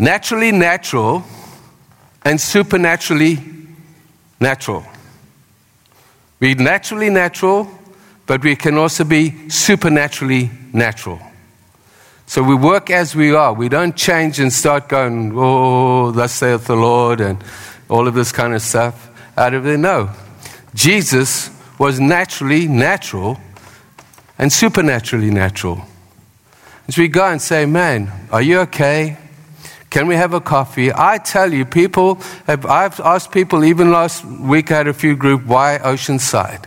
Naturally 0.00 0.50
natural 0.50 1.22
and 2.22 2.40
supernaturally 2.40 3.38
natural. 4.40 4.82
We're 6.40 6.54
naturally 6.54 7.10
natural, 7.10 7.68
but 8.24 8.42
we 8.42 8.56
can 8.56 8.78
also 8.78 9.04
be 9.04 9.50
supernaturally 9.50 10.50
natural. 10.72 11.20
So 12.24 12.42
we 12.42 12.54
work 12.54 12.88
as 12.88 13.14
we 13.14 13.34
are. 13.34 13.52
We 13.52 13.68
don't 13.68 13.94
change 13.94 14.40
and 14.40 14.50
start 14.50 14.88
going, 14.88 15.32
oh, 15.36 16.12
thus 16.12 16.32
saith 16.32 16.66
the 16.66 16.76
Lord, 16.76 17.20
and 17.20 17.44
all 17.90 18.08
of 18.08 18.14
this 18.14 18.32
kind 18.32 18.54
of 18.54 18.62
stuff 18.62 19.10
out 19.36 19.52
of 19.52 19.64
there. 19.64 19.76
No. 19.76 20.08
Jesus 20.74 21.50
was 21.78 22.00
naturally 22.00 22.68
natural 22.68 23.38
and 24.38 24.50
supernaturally 24.50 25.30
natural. 25.30 25.82
As 26.88 26.96
we 26.96 27.08
go 27.08 27.26
and 27.26 27.42
say, 27.42 27.66
Man, 27.66 28.10
are 28.32 28.40
you 28.40 28.60
okay? 28.60 29.18
Can 29.90 30.06
we 30.06 30.14
have 30.14 30.32
a 30.32 30.40
coffee? 30.40 30.92
I 30.94 31.18
tell 31.18 31.52
you, 31.52 31.64
people 31.64 32.14
have, 32.46 32.64
I've 32.64 33.00
asked 33.00 33.32
people, 33.32 33.64
even 33.64 33.90
last 33.90 34.24
week 34.24 34.70
I 34.70 34.78
had 34.78 34.88
a 34.88 34.94
few 34.94 35.16
group, 35.16 35.44
why 35.44 35.78
Oceanside? 35.82 36.66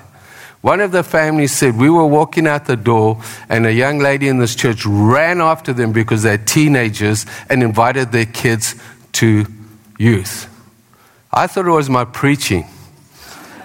One 0.59 0.80
of 0.80 0.91
the 0.91 1.03
families 1.03 1.53
said, 1.53 1.78
We 1.78 1.89
were 1.89 2.05
walking 2.05 2.47
out 2.47 2.65
the 2.65 2.78
door, 2.78 3.21
and 3.49 3.65
a 3.65 3.74
young 3.74 3.99
lady 3.99 4.28
in 4.28 4.39
this 4.39 4.55
church 4.55 4.86
ran 4.86 5.41
after 5.41 5.74
them 5.74 5.91
because 5.91 6.24
they're 6.24 6.38
teenagers 6.38 7.26
and 7.49 7.63
invited 7.63 8.11
their 8.11 8.26
kids 8.26 8.76
to 9.13 9.45
youth. 9.97 10.49
I 11.32 11.47
thought 11.47 11.65
it 11.65 11.71
was 11.71 11.89
my 11.89 12.05
preaching. 12.05 12.65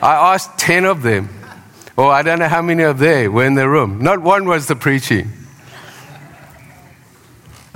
I 0.03 0.35
asked 0.35 0.59
10 0.59 0.85
of 0.85 1.03
them, 1.03 1.29
or 1.97 2.11
I 2.11 2.23
don't 2.23 2.39
know 2.39 2.49
how 2.49 2.63
many 2.63 2.83
of 2.83 2.99
them 2.99 3.33
were 3.33 3.45
in 3.45 3.55
the 3.55 3.69
room. 3.69 4.01
Not 4.03 4.21
one 4.21 4.47
was 4.47 4.67
the 4.67 4.77
preaching. 4.77 5.33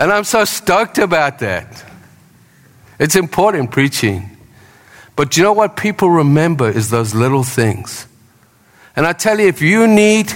And 0.03 0.11
I'm 0.11 0.25
so 0.25 0.45
stoked 0.45 0.99
about 0.99 1.39
that. 1.39 1.85
It's 2.99 3.15
important 3.15 3.71
preaching. 3.71 4.37
But 5.15 5.37
you 5.37 5.45
know 5.45 5.53
what 5.53 5.77
people 5.77 6.11
remember 6.11 6.69
is 6.69 6.91
those 6.91 7.15
little 7.15 7.45
things. 7.45 8.09
And 8.97 9.07
I 9.07 9.13
tell 9.13 9.39
you, 9.39 9.47
if 9.47 9.63
you 9.63 9.87
need 9.87 10.33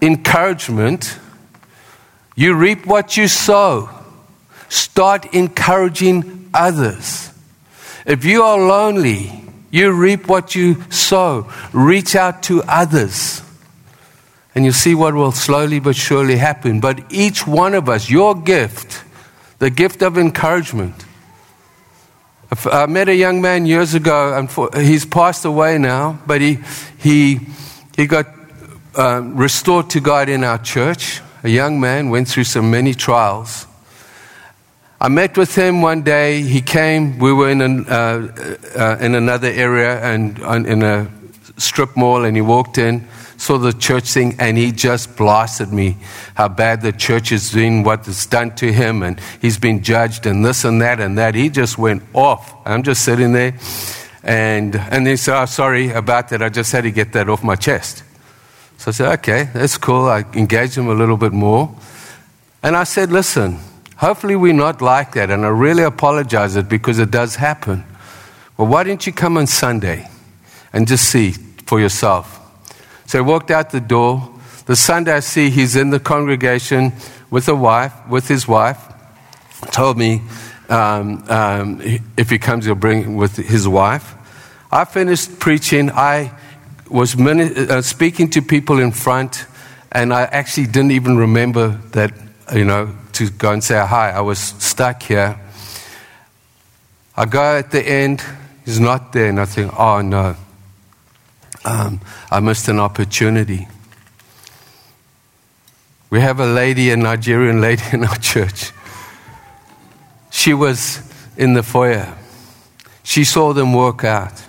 encouragement, 0.00 1.18
you 2.36 2.54
reap 2.54 2.86
what 2.86 3.16
you 3.16 3.26
sow. 3.26 3.90
Start 4.68 5.34
encouraging 5.34 6.48
others. 6.54 7.32
If 8.06 8.24
you 8.24 8.44
are 8.44 8.56
lonely, 8.56 9.32
you 9.72 9.90
reap 9.90 10.28
what 10.28 10.54
you 10.54 10.80
sow. 10.92 11.50
Reach 11.72 12.14
out 12.14 12.44
to 12.44 12.62
others. 12.68 13.42
And 14.54 14.64
you 14.64 14.72
see 14.72 14.94
what 14.94 15.14
will 15.14 15.32
slowly 15.32 15.80
but 15.80 15.96
surely 15.96 16.36
happen. 16.36 16.80
But 16.80 17.00
each 17.10 17.46
one 17.46 17.74
of 17.74 17.88
us, 17.88 18.10
your 18.10 18.34
gift, 18.34 19.04
the 19.58 19.70
gift 19.70 20.02
of 20.02 20.18
encouragement. 20.18 20.94
I 22.66 22.84
met 22.86 23.08
a 23.08 23.14
young 23.14 23.40
man 23.40 23.64
years 23.64 23.94
ago, 23.94 24.34
and 24.34 24.84
he's 24.84 25.06
passed 25.06 25.46
away 25.46 25.78
now, 25.78 26.18
but 26.26 26.42
he, 26.42 26.58
he, 26.98 27.40
he 27.96 28.06
got 28.06 28.26
um, 28.94 29.36
restored 29.36 29.88
to 29.90 30.00
God 30.00 30.28
in 30.28 30.44
our 30.44 30.58
church. 30.58 31.22
A 31.44 31.48
young 31.48 31.80
man 31.80 32.10
went 32.10 32.28
through 32.28 32.44
some 32.44 32.70
many 32.70 32.92
trials. 32.92 33.66
I 35.00 35.08
met 35.08 35.36
with 35.36 35.54
him 35.56 35.82
one 35.82 36.02
day. 36.02 36.42
He 36.42 36.60
came. 36.60 37.18
We 37.18 37.32
were 37.32 37.48
in, 37.50 37.60
an, 37.60 37.86
uh, 37.88 38.60
uh, 38.76 38.96
in 39.00 39.14
another 39.14 39.48
area 39.48 39.98
and 40.00 40.38
in 40.66 40.82
a 40.82 41.10
strip 41.56 41.96
mall, 41.96 42.24
and 42.24 42.36
he 42.36 42.42
walked 42.42 42.78
in, 42.78 43.08
saw 43.42 43.58
the 43.58 43.72
church 43.72 44.12
thing, 44.12 44.36
and 44.38 44.56
he 44.56 44.70
just 44.70 45.16
blasted 45.16 45.72
me 45.72 45.96
how 46.36 46.46
bad 46.46 46.80
the 46.80 46.92
church 46.92 47.32
is 47.32 47.50
doing, 47.50 47.82
what 47.82 48.06
it's 48.06 48.24
done 48.24 48.54
to 48.54 48.72
him, 48.72 49.02
and 49.02 49.18
he's 49.40 49.58
been 49.58 49.82
judged, 49.82 50.26
and 50.26 50.44
this 50.44 50.64
and 50.64 50.80
that 50.80 51.00
and 51.00 51.18
that. 51.18 51.34
He 51.34 51.48
just 51.48 51.76
went 51.76 52.04
off. 52.14 52.54
I'm 52.64 52.84
just 52.84 53.04
sitting 53.04 53.32
there, 53.32 53.54
and 54.22 54.76
and 54.76 55.08
he 55.08 55.16
said, 55.16 55.42
"Oh, 55.42 55.46
sorry 55.46 55.90
about 55.90 56.28
that. 56.28 56.40
I 56.40 56.50
just 56.50 56.70
had 56.70 56.84
to 56.84 56.92
get 56.92 57.12
that 57.14 57.28
off 57.28 57.42
my 57.42 57.56
chest." 57.56 58.04
So 58.78 58.90
I 58.90 58.92
said, 58.92 59.12
"Okay, 59.18 59.48
that's 59.52 59.76
cool." 59.76 60.04
I 60.04 60.24
engaged 60.34 60.78
him 60.78 60.86
a 60.86 60.94
little 60.94 61.16
bit 61.16 61.32
more, 61.32 61.74
and 62.62 62.76
I 62.76 62.84
said, 62.84 63.10
"Listen." 63.10 63.58
Hopefully, 63.96 64.34
we're 64.34 64.52
not 64.52 64.82
like 64.82 65.12
that, 65.12 65.30
and 65.30 65.44
I 65.44 65.48
really 65.48 65.84
apologize 65.84 66.56
it 66.56 66.68
because 66.68 66.98
it 66.98 67.10
does 67.12 67.36
happen. 67.36 67.84
Well, 68.56 68.66
why 68.66 68.82
didn't 68.82 69.06
you 69.06 69.12
come 69.12 69.36
on 69.36 69.46
Sunday 69.46 70.08
and 70.72 70.88
just 70.88 71.08
see 71.08 71.34
for 71.66 71.80
yourself? 71.80 72.41
So 73.12 73.18
I 73.18 73.20
walked 73.20 73.50
out 73.50 73.68
the 73.68 73.78
door. 73.78 74.32
The 74.64 74.74
Sunday 74.74 75.12
I 75.12 75.20
see 75.20 75.50
he's 75.50 75.76
in 75.76 75.90
the 75.90 76.00
congregation 76.00 76.94
with 77.30 77.46
a 77.46 77.54
wife, 77.54 77.92
with 78.08 78.26
his 78.26 78.48
wife. 78.48 78.78
Told 79.70 79.98
me 79.98 80.22
um, 80.70 81.22
um, 81.28 81.82
if 82.16 82.30
he 82.30 82.38
comes, 82.38 82.64
he'll 82.64 82.74
bring 82.74 83.16
with 83.16 83.36
his 83.36 83.68
wife. 83.68 84.14
I 84.72 84.86
finished 84.86 85.38
preaching. 85.38 85.90
I 85.90 86.32
was 86.88 87.14
mini- 87.14 87.54
uh, 87.54 87.82
speaking 87.82 88.30
to 88.30 88.40
people 88.40 88.78
in 88.78 88.92
front, 88.92 89.44
and 89.92 90.14
I 90.14 90.22
actually 90.22 90.68
didn't 90.68 90.92
even 90.92 91.18
remember 91.18 91.78
that, 91.90 92.14
you 92.54 92.64
know, 92.64 92.94
to 93.12 93.28
go 93.28 93.52
and 93.52 93.62
say 93.62 93.74
hi. 93.86 94.10
I 94.10 94.22
was 94.22 94.38
stuck 94.38 95.02
here. 95.02 95.38
I 97.14 97.26
go 97.26 97.58
at 97.58 97.72
the 97.72 97.86
end, 97.86 98.24
he's 98.64 98.80
not 98.80 99.12
there, 99.12 99.28
and 99.28 99.38
I 99.38 99.44
think, 99.44 99.78
oh 99.78 100.00
no, 100.00 100.34
um, 101.64 102.00
I 102.30 102.40
missed 102.40 102.68
an 102.68 102.80
opportunity. 102.80 103.68
We 106.10 106.20
have 106.20 106.40
a 106.40 106.46
lady, 106.46 106.90
a 106.90 106.96
Nigerian 106.96 107.60
lady 107.60 107.82
in 107.92 108.04
our 108.04 108.16
church. 108.18 108.72
She 110.30 110.54
was 110.54 111.02
in 111.36 111.54
the 111.54 111.62
foyer. 111.62 112.14
She 113.02 113.24
saw 113.24 113.52
them 113.52 113.72
work 113.72 114.04
out. 114.04 114.42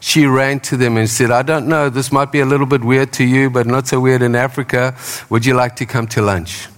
She 0.00 0.26
ran 0.26 0.60
to 0.60 0.76
them 0.76 0.96
and 0.96 1.08
said, 1.08 1.30
I 1.30 1.42
don't 1.42 1.66
know, 1.66 1.88
this 1.88 2.12
might 2.12 2.30
be 2.30 2.40
a 2.40 2.46
little 2.46 2.66
bit 2.66 2.84
weird 2.84 3.12
to 3.14 3.24
you, 3.24 3.50
but 3.50 3.66
not 3.66 3.88
so 3.88 3.98
weird 4.00 4.22
in 4.22 4.34
Africa. 4.34 4.94
Would 5.30 5.44
you 5.44 5.54
like 5.54 5.76
to 5.76 5.86
come 5.86 6.06
to 6.08 6.22
lunch? 6.22 6.68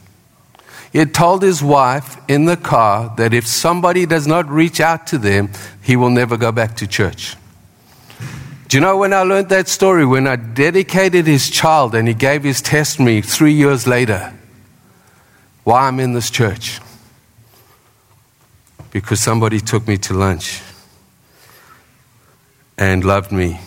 He 0.92 0.98
had 0.98 1.12
told 1.12 1.42
his 1.42 1.62
wife 1.62 2.16
in 2.28 2.46
the 2.46 2.56
car 2.56 3.12
that 3.16 3.34
if 3.34 3.46
somebody 3.46 4.06
does 4.06 4.26
not 4.26 4.48
reach 4.48 4.80
out 4.80 5.06
to 5.08 5.18
them, 5.18 5.50
he 5.82 5.96
will 5.96 6.10
never 6.10 6.36
go 6.36 6.50
back 6.50 6.76
to 6.76 6.86
church. 6.86 7.36
Do 8.68 8.76
you 8.76 8.82
know 8.82 8.98
when 8.98 9.14
I 9.14 9.22
learned 9.22 9.48
that 9.48 9.66
story? 9.66 10.04
When 10.04 10.26
I 10.26 10.36
dedicated 10.36 11.26
his 11.26 11.48
child 11.48 11.94
and 11.94 12.06
he 12.06 12.12
gave 12.12 12.44
his 12.44 12.60
testimony 12.60 13.22
three 13.22 13.54
years 13.54 13.86
later, 13.86 14.34
why 15.64 15.88
I'm 15.88 15.98
in 16.00 16.12
this 16.12 16.28
church? 16.28 16.78
Because 18.90 19.20
somebody 19.20 19.60
took 19.60 19.88
me 19.88 19.96
to 19.98 20.12
lunch 20.12 20.60
and 22.76 23.02
loved 23.04 23.32
me 23.32 23.58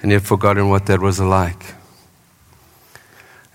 and 0.00 0.12
yet 0.12 0.22
forgotten 0.22 0.68
what 0.68 0.86
that 0.86 1.00
was 1.00 1.18
like. 1.18 1.74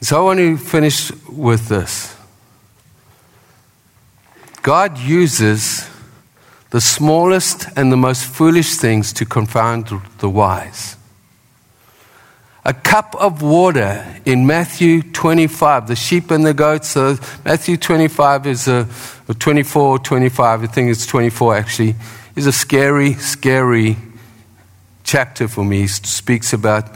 So 0.01 0.19
I 0.19 0.21
want 0.23 0.39
to 0.39 0.57
finish 0.57 1.09
with 1.29 1.69
this. 1.69 2.15
God 4.61 4.97
uses 4.97 5.89
the 6.69 6.81
smallest 6.81 7.67
and 7.75 7.91
the 7.91 7.97
most 7.97 8.25
foolish 8.25 8.75
things 8.75 9.13
to 9.13 9.25
confound 9.25 9.87
the 10.19 10.29
wise. 10.29 10.97
A 12.65 12.73
cup 12.73 13.15
of 13.15 13.41
water 13.41 14.05
in 14.25 14.45
Matthew 14.45 15.01
25, 15.01 15.87
the 15.87 15.95
sheep 15.95 16.31
and 16.31 16.45
the 16.45 16.53
goats. 16.53 16.89
So 16.89 17.17
Matthew 17.45 17.77
25 17.77 18.45
is 18.45 18.67
a, 18.67 18.85
a 19.29 19.33
24, 19.33 19.99
25, 19.99 20.63
I 20.63 20.67
think 20.67 20.91
it's 20.91 21.05
24 21.05 21.55
actually, 21.55 21.95
is 22.35 22.45
a 22.45 22.51
scary, 22.51 23.13
scary 23.13 23.95
chapter 25.05 25.47
for 25.47 25.63
me. 25.63 25.81
He 25.81 25.87
speaks 25.87 26.51
about 26.51 26.93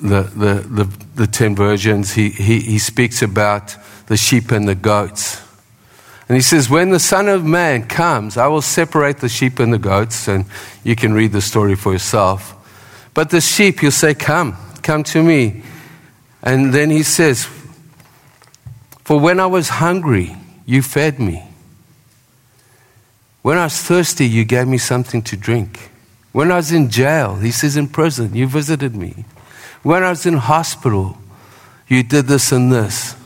the, 0.00 0.22
the, 0.22 0.54
the, 0.66 0.84
the 1.16 1.26
10 1.26 1.54
virgins. 1.54 2.14
He, 2.14 2.30
he, 2.30 2.60
he 2.60 2.78
speaks 2.78 3.20
about 3.20 3.76
the 4.06 4.16
sheep 4.16 4.50
and 4.50 4.66
the 4.66 4.74
goats. 4.74 5.42
And 6.28 6.36
he 6.36 6.42
says, 6.42 6.68
When 6.68 6.90
the 6.90 7.00
Son 7.00 7.28
of 7.28 7.44
Man 7.44 7.86
comes, 7.88 8.36
I 8.36 8.46
will 8.46 8.62
separate 8.62 9.18
the 9.18 9.28
sheep 9.28 9.58
and 9.58 9.72
the 9.72 9.78
goats. 9.78 10.28
And 10.28 10.44
you 10.84 10.94
can 10.94 11.14
read 11.14 11.32
the 11.32 11.40
story 11.40 11.74
for 11.74 11.92
yourself. 11.92 12.54
But 13.14 13.30
the 13.30 13.40
sheep, 13.40 13.80
he'll 13.80 13.90
say, 13.90 14.14
Come, 14.14 14.56
come 14.82 15.02
to 15.04 15.22
me. 15.22 15.62
And 16.42 16.72
then 16.72 16.90
he 16.90 17.02
says, 17.02 17.48
For 19.04 19.18
when 19.18 19.40
I 19.40 19.46
was 19.46 19.68
hungry, 19.68 20.36
you 20.66 20.82
fed 20.82 21.18
me. 21.18 21.44
When 23.42 23.56
I 23.56 23.64
was 23.64 23.80
thirsty, 23.80 24.26
you 24.26 24.44
gave 24.44 24.68
me 24.68 24.78
something 24.78 25.22
to 25.22 25.36
drink. 25.36 25.90
When 26.32 26.52
I 26.52 26.56
was 26.56 26.72
in 26.72 26.90
jail, 26.90 27.36
he 27.36 27.50
says, 27.50 27.76
in 27.76 27.88
prison, 27.88 28.34
you 28.34 28.46
visited 28.46 28.94
me. 28.94 29.24
When 29.82 30.02
I 30.02 30.10
was 30.10 30.26
in 30.26 30.34
hospital, 30.34 31.16
you 31.86 32.02
did 32.02 32.26
this 32.26 32.52
and 32.52 32.70
this. 32.70 33.16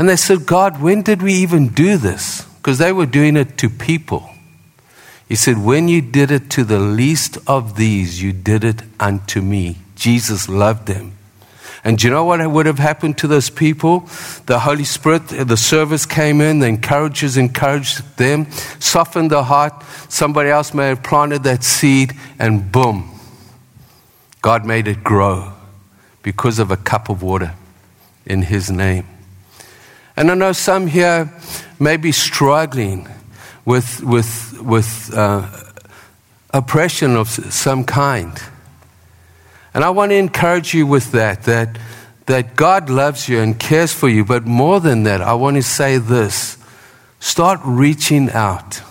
And 0.00 0.08
they 0.08 0.16
said, 0.16 0.46
God, 0.46 0.80
when 0.80 1.02
did 1.02 1.20
we 1.20 1.34
even 1.34 1.68
do 1.68 1.98
this? 1.98 2.46
Because 2.56 2.78
they 2.78 2.90
were 2.90 3.04
doing 3.04 3.36
it 3.36 3.58
to 3.58 3.68
people. 3.68 4.30
He 5.28 5.34
said, 5.34 5.58
When 5.58 5.88
you 5.88 6.00
did 6.00 6.30
it 6.30 6.48
to 6.52 6.64
the 6.64 6.78
least 6.78 7.36
of 7.46 7.76
these, 7.76 8.22
you 8.22 8.32
did 8.32 8.64
it 8.64 8.80
unto 8.98 9.42
me. 9.42 9.76
Jesus 9.96 10.48
loved 10.48 10.86
them. 10.86 11.18
And 11.84 11.98
do 11.98 12.06
you 12.06 12.14
know 12.14 12.24
what 12.24 12.50
would 12.50 12.64
have 12.64 12.78
happened 12.78 13.18
to 13.18 13.26
those 13.26 13.50
people? 13.50 14.08
The 14.46 14.60
Holy 14.60 14.84
Spirit, 14.84 15.28
the 15.28 15.58
service 15.58 16.06
came 16.06 16.40
in, 16.40 16.60
the 16.60 16.66
encouragers 16.68 17.36
encouraged 17.36 18.16
them, 18.16 18.50
softened 18.78 19.30
the 19.30 19.44
heart. 19.44 19.84
Somebody 20.08 20.48
else 20.48 20.72
may 20.72 20.88
have 20.88 21.02
planted 21.02 21.42
that 21.42 21.62
seed, 21.62 22.14
and 22.38 22.72
boom, 22.72 23.20
God 24.40 24.64
made 24.64 24.88
it 24.88 25.04
grow 25.04 25.52
because 26.22 26.58
of 26.58 26.70
a 26.70 26.78
cup 26.78 27.10
of 27.10 27.22
water 27.22 27.52
in 28.24 28.40
His 28.40 28.70
name. 28.70 29.06
And 30.16 30.30
I 30.30 30.34
know 30.34 30.52
some 30.52 30.86
here 30.86 31.32
may 31.78 31.96
be 31.96 32.12
struggling 32.12 33.08
with, 33.64 34.02
with, 34.02 34.60
with 34.60 35.10
uh, 35.14 35.48
oppression 36.52 37.16
of 37.16 37.28
some 37.28 37.84
kind. 37.84 38.40
And 39.72 39.84
I 39.84 39.90
want 39.90 40.10
to 40.10 40.16
encourage 40.16 40.74
you 40.74 40.86
with 40.86 41.12
that, 41.12 41.44
that, 41.44 41.78
that 42.26 42.56
God 42.56 42.90
loves 42.90 43.28
you 43.28 43.38
and 43.38 43.58
cares 43.58 43.92
for 43.92 44.08
you. 44.08 44.24
But 44.24 44.46
more 44.46 44.80
than 44.80 45.04
that, 45.04 45.20
I 45.20 45.34
want 45.34 45.56
to 45.56 45.62
say 45.62 45.98
this 45.98 46.58
start 47.20 47.60
reaching 47.64 48.30
out. 48.30 48.82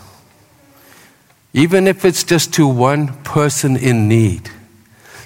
Even 1.54 1.88
if 1.88 2.06
it's 2.06 2.24
just 2.24 2.54
to 2.54 2.68
one 2.68 3.08
person 3.24 3.76
in 3.76 4.08
need. 4.08 4.50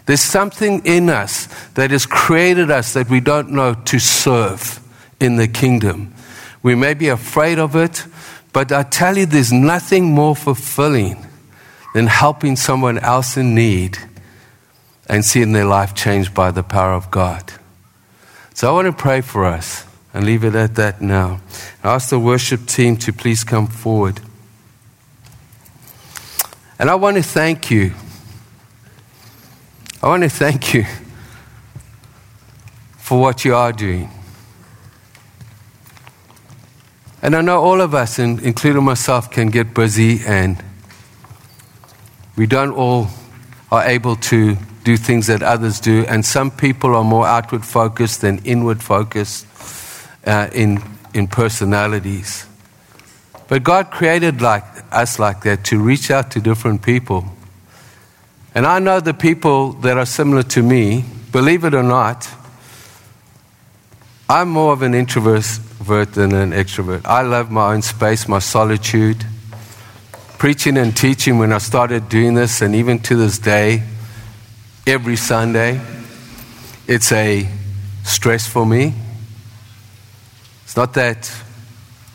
There's 0.05 0.21
something 0.21 0.85
in 0.85 1.09
us 1.09 1.47
that 1.75 1.91
has 1.91 2.05
created 2.05 2.71
us 2.71 2.93
that 2.93 3.09
we 3.09 3.19
don't 3.19 3.51
know 3.51 3.73
to 3.73 3.99
serve 3.99 4.82
in 5.23 5.37
the 5.37 5.47
kingdom. 5.47 6.13
We 6.61 6.75
may 6.75 6.93
be 6.93 7.07
afraid 7.07 7.59
of 7.59 7.75
it, 7.75 8.05
but 8.51 8.71
I 8.71 8.83
tell 8.83 9.17
you, 9.17 9.25
there's 9.25 9.51
nothing 9.51 10.05
more 10.11 10.35
fulfilling 10.35 11.25
than 11.93 12.07
helping 12.07 12.55
someone 12.55 12.99
else 12.99 13.37
in 13.37 13.55
need 13.55 13.97
and 15.07 15.25
seeing 15.25 15.53
their 15.53 15.65
life 15.65 15.93
changed 15.95 16.33
by 16.33 16.51
the 16.51 16.63
power 16.63 16.93
of 16.93 17.09
God. 17.11 17.53
So 18.53 18.69
I 18.69 18.71
want 18.73 18.85
to 18.85 18.93
pray 18.93 19.21
for 19.21 19.45
us 19.45 19.85
and 20.13 20.25
leave 20.25 20.43
it 20.43 20.55
at 20.55 20.75
that 20.75 21.01
now. 21.01 21.41
I 21.83 21.95
ask 21.95 22.09
the 22.09 22.19
worship 22.19 22.67
team 22.67 22.97
to 22.97 23.11
please 23.11 23.43
come 23.43 23.67
forward. 23.67 24.21
And 26.77 26.89
I 26.89 26.95
want 26.95 27.17
to 27.17 27.23
thank 27.23 27.71
you. 27.71 27.93
I 30.01 30.07
want 30.07 30.23
to 30.23 30.29
thank 30.29 30.73
you 30.73 30.85
for 32.97 33.19
what 33.19 33.45
you 33.45 33.55
are 33.55 33.71
doing. 33.71 34.09
And 37.23 37.37
I 37.37 37.41
know 37.41 37.63
all 37.63 37.79
of 37.79 37.95
us, 37.95 38.19
including 38.19 38.83
myself, 38.83 39.31
can 39.31 39.47
get 39.47 39.73
busy 39.73 40.19
and 40.27 40.61
we 42.35 42.45
don't 42.45 42.73
all 42.73 43.07
are 43.71 43.85
able 43.85 44.17
to 44.17 44.57
do 44.83 44.97
things 44.97 45.27
that 45.27 45.41
others 45.41 45.79
do, 45.79 46.03
and 46.09 46.25
some 46.25 46.51
people 46.51 46.93
are 46.93 47.03
more 47.05 47.25
outward 47.25 47.63
focused 47.63 48.19
than 48.19 48.39
inward 48.39 48.83
focused 48.83 49.47
uh, 50.27 50.49
in, 50.53 50.83
in 51.13 51.27
personalities. 51.27 52.45
But 53.47 53.63
God 53.63 53.89
created 53.89 54.41
like 54.41 54.65
us 54.91 55.17
like 55.17 55.43
that 55.43 55.63
to 55.65 55.79
reach 55.79 56.11
out 56.11 56.29
to 56.31 56.41
different 56.41 56.81
people. 56.81 57.23
And 58.53 58.65
I 58.65 58.79
know 58.79 58.99
the 58.99 59.13
people 59.13 59.71
that 59.73 59.97
are 59.97 60.05
similar 60.05 60.43
to 60.43 60.61
me, 60.61 61.05
believe 61.31 61.63
it 61.63 61.73
or 61.73 61.83
not, 61.83 62.27
I'm 64.27 64.49
more 64.49 64.73
of 64.73 64.81
an 64.81 64.93
introvert 64.93 65.45
than 65.83 66.33
an 66.33 66.51
extrovert. 66.51 67.05
I 67.05 67.21
love 67.21 67.51
my 67.51 67.73
own 67.73 67.81
space, 67.81 68.27
my 68.27 68.39
solitude. 68.39 69.25
Preaching 70.37 70.77
and 70.77 70.95
teaching, 70.95 71.37
when 71.37 71.53
I 71.53 71.57
started 71.59 72.09
doing 72.09 72.33
this, 72.33 72.61
and 72.61 72.75
even 72.75 72.99
to 72.99 73.15
this 73.15 73.39
day, 73.39 73.83
every 74.85 75.15
Sunday. 75.15 75.79
It's 76.87 77.11
a 77.11 77.47
stress 78.03 78.47
for 78.47 78.65
me. 78.65 78.93
It's 80.65 80.75
not 80.75 80.93
that 80.95 81.31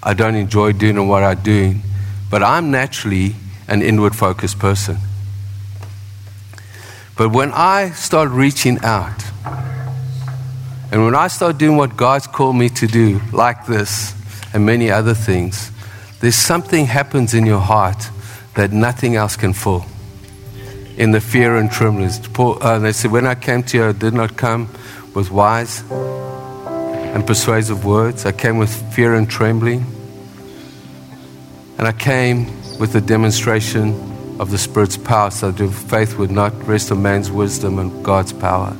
I 0.02 0.14
don't 0.14 0.34
enjoy 0.34 0.72
doing 0.72 1.08
what 1.08 1.22
I'm 1.22 1.40
doing, 1.42 1.82
but 2.30 2.42
I'm 2.42 2.70
naturally 2.70 3.34
an 3.66 3.82
inward 3.82 4.14
focused 4.14 4.58
person. 4.58 4.98
But 7.16 7.30
when 7.30 7.52
I 7.52 7.90
start 7.90 8.30
reaching 8.30 8.78
out, 8.82 9.24
and 10.90 11.04
when 11.04 11.14
I 11.14 11.28
start 11.28 11.58
doing 11.58 11.76
what 11.76 11.96
God's 11.96 12.26
called 12.26 12.56
me 12.56 12.70
to 12.70 12.86
do, 12.86 13.20
like 13.32 13.66
this 13.66 14.14
and 14.54 14.64
many 14.64 14.90
other 14.90 15.14
things, 15.14 15.70
there's 16.20 16.34
something 16.34 16.86
happens 16.86 17.34
in 17.34 17.44
your 17.44 17.60
heart 17.60 18.10
that 18.54 18.72
nothing 18.72 19.14
else 19.14 19.36
can 19.36 19.52
fill 19.52 19.84
in 20.96 21.12
the 21.12 21.20
fear 21.20 21.56
and 21.56 21.70
trembling. 21.70 22.10
Paul, 22.32 22.62
uh, 22.62 22.78
they 22.78 22.92
said, 22.92 23.12
When 23.12 23.26
I 23.26 23.34
came 23.34 23.62
to 23.64 23.76
you, 23.76 23.84
I 23.84 23.92
did 23.92 24.14
not 24.14 24.36
come 24.36 24.68
with 25.14 25.30
wise 25.30 25.82
and 25.90 27.26
persuasive 27.26 27.84
words. 27.84 28.26
I 28.26 28.32
came 28.32 28.58
with 28.58 28.70
fear 28.94 29.14
and 29.14 29.28
trembling. 29.30 29.84
And 31.78 31.86
I 31.86 31.92
came 31.92 32.46
with 32.80 32.92
the 32.92 33.00
demonstration 33.00 34.40
of 34.40 34.50
the 34.50 34.58
Spirit's 34.58 34.96
power, 34.96 35.30
so 35.30 35.50
that 35.50 35.70
faith 35.70 36.18
would 36.18 36.30
not 36.30 36.52
rest 36.66 36.90
on 36.90 37.02
man's 37.02 37.30
wisdom 37.30 37.78
and 37.78 38.04
God's 38.04 38.32
power. 38.32 38.76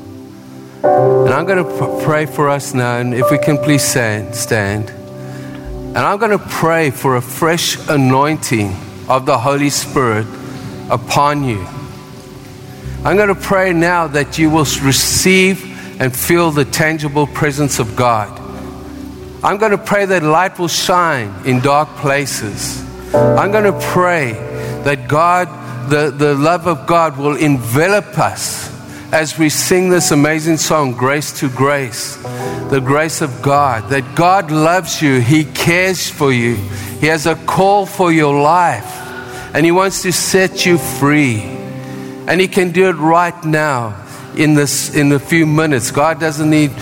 And 0.83 1.31
I'm 1.31 1.45
going 1.45 1.65
to 1.65 2.05
pray 2.05 2.27
for 2.27 2.49
us 2.49 2.73
now, 2.73 2.99
and 2.99 3.13
if 3.13 3.31
we 3.31 3.39
can 3.39 3.59
please 3.59 3.83
stand. 3.83 4.35
stand. 4.35 4.91
And 4.91 5.99
I'm 5.99 6.19
going 6.19 6.31
to 6.31 6.39
pray 6.39 6.91
for 6.91 7.17
a 7.17 7.21
fresh 7.21 7.77
anointing 7.89 8.75
of 9.09 9.27
the 9.27 9.39
Holy 9.39 9.71
Spirit 9.71 10.27
upon 10.89 11.43
you. 11.43 11.67
I'm 13.05 13.17
going 13.17 13.29
to 13.29 13.35
pray 13.35 13.73
now 13.73 14.07
that 14.09 14.39
you 14.39 14.51
will 14.51 14.67
receive 14.83 16.01
and 16.01 16.15
feel 16.15 16.51
the 16.51 16.65
tangible 16.65 17.27
presence 17.27 17.79
of 17.81 17.97
God. 17.97 18.29
I'm 19.43 19.57
going 19.59 19.73
to 19.73 19.79
pray 19.79 20.05
that 20.05 20.23
light 20.23 20.59
will 20.59 20.69
shine 20.69 21.35
in 21.45 21.61
dark 21.61 21.89
places. 21.97 22.85
I'm 23.15 23.51
going 23.51 23.73
to 23.73 23.79
pray 23.89 24.33
that 24.85 25.09
God, 25.09 25.49
the, 25.91 26.11
the 26.11 26.35
love 26.35 26.67
of 26.67 26.87
God, 26.87 27.17
will 27.17 27.37
envelop 27.37 28.19
us 28.19 28.68
as 29.13 29.39
we 29.39 29.49
sing 29.49 29.89
this 29.89 30.11
amazing 30.11 30.59
song, 30.59 30.93
Grace 30.93 31.39
to 31.41 31.49
Grace. 31.49 32.17
The 32.69 32.83
grace 32.85 33.23
of 33.23 33.41
God, 33.41 33.89
that 33.89 34.15
God 34.15 34.51
loves 34.51 35.01
you, 35.01 35.21
He 35.21 35.45
cares 35.45 36.11
for 36.11 36.31
you, 36.31 36.57
He 37.01 37.07
has 37.07 37.27
a 37.27 37.35
call 37.35 37.87
for 37.87 38.13
your 38.13 38.39
life, 38.43 38.85
and 39.55 39.65
He 39.65 39.73
wants 39.73 40.03
to 40.03 40.13
set 40.13 40.67
you 40.67 40.77
free. 40.77 41.41
And 42.27 42.39
He 42.39 42.49
can 42.49 42.73
do 42.73 42.91
it 42.91 42.97
right 42.97 43.43
now 43.45 44.05
in, 44.37 44.53
this, 44.53 44.95
in 44.95 45.11
a 45.13 45.19
few 45.19 45.47
minutes. 45.47 45.91
God 45.91 46.21
doesn't 46.21 46.51
need 46.51 46.73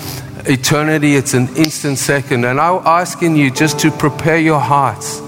eternity, 0.46 1.14
it's 1.14 1.34
an 1.34 1.48
instant 1.56 1.98
second. 1.98 2.44
And 2.44 2.60
I'm 2.60 2.84
asking 2.84 3.36
you 3.36 3.52
just 3.52 3.78
to 3.80 3.92
prepare 3.92 4.38
your 4.38 4.60
hearts 4.60 5.20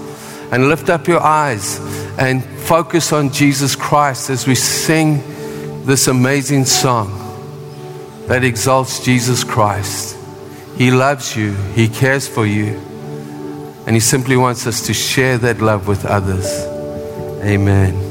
and 0.51 0.67
lift 0.67 0.89
up 0.89 1.07
your 1.07 1.21
eyes 1.21 1.79
and 2.17 2.43
focus 2.43 3.13
on 3.13 3.31
Jesus 3.31 3.77
Christ 3.77 4.29
as 4.29 4.45
we 4.45 4.55
sing 4.55 5.23
this 5.89 6.07
amazing 6.07 6.65
song 6.65 7.09
that 8.27 8.43
exalts 8.43 9.03
Jesus 9.03 9.43
Christ. 9.43 10.15
He 10.77 10.91
loves 10.91 11.35
you, 11.35 11.53
He 11.73 11.89
cares 11.89 12.27
for 12.27 12.45
you, 12.45 12.79
and 13.87 13.95
He 13.95 13.99
simply 13.99 14.37
wants 14.37 14.67
us 14.67 14.85
to 14.85 14.93
share 14.93 15.39
that 15.39 15.61
love 15.61 15.87
with 15.87 16.05
others. 16.05 16.45
Amen. 17.43 18.08